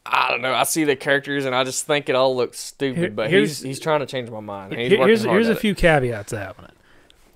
[0.06, 0.54] I don't know.
[0.54, 2.98] I see the characters and I just think it all looks stupid.
[3.00, 4.74] Here- but here's- he's he's trying to change my mind.
[4.74, 5.62] He's Here- here's here's at a it.
[5.62, 6.72] few caveats to that one.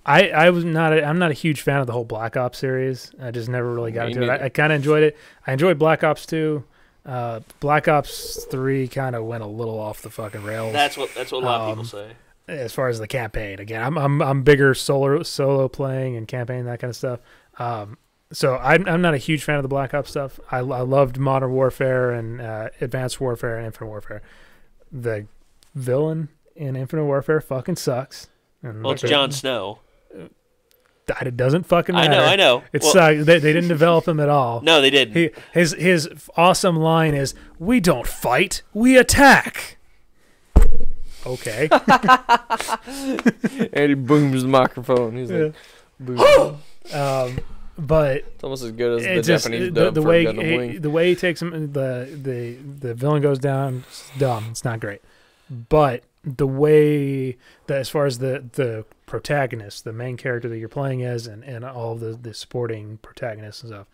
[0.06, 2.58] I, I was not a, I'm not a huge fan of the whole Black Ops
[2.58, 3.12] series.
[3.22, 4.42] I just never really got Me into it.
[4.42, 5.18] I, I kind of enjoyed it.
[5.46, 6.64] I enjoyed Black Ops 2.
[7.06, 11.14] Uh, Black Ops 3 kind of went a little off the fucking rails That's what
[11.16, 12.12] that's what a lot of Um, people say.
[12.50, 13.60] as far as the campaign.
[13.60, 17.20] Again, I'm I'm I'm bigger solo solo playing and campaign that kind of stuff.
[17.60, 17.98] Um,
[18.32, 20.40] so I'm I'm not a huge fan of the Black Ops stuff.
[20.52, 24.22] I, I loved Modern Warfare and uh, Advanced Warfare and Infinite Warfare.
[24.92, 25.28] The
[25.76, 28.30] villain in Infinite Warfare fucking sucks.
[28.64, 29.80] And Well, it's it- Jon Snow.
[31.22, 32.12] It doesn't fucking matter.
[32.12, 32.64] I know, I know.
[32.74, 33.24] It Well, sucks.
[33.26, 34.60] They, they didn't develop him at all.
[34.60, 35.16] No, they didn't.
[35.16, 39.78] He, his his awesome line is, "We don't fight, we attack."
[41.26, 41.70] Okay.
[43.74, 45.16] and he booms the microphone.
[45.16, 45.54] He's like,
[46.00, 46.20] boom.
[46.94, 47.38] um,
[47.78, 50.82] but it's almost as good as the just Japanese the, dub the for way Wing.
[50.82, 54.80] the way he takes him the the the villain goes down it's dumb it's not
[54.80, 55.02] great.
[55.50, 57.38] But the way
[57.68, 61.44] that as far as the the protagonist the main character that you're playing as and
[61.44, 63.88] and all the the supporting protagonists and stuff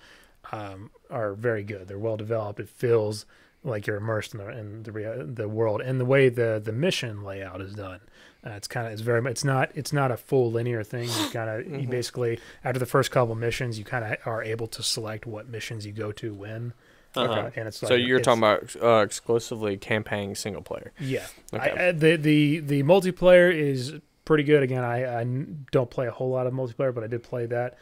[0.51, 1.87] um, are very good.
[1.87, 2.59] They're well developed.
[2.59, 3.25] It feels
[3.63, 7.23] like you're immersed in the in the, the world and the way the the mission
[7.23, 8.01] layout is done
[8.45, 11.07] uh, it's kind of it's very it's not it's not a full linear thing.
[11.07, 14.67] You kind of you basically after the first couple missions you kind of are able
[14.67, 16.73] to select what missions you go to when.
[17.15, 17.31] Uh-huh.
[17.31, 20.91] uh, and it's like, so you're it's- talking about uh, exclusively campaign single player.
[20.99, 21.25] yeah.
[21.53, 21.69] Okay.
[21.69, 23.93] I, I, the the the multiplayer is
[24.25, 24.63] pretty good.
[24.63, 25.23] Again I
[25.71, 27.77] don't play a whole lot of multiplayer but i did play that.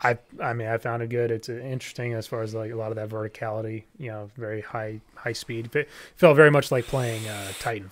[0.00, 1.30] I i mean i found it good.
[1.30, 4.60] It's uh, interesting as far as like a lot of that verticality you know very
[4.60, 5.74] high high speed.
[5.74, 7.90] It felt very much like playing uh titanfall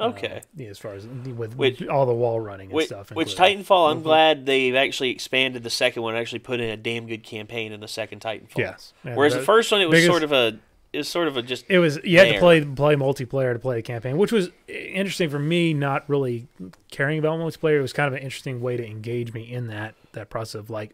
[0.00, 0.36] Okay.
[0.38, 3.10] uh, yeah, as far as with, Which- with all the wall running and Which, stuff
[3.12, 3.36] which.
[3.36, 6.14] Titanfall, I'm glad they've actually expanded the second one.
[6.16, 8.56] Actually, put in a damn good campaign in the second Titanfall.
[8.58, 10.58] yes And Whereas the first one, it was biggest- sort of a,
[10.92, 11.64] it was sort of a just.
[11.68, 15.30] It was you had to play play multiplayer to play the campaign, which was interesting
[15.30, 15.72] for me.
[15.72, 16.48] Not really
[16.90, 19.94] caring about multiplayer, it was kind of an interesting way to engage me in that
[20.12, 20.90] that process of like,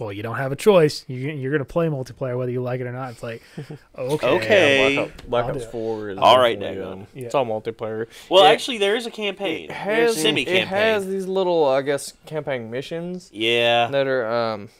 [0.00, 1.04] well, you don't have a choice.
[1.06, 3.10] You, you're going to play multiplayer whether you like it or not.
[3.12, 3.42] It's like,
[3.98, 4.94] okay, Okay.
[4.96, 6.92] Black, Ops, Black I'll Ops 4 is All right, definitely, Dago.
[6.92, 7.26] um, Yeah.
[7.26, 8.06] It's all multiplayer.
[8.30, 9.66] Well, It- actually, there is a campaign.
[9.66, 13.88] It has semi it has these little, I guess, campaign missions yeah.
[13.88, 14.26] that are.
[14.26, 14.70] Um,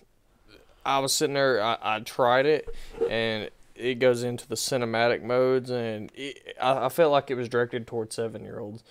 [0.84, 1.62] I was sitting there.
[1.62, 2.66] I, I tried it,
[3.08, 7.48] and it goes into the cinematic modes, and it, I, I felt like it was
[7.50, 8.82] directed towards seven year olds.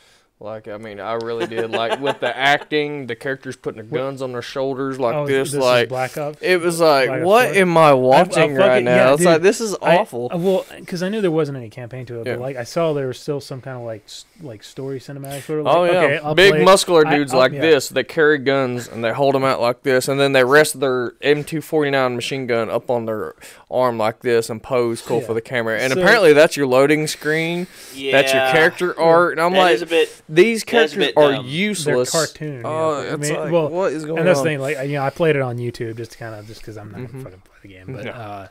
[0.42, 1.70] Like I mean, I really did.
[1.72, 5.50] Like with the acting, the characters putting their guns on their shoulders like Oh, this,
[5.50, 6.38] is like Black Ops.
[6.42, 8.96] it was like, Black what am I watching right fucking- now?
[8.96, 10.30] yeah, it's dude, like this is awful.
[10.34, 12.36] uh, well, because I knew there wasn't any campaign to it, Yeah.
[12.36, 14.06] but like I saw there was still some kind of like
[14.42, 15.42] like story cinematic.
[15.44, 17.60] Sort of Oh yeah, okay, I'll big play- muscular I- dudes I'll- like yeah.
[17.60, 20.80] this that carry guns and they hold them out like this, and then they rest
[20.80, 23.36] their M249 machine gun up on their
[23.70, 25.26] arm like this and pose cool Yeah.
[25.28, 25.78] for the camera.
[25.80, 27.68] And So- apparently that's your loading screen.
[27.94, 28.14] Yeah.
[28.14, 29.34] That's your character art.
[29.34, 30.22] And I'm That like, is a bit.
[30.30, 31.44] These that is characters are dumb.
[31.46, 32.12] They're useless.
[32.12, 32.62] cartoon.
[32.64, 33.10] Oh, yeah.
[33.10, 34.46] I it's mean, like, well, what is going and that's on?
[34.46, 34.60] the thing.
[34.60, 36.92] Like you know, I played it on YouTube just to kind of just because I'm
[36.92, 37.12] not Mhm.
[37.12, 38.12] gonna fucking play the game, but No.
[38.12, 38.48] uh,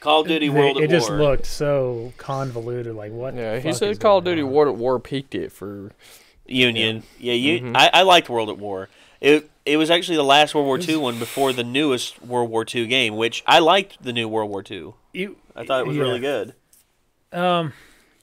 [0.00, 2.94] Call of Duty they- World it at just looked so convoluted.
[2.94, 3.34] Like what?
[3.34, 4.50] Yeah, the he fuck said is Call of Duty on?
[4.50, 5.92] War at War peaked it for.
[6.48, 7.02] Union.
[7.18, 7.60] Yeah, you.
[7.60, 7.76] Mhm.
[7.76, 8.88] I, I liked World at War.
[9.20, 12.64] It it was actually the last World War II one before the newest World War
[12.72, 14.92] II game, which I liked the new World War II.
[15.12, 16.02] You- I thought it was yeah.
[16.04, 16.54] really good.
[17.32, 17.72] Um, w-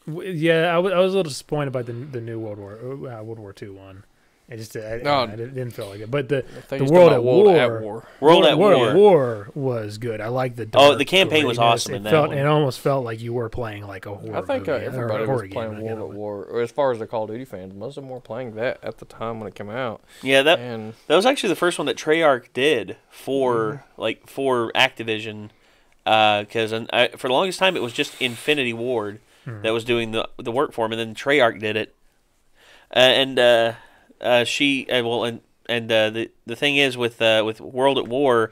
[0.08, 3.24] yeah, I was I was a little disappointed by the the new World War uh,
[3.24, 4.04] World War Two one.
[4.50, 5.22] It just I, No.
[5.22, 6.12] I didn't didn't feel like it.
[6.12, 7.80] But the The World at about World at War.
[7.82, 8.08] War.
[8.20, 8.90] World at World War.
[8.90, 10.20] at War was good.
[10.20, 10.68] I like the.
[10.74, 12.38] Oh, the campaign was awesome It in that felt one.
[12.38, 14.36] it almost felt like you were playing like a horror.
[14.38, 16.44] I think uh, movie, or everybody was horror game, playing World at War.
[16.44, 18.80] Or as far as the Call of Duty fans, most of them were playing that
[18.84, 20.02] at the time when it came out.
[20.22, 24.02] Yeah, that And that was actually the first one that Treyarch did for Mm-hmm.
[24.02, 25.52] like for Activision,
[26.04, 26.72] because
[27.18, 29.62] for the longest time it was just Infinity Ward Hmm.
[29.62, 31.96] that was doing the the work for him, and then Treyarch did it.
[32.96, 33.74] Uh, and uh,
[34.22, 37.98] uh, she uh, well, and and uh, the the thing is with uh, with World
[37.98, 38.52] at War,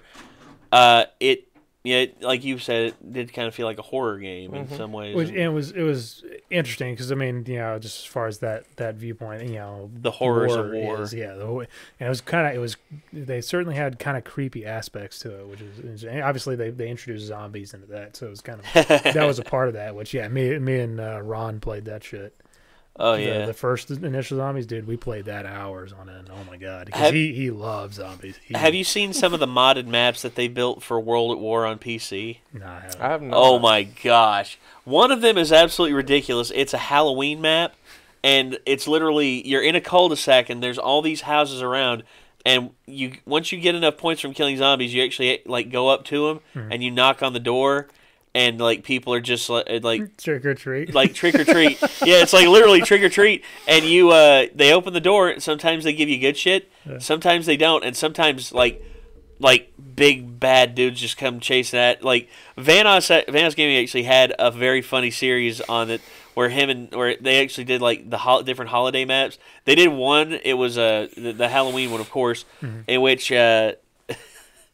[0.71, 1.47] it
[1.83, 4.93] yeah, like you said, it did kind of feel like a horror game in some
[4.93, 5.09] ways.
[5.09, 5.17] Mm-hmm.
[5.17, 8.27] Which and it was it was interesting because I mean you know just as far
[8.27, 11.01] as that that viewpoint you know The horrors of war.
[11.01, 12.75] is, yeah the, whole- and it was kind of it was
[13.11, 17.25] they certainly had kind of creepy aspects to it which is obviously they they introduced
[17.25, 20.13] zombies into that so it was kind of that was a part of that which
[20.13, 22.35] yeah me me and uh, Ron played that shit
[22.97, 26.43] oh the, yeah, the first initial zombies dude we played that hours on end oh
[26.49, 29.87] my god Have- he he loves zombies he, have you seen some of the modded
[29.87, 32.37] maps that they built for World at War on PC?
[32.53, 33.01] nah, I haven't.
[33.01, 33.31] I have no.
[33.35, 34.57] Oh my gosh.
[34.83, 36.51] One of them is absolutely ridiculous.
[36.53, 37.75] It's a Halloween map
[38.23, 42.03] and it's literally you're in a cul-de-sac and there's all these houses around
[42.45, 46.03] and you once you get enough points from killing zombies, you actually like go up
[46.05, 46.71] to them Hmm.
[46.73, 47.87] and you knock on the door
[48.33, 51.81] and like people are just like like trick or treat like trick or treat.
[52.03, 55.29] yeah, it's like literally trick or treat, and you uh they open the door.
[55.29, 58.83] and Sometimes they give you good shit, sometimes they don't, and sometimes like
[59.39, 64.51] like big bad dudes just come chasing at like Vanoss Vanoss Gaming actually had a
[64.51, 65.99] very funny series on it
[66.35, 69.37] where him and where they actually did like the hol- different holiday maps.
[69.65, 70.33] They did one.
[70.33, 72.45] It was uh, the, the Halloween one, of course,
[72.87, 73.31] in which.
[73.31, 73.73] Uh,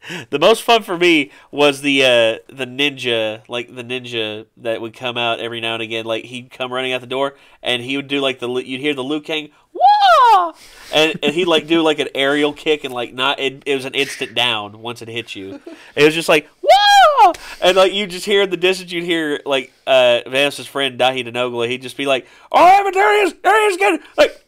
[0.29, 4.93] the most fun for me was the uh, the ninja, like the ninja that would
[4.93, 6.05] come out every now and again.
[6.05, 8.93] Like he'd come running out the door, and he would do like the you'd hear
[8.93, 10.53] the Liu Kang wah,
[10.93, 13.85] and and he'd like do like an aerial kick, and like not it, it was
[13.85, 15.61] an instant down once it hit you.
[15.95, 19.41] It was just like wah, and like you just hear in the distance, you'd hear
[19.45, 21.67] like uh, Vanoss's friend Daithi De Nogla.
[21.67, 24.46] He'd just be like, "Oh, but there he is, there he is again!" Like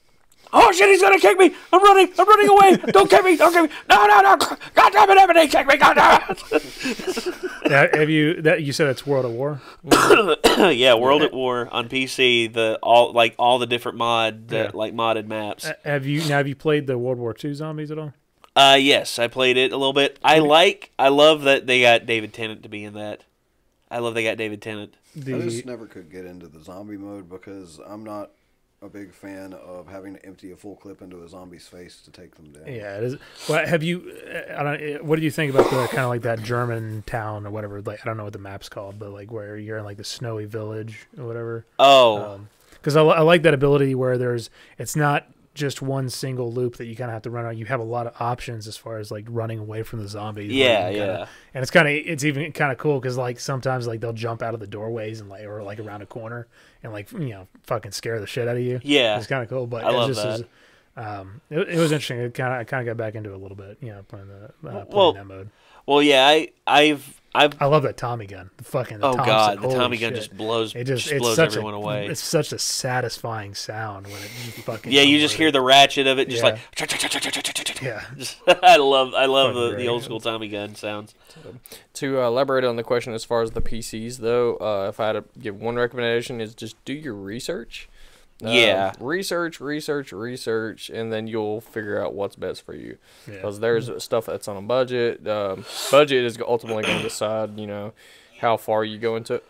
[0.52, 1.54] Oh shit, he's gonna kick me!
[1.72, 2.12] I'm running!
[2.18, 2.78] I'm running away!
[2.92, 3.38] Don't kick me!
[3.38, 3.78] Don't kick me!
[3.90, 4.36] No, no, no!
[4.74, 5.78] God damn it, Ebony, kick me!
[5.78, 9.62] God damn Yeah, have you that you said it's World at War
[10.72, 14.64] yeah, World at War on PC, the all like all the different mod, Yeah.
[14.64, 15.66] uh, like modded maps.
[15.66, 16.38] Uh, Have you now?
[16.38, 18.14] Have you played the World War II zombies at all?
[18.56, 20.18] Uh, yes, I played it a little bit.
[20.24, 23.24] I like, I love that they got David Tennant to be in that.
[23.92, 24.96] I love they got David Tennant.
[25.16, 28.32] The I just never could get into the zombie mode because I'm not
[28.82, 32.12] a big fan of having to empty a full clip into a zombie's face to
[32.12, 32.64] take them down.
[32.68, 33.16] yeah, it is.
[33.50, 34.14] Well, have you?
[34.26, 34.96] uh, I don't.
[34.96, 37.82] uh, What do you think about the kind of like that German town or whatever?
[37.82, 40.04] Like I don't know what the map's called, but like where you're in like the
[40.04, 41.66] snowy village or whatever.
[41.78, 42.40] Oh,
[42.74, 45.28] Because I, I like that ability where there's it's not
[45.60, 47.58] just one single loop that you kind of have to run on.
[47.58, 50.50] You have a lot of options as far as like running away from the zombies.
[50.50, 51.26] where you yeah, kinda- yeah.
[51.54, 54.42] and it's kind of it's even kind of cool because like sometimes like they'll jump
[54.42, 56.48] out of the doorways and like or like around a corner
[56.82, 58.80] and like you know fucking scare the shit out of you.
[58.84, 59.18] Yeah.
[59.18, 59.68] it's kind of cool.
[59.68, 60.48] But I it love just that.
[60.98, 62.20] Um, it, it was interesting.
[62.20, 63.78] It kind of I kind of got back into it a little bit.
[63.82, 65.50] You know, playing the uh, playing Well, that mode.
[65.86, 67.62] Well, yeah, I, I've, I've.
[67.62, 68.50] I love that Tommy gun.
[68.58, 71.14] The fucking the Oh Thompson, god, the holy Tommy gun just blows, It just, just
[71.14, 72.08] it's blows such everyone a, away.
[72.08, 74.30] It's such a satisfying sound when it
[74.64, 74.92] fucking.
[74.92, 75.52] Yeah, you just hear it.
[75.52, 76.50] the ratchet of it, just Yeah.
[76.52, 76.60] like.
[77.82, 78.04] Yeah.
[78.18, 81.16] Just, I love, I love the, the old school Tommy gun sounds.
[81.94, 85.08] To uh, elaborate on the question as far as the PCs, though, uh, if I
[85.08, 87.88] had to give one recommendation, is just do your research.
[88.44, 88.94] Um, Yeah.
[89.00, 92.98] research, research, research, and then you'll figure out what's best for you.
[93.28, 93.36] Yeah.
[93.36, 95.28] Because there's stuff that's on a budget.
[95.28, 97.94] Um, budget is ultimately going to decide, you know,
[98.40, 99.46] how far you go into it.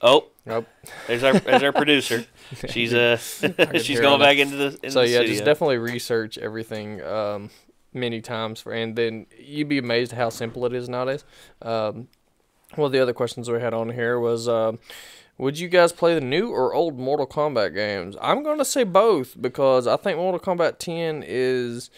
[0.00, 0.66] Oh, Nope.
[1.08, 2.24] there's our there's our producer.
[2.68, 3.16] She's uh
[3.82, 5.32] she's going back into the into So the yeah, studio.
[5.34, 7.50] just definitely research everything um,
[7.92, 11.24] many times, for, and then you'd be amazed how simple it is nowadays.
[11.62, 12.06] Um,
[12.76, 14.78] one of the other questions we had on here was, um,
[15.38, 18.16] would you guys play the new or old Mortal Kombat games?
[18.20, 21.90] I'm gonna say both because I think Mortal Kombat 10 is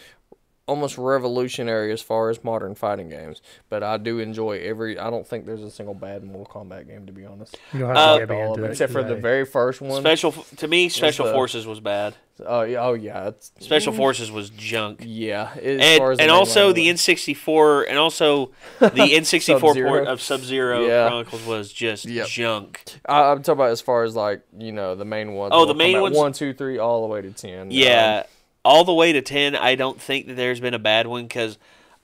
[0.67, 3.41] almost revolutionary as far as modern fighting games.
[3.69, 4.97] But I do enjoy every.
[4.97, 7.57] I don't think there's a single bad Mortal Kombat game to be honest.
[7.73, 8.71] You'll have Uh, to get All into them, it.
[8.73, 10.01] except for the very first one.
[10.01, 12.13] Special to me, Special the- Forces was bad.
[12.43, 15.03] Oh yeah, oh yeah, it's, Special Forces was junk.
[15.05, 15.51] yeah.
[15.61, 16.87] As And, far as and also the.
[16.87, 21.07] N64 and also the N64 port of Sub Zero Yeah.
[21.07, 22.27] Chronicles was just Yep.
[22.27, 22.83] junk.
[23.05, 25.51] I, I'm talking about as far as like you know the main ones.
[25.53, 27.69] Oh, the Mortal main ones- One, two, three, all the way to ten.
[27.69, 28.23] Yeah,
[28.63, 29.55] all the way to ten.
[29.55, 31.57] I don't think that there's been a bad one because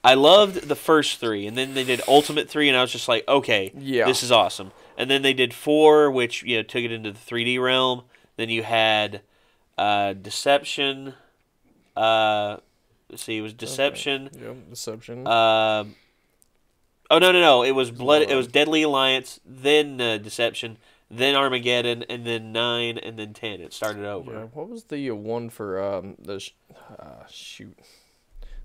[0.04, 3.08] I loved the first three, and then they did Ultimate three, and I was just
[3.08, 4.06] like, okay, Yeah.
[4.06, 4.72] this is awesome.
[4.98, 8.04] And then they did four, which you know took it into the 3D realm.
[8.38, 9.22] Then you had
[9.78, 11.14] uh, Deception.
[11.96, 12.58] Uh,
[13.10, 14.30] let's see, it was Deception.
[14.34, 14.70] Um, yep.
[14.70, 15.28] Deception.
[15.28, 15.96] Um,
[17.12, 17.64] oh no no no!
[17.64, 18.24] It was blood.
[18.24, 20.78] It was Deadly Alliance, then uh, Deception,
[21.10, 23.62] then Armageddon, and then nine, and then ten.
[23.62, 24.32] It started over.
[24.34, 24.44] yeah.
[24.54, 26.52] What was the uh, one for um the sh-
[27.00, 27.78] uh, shoot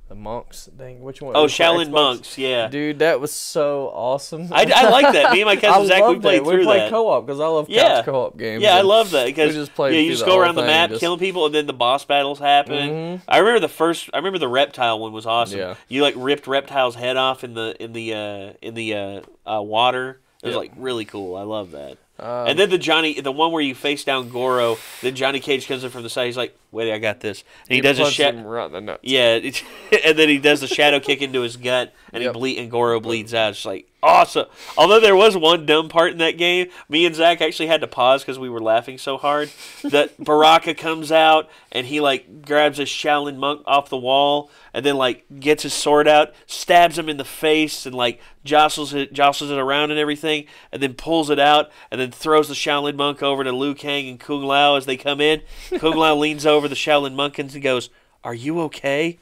[0.08, 1.00] the monks thing?
[1.02, 1.34] Which one?
[1.36, 2.36] Oh, It was for Shaolin monks.
[2.36, 4.48] Yeah, Dude, that was so awesome.
[4.52, 5.32] I, I like that.
[5.32, 6.90] Me and my cousin Zach, we played through we played that.
[6.90, 8.02] co-op because I love Yeah.
[8.02, 8.62] co-op games.
[8.62, 11.00] Yeah, I love that because just played yeah, you just go around the map just-
[11.00, 12.90] killing people, and then the boss battles happen.
[12.90, 13.22] Mhm.
[13.28, 14.10] I remember the first.
[14.12, 15.58] I remember the reptile one was awesome.
[15.60, 15.74] Yeah.
[15.88, 19.20] You like ripped reptile's head off in the in the uh, in the uh,
[19.58, 20.20] uh, water.
[20.42, 20.60] It was Yep.
[20.60, 21.36] like really cool.
[21.36, 21.98] I love that.
[22.22, 25.66] Um, and then the Johnny, the one where you face down Goro, then Johnny Cage
[25.66, 26.26] comes in from the side.
[26.26, 28.34] He's like, "Wait, I got this." And he, does a punched shit.
[28.34, 29.00] him right in the nuts.
[29.04, 29.38] Yeah,
[30.04, 32.34] and then he does the shadow kick into his gut, and Yep.
[32.34, 33.50] he bleed, and Goro bleeds out.
[33.50, 34.46] It's like awesome.
[34.76, 37.86] Although there was one dumb part in that game, me and Zach actually had to
[37.86, 39.50] pause because we were laughing so hard.
[39.84, 44.84] That Baraka comes out and he like grabs a Shaolin monk off the wall, and
[44.84, 49.12] then like gets his sword out, stabs him in the face, and like jostles it,
[49.12, 52.96] jostles it around and everything, and then pulls it out, and then throws the Shaolin
[52.96, 55.42] monk over to Liu Kang and Kung Lao as they come in.
[55.78, 57.90] Kung Lao leans over the Shaolin monk and goes,
[58.24, 59.18] "Are you okay?"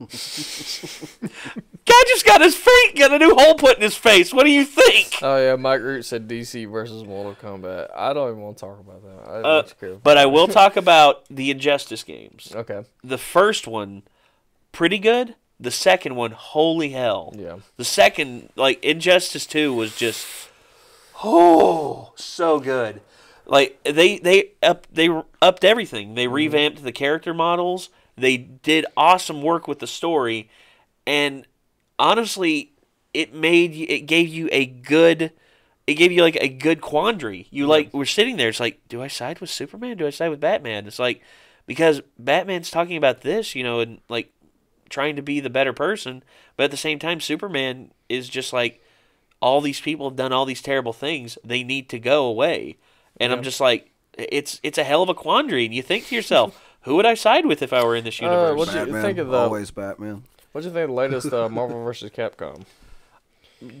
[0.00, 0.06] Guy
[2.06, 4.32] just got his feet, got a new hole put in his face.
[4.32, 5.16] What do you think?
[5.22, 7.88] Oh yeah, Mike Root said DC versus Mortal Kombat.
[7.96, 9.28] I don't even want to talk about that.
[9.28, 12.52] I Uh, but I will talk about the Injustice games.
[12.54, 12.84] okay.
[13.02, 14.02] The first one,
[14.70, 15.34] pretty good.
[15.58, 17.34] The second one, holy hell.
[17.36, 17.56] Yeah.
[17.76, 20.26] The second, like Injustice Two, was just
[21.24, 23.00] oh so good.
[23.48, 25.08] Like they they up they
[25.40, 26.14] upped everything.
[26.14, 26.34] They mm-hmm.
[26.34, 27.88] revamped the character models.
[28.16, 30.50] They did awesome work with the story,
[31.06, 31.46] and
[31.98, 32.72] honestly,
[33.14, 35.32] it made it gave you a good.
[35.86, 37.46] It gave you like a good quandary.
[37.50, 38.50] You like were sitting there.
[38.50, 39.96] It's like, do I side with Superman?
[39.96, 40.86] Do I side with Batman?
[40.86, 41.22] It's like
[41.66, 44.30] because Batman's talking about this, you know, and like
[44.90, 46.22] trying to be the better person,
[46.56, 48.82] but at the same time, Superman is just like
[49.40, 51.38] all these people have done all these terrible things.
[51.44, 52.76] They need to go away,
[53.20, 55.64] and I'm just like, it's it's a hell of a quandary.
[55.64, 58.20] And you think to yourself, who would I side with if I were in this
[58.20, 58.58] Uh, universe?
[58.58, 60.22] What'd you Batman, think of the- always Batman.
[60.52, 62.10] What do you think of the latest uh, Marvel vs.
[62.10, 62.64] Capcom?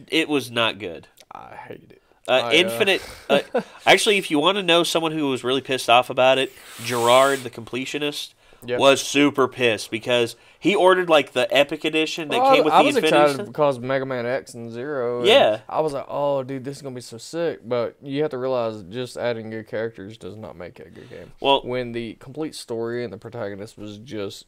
[0.08, 1.08] it was not good.
[1.32, 2.02] I hated it.
[2.26, 3.02] Uh, I, uh, Infinite.
[3.30, 3.40] Uh,
[3.86, 6.52] actually, if you want to know someone who was really pissed off about it,
[6.82, 8.78] Jirard the completionist Yeah.
[8.78, 12.78] was super pissed because he ordered like the Epic Edition that Well, came with I
[12.82, 13.22] the was Infinity.
[13.24, 15.18] excited because Mega Man X and Zero.
[15.20, 15.60] and Yeah.
[15.68, 17.60] I was like, oh, dude, this is gonna be so sick.
[17.64, 21.08] But you have to realize, just adding good characters does not make it a good
[21.08, 21.32] game.
[21.40, 24.46] Well, when the complete story and the protagonist was just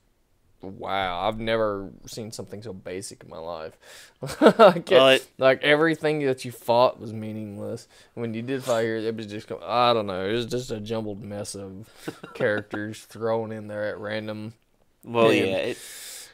[0.63, 3.79] wow i've never seen something so basic in my life
[4.59, 8.97] like, Well, it- like everything that you fought was meaningless when you did fight here
[8.97, 11.89] it was just I don't know it was just a jumbled mess of
[12.35, 14.53] characters thrown in there at random
[15.05, 15.45] well, Yeah.
[15.45, 15.57] yeah.
[15.57, 15.79] It,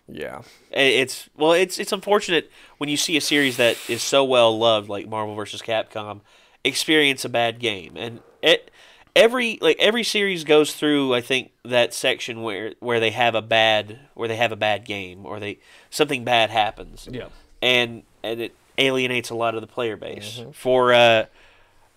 [0.09, 0.43] yeah
[0.73, 4.89] it's well, it's it's unfortunate when you see a series that is so well loved
[4.89, 5.63] like Marvel vs.
[5.63, 6.21] Capcom
[6.65, 8.71] experience a bad game, and it
[9.17, 13.43] every like every series goes through I think that section where where they have a
[13.43, 15.59] bad where they have a bad game or they
[15.91, 17.09] something bad happens.
[17.11, 17.29] yeah
[17.61, 20.39] and and it alienates a lot of the player base.
[20.39, 20.51] Mm-hmm.
[20.53, 21.27] For uh,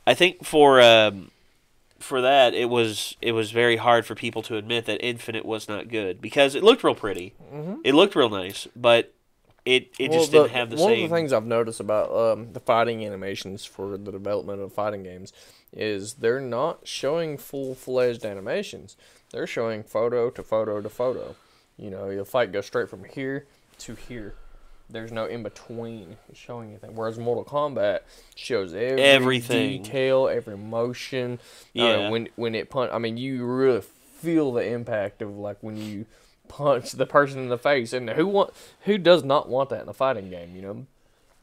[0.08, 1.32] I think for um,
[2.00, 5.68] for that it was it was very hard for people to admit that Infinite was
[5.68, 7.34] not good because it looked real pretty,
[7.84, 9.14] it looked real nice, but
[9.65, 10.44] it it just Mm-hmm.
[10.44, 10.98] Didn't have the one same.
[10.98, 14.73] One of the things I've noticed about um, the fighting animations for the development of
[14.73, 15.34] fighting games
[15.73, 18.95] is they're not showing full fledged animations.
[19.31, 21.36] They're showing photo to photo to photo.
[21.77, 23.45] You know, your fight goes straight from here
[23.80, 24.34] to here.
[24.90, 26.95] there's no in between showing anything.
[26.95, 27.99] Whereas Mortal Kombat
[28.36, 29.84] shows every Everything.
[29.84, 31.34] detail, every motion.
[31.34, 31.38] Uh,
[31.73, 32.10] Yeah.
[32.10, 36.06] when when it punch, I mean, you really feel the impact of like when you
[36.50, 37.94] punch the person in the face.
[37.94, 40.56] And who want who does not want that in a fighting game?
[40.56, 40.86] You know.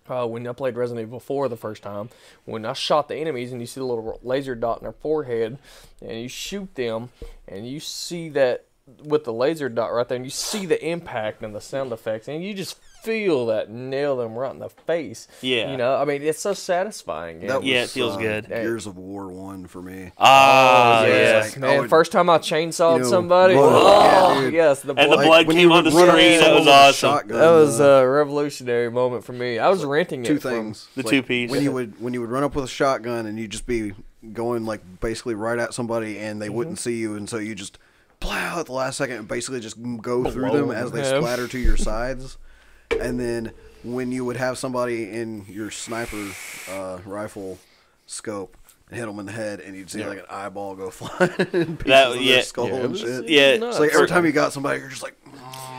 [0.09, 2.11] Uh, when I played Resident Evil 4 the first time,
[2.45, 5.59] when I shot the enemies and you see the little laser dot in their forehead,
[6.01, 7.09] and you shoot them,
[7.49, 8.66] and you see that
[9.03, 12.28] with the laser dot right there, and you see the impact and the sound effects,
[12.28, 15.28] and you just feel that nail them right in the face.
[15.41, 15.70] Yeah.
[15.70, 17.41] You know, I mean, it's so satisfying.
[17.47, 18.49] That and- Yeah, it feels uh, good.
[18.49, 20.11] Gears of War one for me.
[20.19, 21.12] Ah, Oh, yeah.
[21.12, 21.53] yes.
[21.53, 21.81] like, man!
[21.83, 23.55] would- first time I chainsawed you know, somebody.
[23.55, 23.73] blood.
[24.37, 25.27] Oh, Yeah, yes, the And the blood.
[25.27, 27.11] blood when came you on would the screen, that was awesome.
[27.11, 29.59] shotgun, that was uh, a revolutionary moment for me.
[29.59, 30.28] I was renting it.
[30.28, 30.89] two from- things.
[30.97, 31.51] The Like, two-piece.
[31.51, 33.93] When you would when you would run up with a shotgun and you'd just be
[34.33, 36.57] going like basically right at somebody and they Mm-hmm.
[36.57, 37.78] wouldn't see you and so you just
[38.19, 41.20] plow at the last second and basically just go through them as they them.
[41.23, 42.37] splatter to your sides.
[43.00, 43.52] And then
[43.84, 46.30] when you would have somebody in your sniper
[46.70, 47.58] uh, rifle
[48.06, 48.56] scope
[48.88, 51.76] and hit them in the head and you'd see like an eyeball go flying in
[51.76, 52.34] pieces That- of yeah.
[52.34, 53.28] their skull Yeah, and was- shit.
[53.28, 53.76] Yeah, nuts.
[53.76, 55.16] It's like every time you got somebody, you're just like,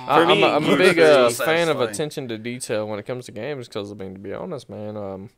[0.09, 3.05] I, For I'm, a, I'm a big uh, fan of attention to detail when it
[3.05, 5.29] comes to games because I mean, to be honest, man, um,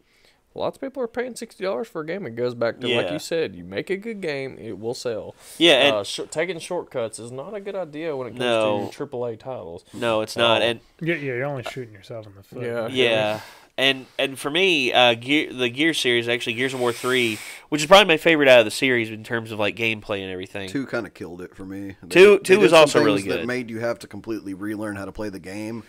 [0.55, 2.26] lots of people are paying sixty dollars for a game.
[2.26, 5.35] It goes back to like you said, you make a good game, it will sell.
[5.57, 8.89] Yeah, and uh, sh- taking shortcuts is not a good idea when it comes No.
[8.91, 9.84] to AAA titles.
[9.93, 10.61] no, it's not.
[10.61, 10.65] Oh.
[10.65, 12.63] And Yeah, yeah, you're only shooting yourself in the foot.
[12.63, 12.88] Yeah.
[12.88, 13.39] yeah,
[13.77, 17.38] and and for me, uh, Gear the Gear series actually Gears of War three,
[17.69, 20.31] which is probably my favorite out of the series in terms of like gameplay and
[20.31, 20.67] everything.
[20.69, 21.95] Two kind of killed it for me.
[22.03, 23.47] They- Two- two did was also really things That good.
[23.47, 25.84] made you have to completely relearn how to play the game,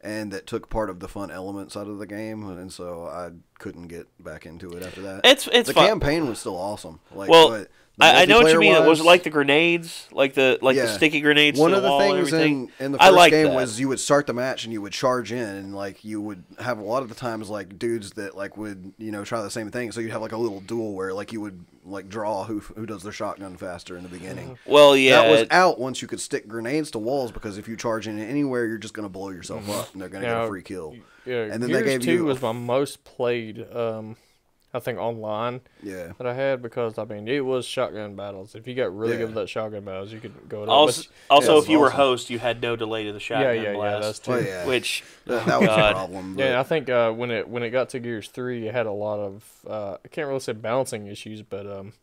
[0.00, 3.30] and that took part of the fun elements out of the game, and so I
[3.58, 5.20] couldn't get back into it after that.
[5.24, 5.86] It's it's the fun.
[5.86, 7.00] campaign was still awesome.
[7.12, 8.72] Like, Well, but I, I know what you mean.
[8.74, 11.58] multiplayer-wise- Was it like the grenades, like the like the sticky grenades?
[11.58, 12.70] One to of the the wall things everything?
[12.78, 13.54] in, in the I first like game that.
[13.54, 16.44] was you would start the match and you would charge in and like you would
[16.58, 19.50] have a lot of the times like dudes that like would you know try the
[19.50, 22.44] same thing so you'd have like a little duel where like you would like draw
[22.44, 24.58] who who does their shotgun faster in the beginning.
[24.66, 27.66] well, yeah, that was it- out once you could stick grenades to walls because if
[27.66, 30.28] you charge in anywhere, you're just going to blow yourself up and they're going to
[30.28, 30.94] get a free kill.
[31.24, 33.66] Yeah, And then Gears they gave Two you was my most played.
[33.72, 34.16] Um,
[34.76, 36.12] I think online Yeah.
[36.18, 38.54] that I had because I mean it was shotgun battles.
[38.54, 39.18] If you got really Yeah.
[39.20, 40.66] good with that shotgun battles, you could go.
[40.66, 43.20] To also, which- also yeah, if you were host, you had no delay to the
[43.20, 44.02] shotgun yeah, yeah, yeah, blast.
[44.02, 44.34] that's true.
[44.34, 44.66] Oh, yeah.
[44.66, 45.90] Which That, that was God.
[45.90, 46.34] a problem.
[46.36, 48.86] But Yeah, I think uh, when it when it got to Gears Three, it had
[48.86, 51.94] a lot of uh, I can't really say balancing issues, but um,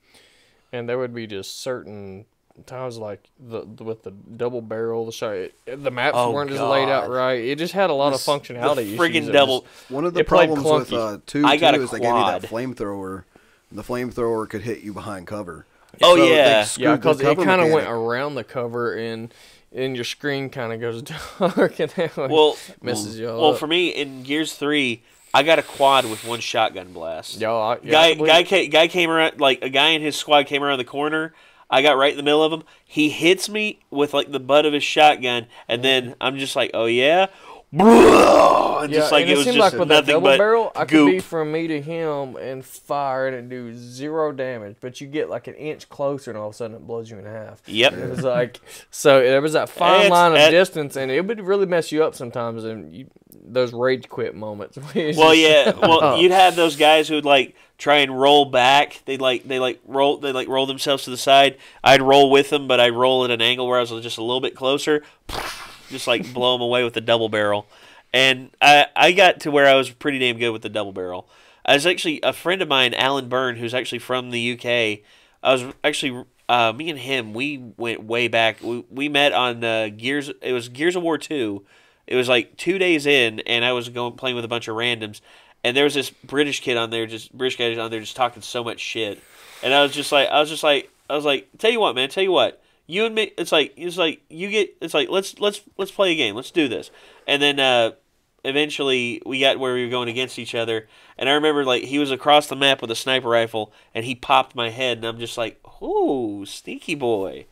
[0.71, 2.25] and there would be just certain
[2.65, 6.49] times like the, the with the double barrel, the shot, it, the maps Oh, weren't
[6.51, 7.43] just laid out right.
[7.43, 8.75] It just had a lot The s- of functionality.
[8.75, 11.15] the issues friggin' that double- just- one of the problems with clunky.
[11.15, 12.51] uh, two, I got too a is they gave you that quad.
[12.77, 13.23] flamethrower.
[13.71, 15.65] The flamethrower could hit you behind cover.
[16.01, 16.65] Oh, So yeah.
[16.77, 19.33] yeah, because it kind of went around the cover and
[19.75, 21.01] and your screen kind of goes
[21.39, 23.57] dark and that like well, messes you all well up.
[23.59, 25.01] for me in Gears three,
[25.33, 27.39] I got a quad with one shotgun blast.
[27.41, 30.15] Yo, I, yeah, I guy believe- guy guy came around like a guy in his
[30.15, 31.33] squad came around the corner.
[31.73, 32.61] I got right in the middle of him.
[32.85, 36.69] He hits me with like the butt of his shotgun, and then I'm just like,
[36.71, 37.25] "Oh yeah,"
[37.75, 41.51] Yeah, just like it was seemed like with that double barrel, I could be from
[41.51, 45.89] me to him and fire and do zero damage, but you get like an inch
[45.89, 47.61] closer and all of a sudden it blows you in half.
[47.65, 47.93] Yep.
[47.93, 48.59] It was like
[48.91, 51.91] so there was that fine It's- line of it- distance, and it would really mess
[51.91, 53.07] you up sometimes, and you,
[53.45, 54.77] those rage quit moments.
[54.95, 55.71] Well, yeah.
[55.71, 59.01] Well, you'd have those guys who'd like try and roll back.
[59.05, 61.57] They like they like roll they like roll themselves to the side.
[61.83, 64.23] I'd roll with them, but I'd roll at an angle where I was just a
[64.23, 65.03] little bit closer,
[65.93, 67.67] just like blow them away with the double barrel.
[68.13, 71.29] And I I got to where I was pretty damn good with the double barrel.
[71.65, 75.05] I was actually a friend of mine, Alan Byrne, who's actually from the UK.
[75.41, 77.33] I was actually uh, me and him.
[77.33, 78.61] We went way back.
[78.61, 80.29] We we met on uh, Gears.
[80.41, 81.65] It was Gears of War two.
[82.05, 84.75] It was like two days in, and I was going playing with a bunch of
[84.75, 85.21] randoms,
[85.63, 88.41] and there was this British kid on there, just British guy on there, just talking
[88.41, 89.21] so much shit,
[89.63, 91.95] and I was just like, I was just like, I was like, tell you what,
[91.95, 95.09] man, tell you what, you and me, it's like, it's like you get, it's like
[95.09, 96.91] let's let's let's play a game, let's do this,
[97.27, 97.91] and then uh,
[98.43, 100.87] eventually we got where we were going against each other,
[101.17, 104.15] and I remember like he was across the map with a sniper rifle, and he
[104.15, 107.45] popped my head, and I'm just like, ooh, sneaky boy.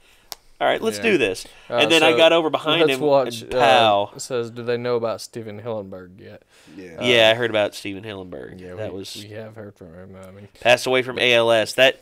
[0.60, 1.04] All right, let's Yeah.
[1.04, 1.48] do this.
[1.72, 4.12] Uh, and then I got over behind let's him watch, and pow.
[4.14, 6.44] Uh, says, do they know about Stephen Hillenburg yet?
[6.78, 7.02] Yeah.
[7.02, 8.62] yeah, I heard about Stephen Hillenburg.
[8.62, 10.16] Yeah, that we, was we have heard from him.
[10.16, 11.74] I mean, passed away from ALS.
[11.74, 12.00] That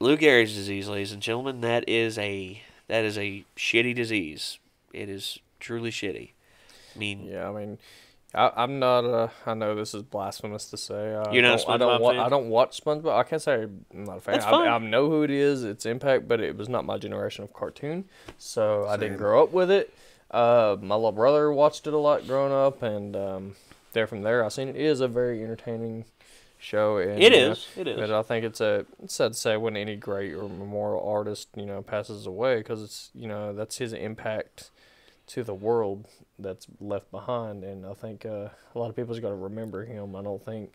[0.00, 4.58] Lou Gehrig's disease, ladies and gentlemen, that is a that is a shitty disease.
[4.94, 6.30] It is truly shitty.
[6.96, 7.78] I mean, Yeah, I mean,
[8.34, 9.04] I, I'm not.
[9.04, 11.14] Uh, I know this is blasphemous to say.
[11.14, 12.20] I You're not a don't, I don't, SpongeBob wa- fan?
[12.20, 13.14] I don't watch SpongeBob.
[13.14, 14.34] I can't say I'm not a fan.
[14.34, 14.68] That's I, fine.
[14.68, 15.64] I know who it is.
[15.64, 18.06] It's Impact, but it was not my generation of cartoon,
[18.38, 19.92] so I didn't grow up with it.
[20.30, 23.56] Uh, my little brother watched it a lot growing up, and um,
[23.92, 26.04] there from there, I seen it is a very entertaining
[26.60, 26.98] show.
[26.98, 27.98] And, It know, is, it is.
[27.98, 31.48] But I think it's a it's sad to say when any great or memorial artist
[31.56, 34.70] you know passes away because it's you know that's his impact
[35.28, 36.06] to the world
[36.38, 40.14] that's left behind, and I think uh, a lot of people's got to remember him.
[40.16, 40.72] I don't think.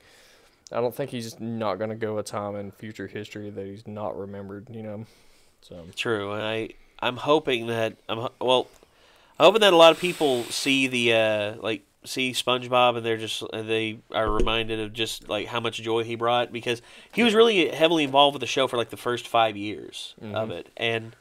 [0.72, 3.86] I don't think he's not going to go a time in future history that he's
[3.86, 5.06] not remembered, you know.
[5.62, 8.68] So True, and I I'm hoping that I'm ho- well,
[9.38, 13.18] I'm hoping that a lot of people see the uh, like see SpongeBob and they're
[13.18, 17.34] just they are reminded of just like how much joy he brought because he was
[17.34, 20.52] really heavily involved with the show for like the first five years of mm-hmm.
[20.52, 21.16] it, and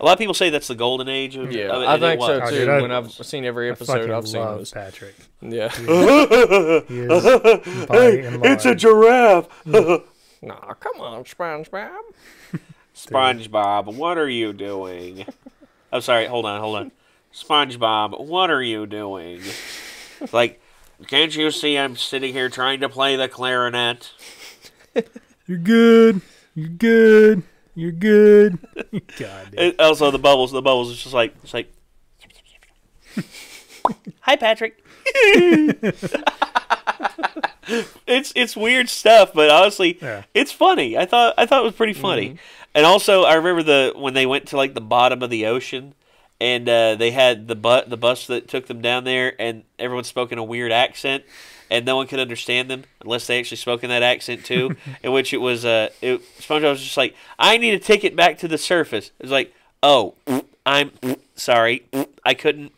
[0.00, 1.86] a lot of people say that's the golden age of, yeah, of it.
[1.86, 2.42] I and it think so was.
[2.42, 2.58] Oh, too.
[2.58, 5.14] dude, I- when I've seen every episode, fucking I've seen love was Patrick.
[5.42, 5.68] yeah.
[5.68, 5.86] He is
[7.86, 9.48] by and It's a giraffe.
[9.66, 11.90] nah, come on, SpongeBob.
[12.94, 15.26] SpongeBob, what are you doing?
[15.92, 16.92] I'm sorry, hold on, hold on.
[17.34, 19.42] SpongeBob, what are you doing?
[20.32, 20.60] Like,
[21.06, 24.10] can't you see I'm sitting here trying to play the clarinet?
[25.46, 26.20] You're good.
[26.54, 27.42] You're good.
[27.74, 28.58] You're good.
[29.18, 29.58] God damn.
[29.58, 31.72] It, also, the bubbles, the bubbles, it's just like, it's like,
[34.20, 34.84] hi, Patrick.
[38.06, 40.24] it's it's weird stuff, but honestly, Yeah.
[40.34, 40.96] it's funny.
[40.98, 42.30] I thought I thought it was pretty funny.
[42.30, 42.36] Mm-hmm.
[42.74, 45.94] And also, I remember the when they went to like the bottom of the ocean,
[46.40, 50.04] and uh, they had the bu- the bus that took them down there, and everyone
[50.04, 51.24] spoke in a weird accent,
[51.70, 54.76] and no one could understand them unless they actually spoke in that accent too.
[55.02, 58.38] in which it was uh, it, SpongeBob was just like, "I need a ticket back
[58.38, 60.14] to the surface." It was like, "Oh,
[60.64, 60.92] I'm
[61.34, 61.84] sorry,
[62.24, 62.72] I couldn't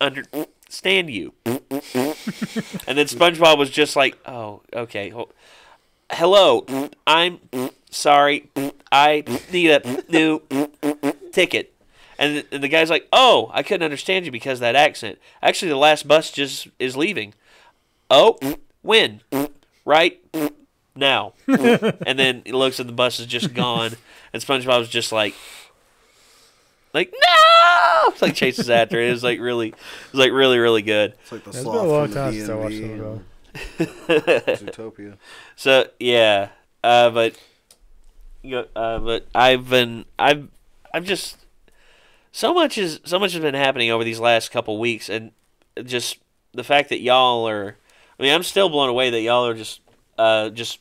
[0.00, 5.12] understand you." and then SpongeBob was just like, "Oh, okay."
[6.10, 6.66] Hello,
[7.06, 7.40] I'm
[7.90, 8.50] sorry.
[8.90, 10.42] I need a new
[11.32, 11.71] ticket.
[12.22, 15.18] And the, and the guy's like, "Oh, I couldn't understand you because of that accent.
[15.42, 17.34] Actually, the last bus just is leaving.
[18.08, 18.38] Oh,
[18.82, 19.22] when?
[19.84, 20.20] Right
[20.94, 23.96] now." and then he looks and the bus is just gone,
[24.32, 25.34] and SpongeBob's just like,
[26.94, 29.08] like no, It's like chases after it.
[29.08, 29.74] It was like really, it
[30.12, 31.14] was like really really good.
[31.22, 32.98] It's like the It's been sloth a long from time the since I watched DMV
[32.98, 33.26] them
[34.68, 35.16] Zootopia.
[35.56, 36.50] So yeah,
[36.84, 37.34] uh, but
[38.42, 40.46] you know, uh, but I've been I've
[40.94, 41.41] I've just
[42.32, 45.30] so much is so much has been happening over these last couple weeks, and
[45.84, 46.18] just
[46.52, 47.76] the fact that y'all are.
[48.18, 49.80] I mean, I'm still blown away that y'all are just
[50.18, 50.80] uh just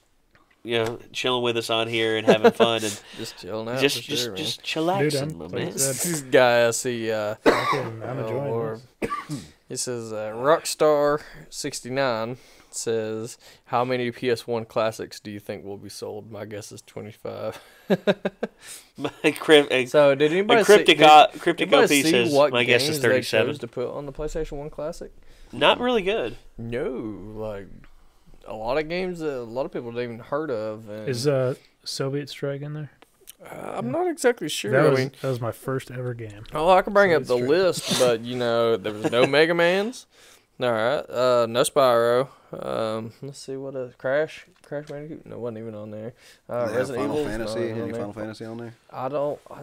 [0.64, 3.80] you know chilling with us on here and having fun and Just chilling out.
[3.80, 4.38] just for just sure, man.
[4.38, 5.72] just Dude, chillaxing, I'm, my man.
[5.72, 7.12] This guy I see.
[7.12, 8.82] Uh, I'm Oh, enjoying Lord.
[9.02, 9.12] this.
[9.72, 12.36] It says uh, Rockstar69
[12.74, 16.32] says, How many PS1 classics do you think will be sold?
[16.32, 17.60] My guess is 25.
[18.98, 22.52] My crypt, So, did anybody a cryptic see, did cryptic OP anybody see says what
[22.52, 23.48] my guess is games they 37.
[23.48, 25.12] chose to put on the PlayStation 1 Classic?
[25.52, 26.38] Not really good.
[26.58, 26.90] No,
[27.36, 27.68] like
[28.48, 30.90] a lot of games that a lot of people haven't even heard of.
[30.90, 32.92] And, Is uh Soviet Strike in there?
[33.44, 34.72] uh, I'm not exactly sure.
[34.72, 36.44] That I was mean, that was my first ever game.
[36.54, 37.90] Oh, I can bring up the Soviet Strike.
[37.90, 40.06] list, but you know, there was no Mega Mans.
[40.62, 42.28] All right, uh, no Spyro.
[42.54, 45.26] Um, let's see what a Crash, Crash Bandicoot.
[45.26, 46.14] No, wasn't even on there.
[46.50, 47.32] Uh, They have Resident Final Evil.
[47.32, 47.70] Fantasy.
[47.70, 48.74] Any Final Fantasy on there?
[48.92, 49.40] I don't.
[49.50, 49.62] I,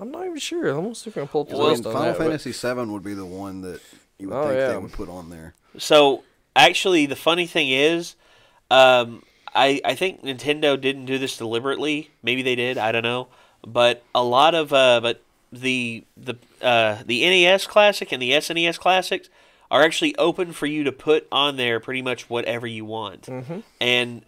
[0.00, 0.68] I'm not even sure.
[0.68, 2.18] I'm gonna see if I can pull up the Well, list on Final that.
[2.18, 3.80] but- Fantasy Seven would be the one that
[4.18, 4.68] you would Oh, think yeah.
[4.68, 5.54] they would put on there.
[5.78, 6.22] So
[6.54, 8.16] actually, the funny thing is,
[8.70, 9.22] um,
[9.54, 12.10] I I think Nintendo didn't do this deliberately.
[12.22, 12.76] Maybe they did.
[12.76, 13.28] I don't know.
[13.66, 15.22] But a lot of uh, but
[15.52, 19.28] the the uh, the NES Classic and the SNES Classics
[19.70, 23.22] are actually open for you to put on there pretty much whatever you want.
[23.22, 23.62] Mhm.
[23.80, 24.22] And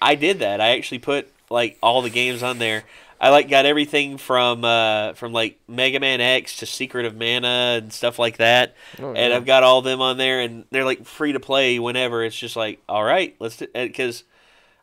[0.00, 0.60] I did that.
[0.60, 2.84] I actually put like all the games on there.
[3.20, 7.78] I like got everything from uh, from like Mega Man X to Secret of Mana
[7.82, 9.36] and stuff like that Oh, and yeah.
[9.36, 12.22] I've got all them on there, and they're like free to play whenever.
[12.24, 14.24] It's just like, all right, let's do because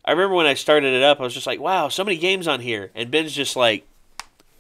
[0.04, 2.48] I remember when I started it up, I was just like, wow, so many games
[2.48, 3.86] on here, and Ben's just like,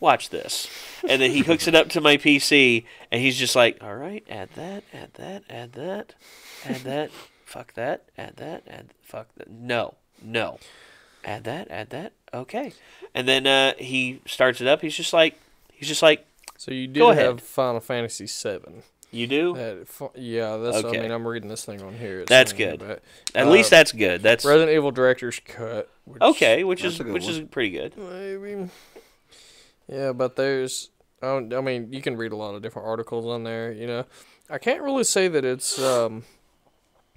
[0.01, 0.67] watch this,
[1.07, 4.25] and then he hooks it up to my PC, and he's just like, all right,
[4.29, 6.13] add that, add that, add that,
[6.65, 7.11] add that,
[7.45, 10.59] fuck that, add that, add fuck that, no, no,
[11.23, 12.73] add that, add that, okay,
[13.15, 14.81] and then uh, he starts it up.
[14.81, 15.39] He's just like,
[15.71, 16.25] he's just like,
[16.57, 18.83] So you do have Final Fantasy Seven.
[19.11, 19.53] you do.
[19.55, 20.77] That yeah, that's.
[20.85, 20.99] Okay.
[20.99, 22.21] I mean, I'm reading this thing on here.
[22.21, 22.79] It's That's good.
[22.79, 23.01] but
[23.35, 24.21] At uh, least that's good.
[24.23, 25.89] That's Resident Evil Director's Cut.
[26.05, 27.31] Which Okay, which is which one.
[27.31, 27.97] is pretty good.
[27.97, 28.69] Maybe.
[29.91, 30.89] Yeah, but there's.
[31.21, 33.71] I, don't, I mean, you can read a lot of different articles on there.
[33.71, 34.05] You know,
[34.49, 36.23] I can't really say that it's um,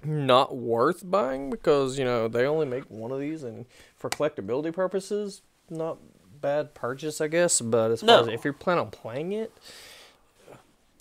[0.03, 3.65] not worth buying because you know they only make one of these, and
[3.95, 5.97] for collectability purposes, not
[6.41, 7.61] bad purchase, I guess.
[7.61, 9.51] But as far as if you're planning on playing it,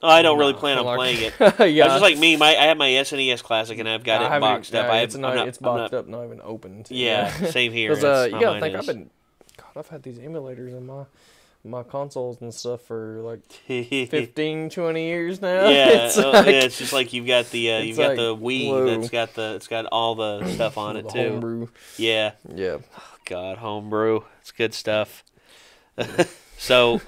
[0.02, 1.34] I don't really plan on like- playing it.
[1.40, 2.36] yeah, It's just like me.
[2.36, 4.86] My I have my SNES Classic and I've got I it boxed up.
[4.86, 6.86] yeah, I it's have, not, not, it's boxed not- up, not even opened.
[6.90, 7.90] Yeah, same here.
[7.94, 9.10] Because uh, you gotta think I've been,
[9.56, 11.05] God, I've had these emulators in my
[11.64, 15.68] my consoles and stuff for like 15, 20 years now.
[15.68, 18.16] yeah, it's uh, like, yeah, it's just like you've got the uh, you've got like,
[18.18, 18.86] the Wii whoa.
[18.86, 21.28] that's got the it's got all the stuff on it the too.
[21.30, 21.68] homebrew.
[21.96, 22.78] Yeah, Yeah,
[23.24, 25.24] God, homebrew, it's good stuff.
[26.58, 27.00] so,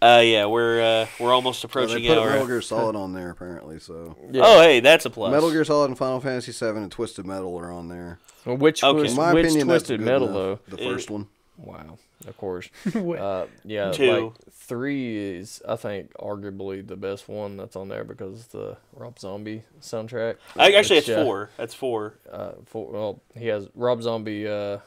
[0.00, 2.30] uh, yeah, we're uh, we're almost Well, approaching they put our.
[2.30, 3.78] Metal Gear Solid on there apparently.
[3.78, 4.42] So yeah.
[4.44, 5.32] Oh, hey, that's a plus.
[5.32, 8.18] Metal Gear Solid and Final Fantasy VII and Twisted Metal are on there.
[8.44, 9.00] Well, which Okay.
[9.02, 10.60] was In my which opinion, Twisted Metal enough.
[10.68, 10.76] though?
[10.76, 11.26] The It- first one.
[11.58, 12.68] Wow, of course.
[12.94, 14.10] Uh, yeah, Two.
[14.12, 19.18] like three is I think arguably the best one that's on there because the Rob
[19.18, 20.36] Zombie soundtrack.
[20.56, 21.50] I, actually, which, it's uh, four.
[21.56, 22.14] That's four.
[22.30, 24.78] uh, for, well, he has Rob Zombie, uh,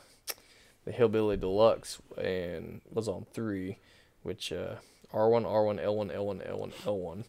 [0.85, 3.77] the Hellbilly Deluxe, and was on three,
[4.23, 4.75] which uh,
[5.13, 7.23] R1, R1, L1, L1, L1, L1.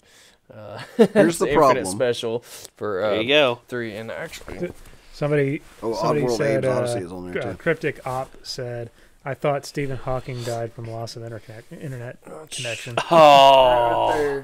[0.53, 0.79] Uh,
[1.13, 1.85] Here's it's the problem.
[1.87, 2.41] special
[2.77, 3.61] for uh, There you go.
[3.69, 4.71] three, and actually,
[5.13, 7.59] somebody Oh, somebody Oddworld said Abe's uh, Odyssey is on there uh, too.
[7.59, 8.91] Cryptic Op said,
[9.27, 12.19] "I thought Stephen Hawking died from loss of internet internet
[12.51, 14.43] connection." Oh,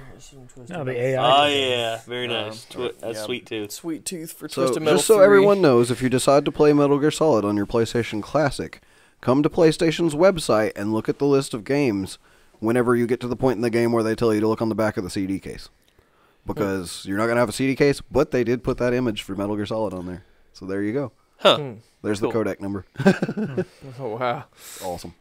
[0.68, 1.44] No, the AI.
[1.44, 2.64] oh yeah, very Um, nice.
[2.66, 3.24] Twi- that's yeah.
[3.24, 3.70] sweet tooth.
[3.72, 5.24] Sweet Tooth for So Twisted Metal just so 3.
[5.24, 8.80] everyone knows, if you decide to play Metal Gear Solid on your PlayStation Classic,
[9.20, 12.18] come to PlayStation's website and look at the list of games.
[12.60, 14.62] Whenever you get to the point in the game where they tell you to look
[14.62, 15.68] on the back of the CD case,
[16.46, 19.34] because you're not gonna have a CD case, but they did put that image for
[19.34, 20.24] Metal Gear Solid on there.
[20.52, 21.12] So there you go.
[21.42, 21.56] Huh.
[21.58, 21.72] Hmm.
[22.02, 22.32] There's Cool.
[22.32, 22.84] the codec number.
[24.00, 24.44] Oh, wow.
[24.84, 25.14] awesome.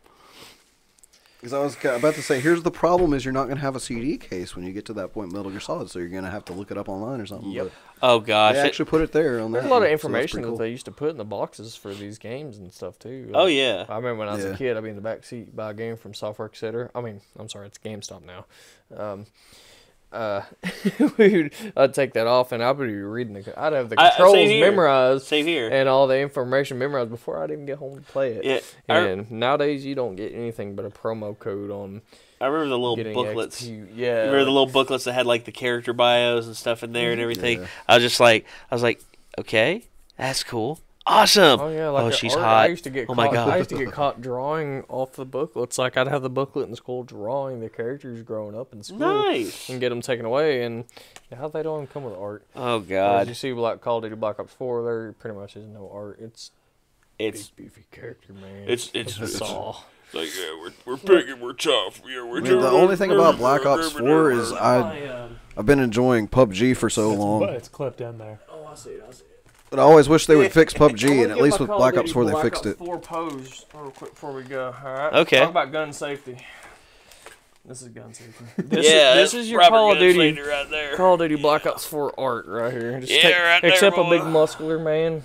[1.40, 3.76] Because I was about to say, here's the problem: is you're not going to have
[3.76, 5.90] a CD case when you get to that point, in Metal Gear Solid.
[5.90, 7.50] So you're going to have to look it up online or something.
[7.50, 7.72] Yep.
[8.04, 8.54] Oh But gosh.
[8.56, 10.04] They it- actually put it there on There's that a lot of one, so that's
[10.04, 13.32] information that they used to put in the boxes for these games and stuff too.
[13.34, 13.86] oh yeah.
[13.90, 14.52] I remember when I was Yeah.
[14.52, 16.92] a kid, I'd be in the back seat buy a game from Software Etc.
[16.94, 18.46] I mean, I'm sorry, it's GameStop now.
[18.96, 19.26] Um,
[20.12, 20.42] uh,
[21.18, 23.60] we'd, I'd take that off and I'd be reading the.
[23.60, 24.70] I'd have the I- controls here.
[24.70, 25.70] memorized Same here.
[25.70, 28.46] and all the information memorized before I'd even get home to play it.
[28.46, 28.60] Yeah,
[28.96, 32.02] I, And nowadays, you don't get anything but a promo code on
[32.40, 33.62] I remember the little booklets.
[33.64, 33.90] XP.
[33.96, 37.12] Yeah, remember the little booklets that had like the character bios and stuff in there
[37.12, 37.62] and everything.
[37.62, 37.68] Yeah.
[37.88, 39.00] I was just like, I was like,
[39.40, 39.84] okay,
[40.18, 40.80] that's cool,
[41.12, 41.60] awesome.
[41.60, 42.58] Oh yeah, like oh, she's art- hot.
[42.58, 45.26] I used to get oh caught, my I used to get caught drawing off the
[45.26, 45.78] booklets.
[45.78, 49.70] Like I'd have the booklet in school drawing the characters growing up in school nice.
[49.70, 50.64] and get them taken away.
[50.64, 50.86] And
[51.36, 52.46] how they don't even come with art.
[52.56, 55.56] Oh As god, you see, like Call of Duty Black Ops Four, there pretty much
[55.56, 56.20] is no art.
[56.20, 56.52] It's
[57.20, 58.66] it's big beefy character man.
[58.68, 59.86] it's it's, That's it's all.
[60.14, 62.02] like yeah, we're we're big and we're tough.
[62.08, 65.80] Yeah, we're I mean, the only thing about Black Ops 4 is I I've been
[65.80, 68.40] enjoying PUBG for so But long, it's clipped in there.
[68.50, 69.06] Oh, I see it.
[69.08, 69.31] I see it.
[69.72, 72.26] But I always wish they would fix PUBG, and at least with Black Ops 4
[72.26, 72.78] they fixed it.
[72.78, 74.76] Four pose real quick before we go.
[74.86, 75.14] All right.
[75.14, 75.40] Okay.
[75.40, 76.38] Talk about gun safety.
[77.66, 78.46] This is gun safety.
[78.58, 80.40] This yeah, is, this is your Call of Duty.
[80.42, 80.96] Right there.
[80.96, 83.00] Call of Duty Black Ops 4 art right here.
[83.00, 85.24] Just Yeah, take- right there, except a big muscular man.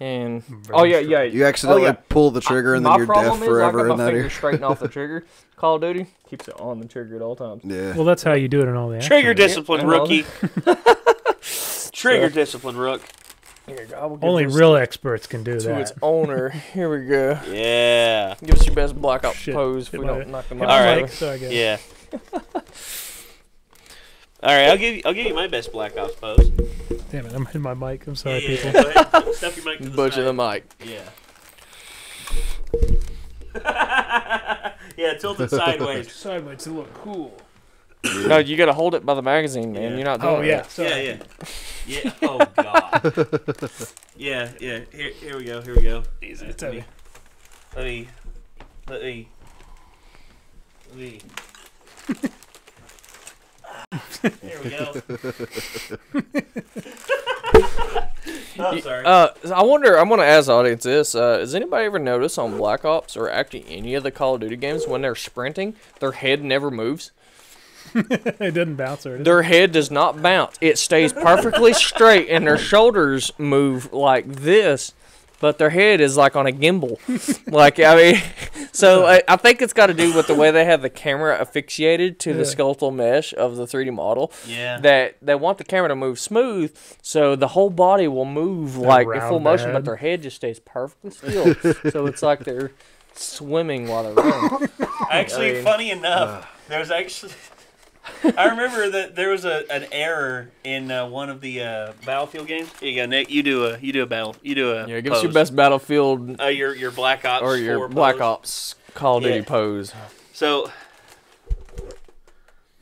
[0.00, 1.22] And oh yeah, yeah.
[1.22, 1.96] You accidentally oh, yeah.
[2.08, 4.06] pull the trigger and then you're problem deaf is forever I got in my that
[4.06, 4.30] finger area.
[4.30, 5.24] straighten off the trigger.
[5.56, 7.62] Call of Duty keeps it on the trigger at all times.
[7.64, 7.94] Yeah.
[7.96, 9.48] Well, that's how you do it in all the Trigger games.
[9.50, 10.24] discipline, I rookie.
[11.92, 13.02] Trigger discipline, rook.
[13.68, 15.80] Here, I will Only this real experts can do to that.
[15.80, 16.48] its owner.
[16.72, 17.38] Here we go.
[17.50, 19.54] Yeah, Give us your best Black Ops Shit.
[19.54, 20.70] pose if Hit we don't knock them out.
[20.70, 21.52] All my mic, so I guess.
[21.52, 21.78] yeah.
[24.40, 25.02] All right, I'll give you.
[25.04, 26.50] I'll give you my best Black Ops pose.
[27.10, 28.06] Damn it, I'm hitting my mic.
[28.06, 28.82] I'm sorry, yeah, people.
[28.82, 29.34] Go ahead.
[29.34, 30.64] Stuff your mic to the Butcher the mic.
[30.84, 31.02] Yeah.
[34.96, 36.12] yeah, tilted sideways.
[36.12, 37.36] Sideways to look cool.
[38.04, 39.82] No, you gotta hold it by the magazine, man.
[39.82, 39.96] Yeah.
[39.96, 40.70] You're not doing Oh yeah, it.
[40.70, 40.88] sorry.
[40.88, 41.16] Yeah,
[41.86, 42.12] yeah, yeah.
[42.22, 43.72] Oh god.
[44.16, 44.80] yeah, yeah.
[44.92, 45.60] Here, here we go.
[45.62, 46.02] Here we go.
[46.22, 46.46] Easy.
[46.46, 46.88] It's Let me, heavy.
[47.76, 48.08] let me,
[48.88, 49.28] let me,
[50.90, 51.20] let me.
[54.42, 55.00] Here we go.
[58.60, 59.04] I'm sorry.
[59.04, 59.98] Uh, I wonder.
[59.98, 63.16] I want to ask the audience this: uh, Has anybody ever noticed on Black Ops
[63.16, 66.70] or actually any of the Call of Duty games when they're sprinting, their head never
[66.70, 67.12] moves?
[67.94, 69.18] it doesn't bounce or.
[69.18, 70.56] Their head does not bounce.
[70.60, 74.92] It stays perfectly straight, and their shoulders move like this,
[75.40, 76.98] but their head is like on a gimbal.
[77.52, 78.22] like I mean,
[78.72, 81.38] so I, I think it's got to do with the way they have the camera
[81.40, 82.36] asphyxiated to Yeah.
[82.38, 84.32] the skeletal mesh of the 3D model.
[84.46, 84.78] yeah.
[84.80, 89.06] That they want the camera to move smooth, so the whole body will move like
[89.06, 91.54] in full round motion, but their head just stays perfectly still.
[91.90, 92.72] so it's like they're
[93.14, 94.68] swimming while they're running.
[95.10, 97.32] Actually, I mean- funny enough, there was actually.
[98.36, 102.46] I remember that there was a an error in uh, one of the uh, Battlefield
[102.48, 102.70] games.
[102.80, 103.30] Here you go, Nick.
[103.30, 104.36] You do a you do a battle.
[104.42, 107.56] You do a Yeah, give us your best Battlefield Uh, your your Black Ops or
[107.56, 108.22] your 4 Black pose.
[108.22, 109.92] Ops Call of Duty pose.
[110.32, 110.70] So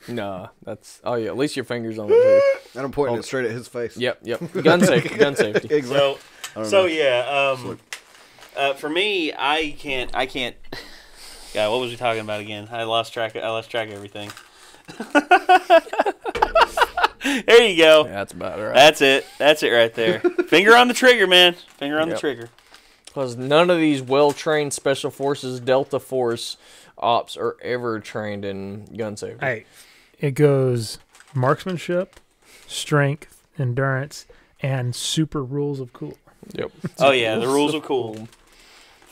[0.08, 1.28] Nah, that's oh yeah.
[1.28, 2.42] At least your fingers on it too.
[2.76, 3.20] And I'm pointing Oh.
[3.20, 3.96] it straight at his face.
[3.96, 4.52] Yep, yep.
[4.52, 5.68] Gun safety, gun safety.
[5.74, 6.18] Exactly.
[6.54, 6.84] So, so know.
[6.86, 7.54] yeah.
[7.58, 7.78] Um,
[8.54, 10.14] uh, for me, I can't.
[10.14, 10.54] I can't.
[11.54, 12.68] Yeah, what was we talking about again?
[12.70, 13.34] I lost track.
[13.34, 14.30] I lost track of everything.
[17.46, 18.04] there you go.
[18.04, 18.74] Yeah, that's about right.
[18.74, 19.26] That's it.
[19.38, 20.20] That's it right there.
[20.48, 21.54] Finger on the trigger, man.
[21.76, 22.48] Finger on the trigger.
[23.06, 26.56] Because none of these well-trained special forces, Delta Force
[26.98, 29.44] ops are ever trained in gun safety.
[29.44, 29.64] Hey,
[30.18, 30.98] it goes
[31.34, 32.20] marksmanship,
[32.66, 34.26] strength, endurance,
[34.60, 36.16] and super rules of cool.
[36.52, 36.70] Yep.
[37.00, 38.28] Oh yeah, the rules of cool.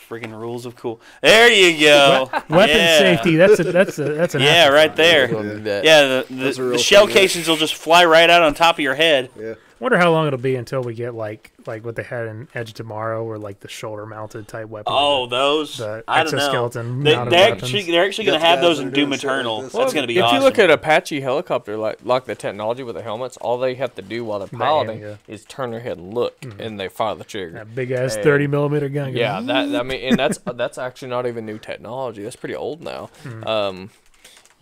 [0.09, 1.01] Freaking rules of cool.
[1.23, 2.29] There you go.
[2.51, 2.99] Weapon Yeah.
[2.99, 3.37] safety.
[3.37, 5.29] That's a that's a that's an Yeah, right there.
[5.29, 5.85] We'll do that.
[5.85, 7.23] Yeah, the, the, the shell thing, yeah.
[7.23, 9.31] casings will just fly right out on top of your head.
[9.39, 9.55] Yeah.
[9.81, 12.73] Wonder how long it'll be until we get like like what they had in Edge
[12.75, 14.93] Tomorrow, or like the shoulder mounted type weapon.
[14.95, 15.79] Oh, those.
[15.79, 16.39] the I don't know.
[16.39, 19.11] exoskeleton They, mounted they're actually, they're actually going to Got have those in are Doom
[19.11, 19.63] doing shit like Eternal.
[19.63, 19.73] this.
[19.73, 20.37] That's going to be if awesome.
[20.39, 23.95] you look at Apache helicopter, like like the technology with the helmets, all they have
[23.97, 25.17] to do while they're Right, piloting yeah.
[25.27, 27.53] is turn their head and look, and they fire the trigger.
[27.55, 28.23] that big ass Hey.
[28.23, 29.13] thirty millimeter gun.
[29.15, 32.23] Yeah, that I mean, and that's that's actually not even new technology.
[32.23, 33.11] That's pretty old now.
[33.45, 33.91] Um,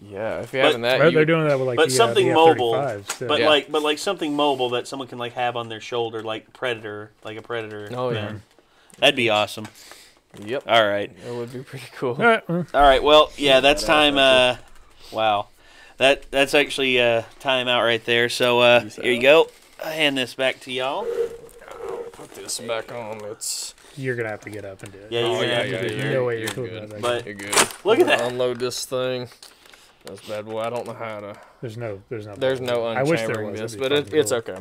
[0.03, 1.95] yeah, if you're But- having that, Right, you, they're doing that with like but the,
[1.95, 3.49] something uh, the mobile, F-35s, but Yeah.
[3.49, 7.11] like, but like something mobile that someone can like have on their shoulder, like Predator,
[7.25, 7.89] like a Predator.
[7.95, 8.27] Oh, yeah.
[8.27, 8.43] gun.
[8.99, 9.67] That'd be awesome.
[10.45, 12.13] yep, All right, that would be pretty cool.
[12.15, 13.03] All right, well, all right.
[13.03, 14.17] Well, yeah, that's time.
[14.19, 14.57] Uh,
[15.13, 15.49] wow,
[15.99, 18.29] that that's actually uh, time out right there.
[18.29, 19.49] So uh, here you go.
[19.85, 21.07] I hand this back to y'all.
[22.13, 23.21] Put this back on.
[23.27, 25.09] It's you're gonna have to get up and do it.
[25.11, 26.01] Yeah, you're oh gonna yeah, have to yeah, do- yeah.
[26.03, 27.03] There's no way you're you're cool good.
[27.03, 27.55] But You're good.
[27.85, 28.21] Look at that.
[28.23, 29.29] Unload this thing.
[30.05, 30.61] That's bad boy.
[30.61, 31.37] I don't know how to.
[31.61, 32.35] There's no, there's no.
[32.35, 33.61] There's no I wish there unchambering was.
[33.61, 34.59] this, but it, it's okay.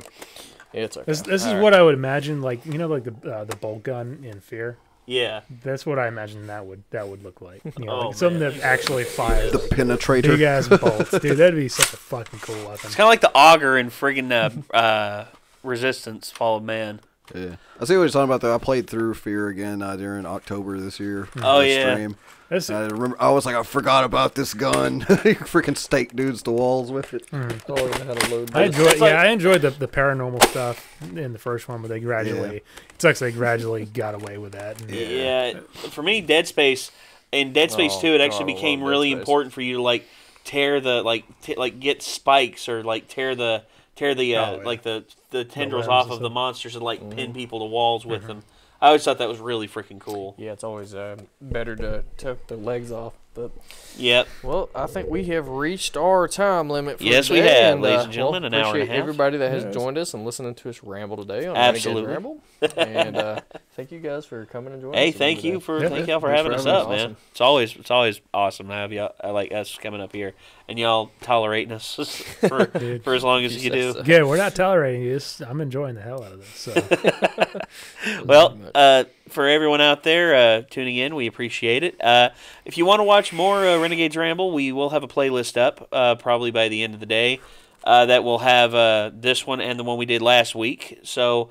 [0.73, 1.05] It's okay.
[1.05, 1.73] This, this is All what.
[1.73, 4.77] I would imagine, like you know, like the uh, the bolt gun in Fear.
[5.07, 5.41] Yeah.
[5.63, 7.61] That's what I imagine that would that would look like.
[7.77, 10.27] You know, Oh, like something that actually fires The like, penetrator.
[10.27, 11.38] big ass bolts, dude.
[11.38, 12.80] That'd be such a fucking cool weapon.
[12.85, 15.26] It's kind of like the auger in friggin' uh, uh,
[15.63, 17.01] Resistance: Fall of Man.
[17.34, 18.41] Yeah, I see what you're talking about.
[18.41, 21.27] Though I played through Fear again uh, during October this year.
[21.38, 21.93] Oh, on the yeah.
[21.93, 22.15] stream.
[22.51, 23.15] That's, And I remember.
[23.19, 24.99] I was like, I forgot about this gun.
[24.99, 25.05] you
[25.47, 27.25] freaking stake dudes to walls with it.
[27.31, 28.75] Oh, we're gonna have to load I this.
[28.77, 31.87] enjoyed, it's like- yeah, I enjoyed the, the paranormal stuff in the first one, but
[31.87, 32.65] they gradually, it
[33.01, 34.81] sucks they gradually got away with that.
[34.81, 35.59] And, Yeah.
[35.91, 36.91] For me, Dead Space
[37.31, 39.19] in Dead Space Oh, Two, it actually I became really Space.
[39.21, 40.05] important for you to like
[40.43, 43.63] tear the like t- like get spikes or like tear the
[43.95, 44.63] tear the uh, Oh, yeah.
[44.65, 47.11] like the the tendrils limbs off of the monsters and like Mm-hmm.
[47.11, 48.43] pin people to walls with them.
[48.81, 50.33] I always thought that was really freaking cool.
[50.37, 53.13] Yeah, it's always uh, better to take the legs off.
[53.33, 53.51] But
[53.97, 54.27] Yep.
[54.43, 56.97] well, I think we have reached our time limit.
[56.97, 58.89] For Yes, we have, and, ladies uh, and gentlemen, well, an hour and a appreciate
[58.89, 58.99] half.
[58.99, 59.73] Everybody that has Yes.
[59.73, 62.11] joined us and listening to us ramble today on Absolutely.
[62.11, 62.39] Ramble,
[62.77, 63.39] and uh,
[63.77, 65.15] thank you guys for coming and joining Hey, us.
[65.15, 65.63] thank you today.
[65.65, 66.89] for Yeah, thank y'all for thanks having for us having up, us.
[66.89, 66.99] man.
[66.99, 67.17] Awesome.
[67.31, 70.33] It's always it's always awesome to have y'all I like us coming up here
[70.67, 71.95] and y'all tolerating us
[72.41, 73.03] for Dude.
[73.05, 73.93] for as long as You you do.
[73.93, 74.03] so.
[74.03, 74.23] Good.
[74.25, 75.39] We're not tolerating this.
[75.41, 76.49] I'm enjoying the hell out of this.
[76.49, 76.73] So
[78.25, 82.01] Well, uh, for everyone out there uh, tuning in, we appreciate it.
[82.03, 82.29] Uh,
[82.65, 85.87] if you want to watch more uh, Renegades Ramble, we will have a playlist up
[85.91, 87.39] uh, probably by the end of the day
[87.83, 90.99] uh, that will have uh, this one and the one we did last week.
[91.03, 91.49] So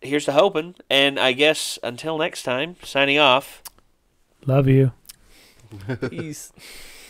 [0.00, 0.74] here's to hoping.
[0.88, 3.62] And I guess until next time, signing off.
[4.46, 4.92] love you.
[6.10, 6.52] Peace.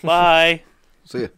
[0.03, 0.63] Bye.
[1.05, 1.29] See ya.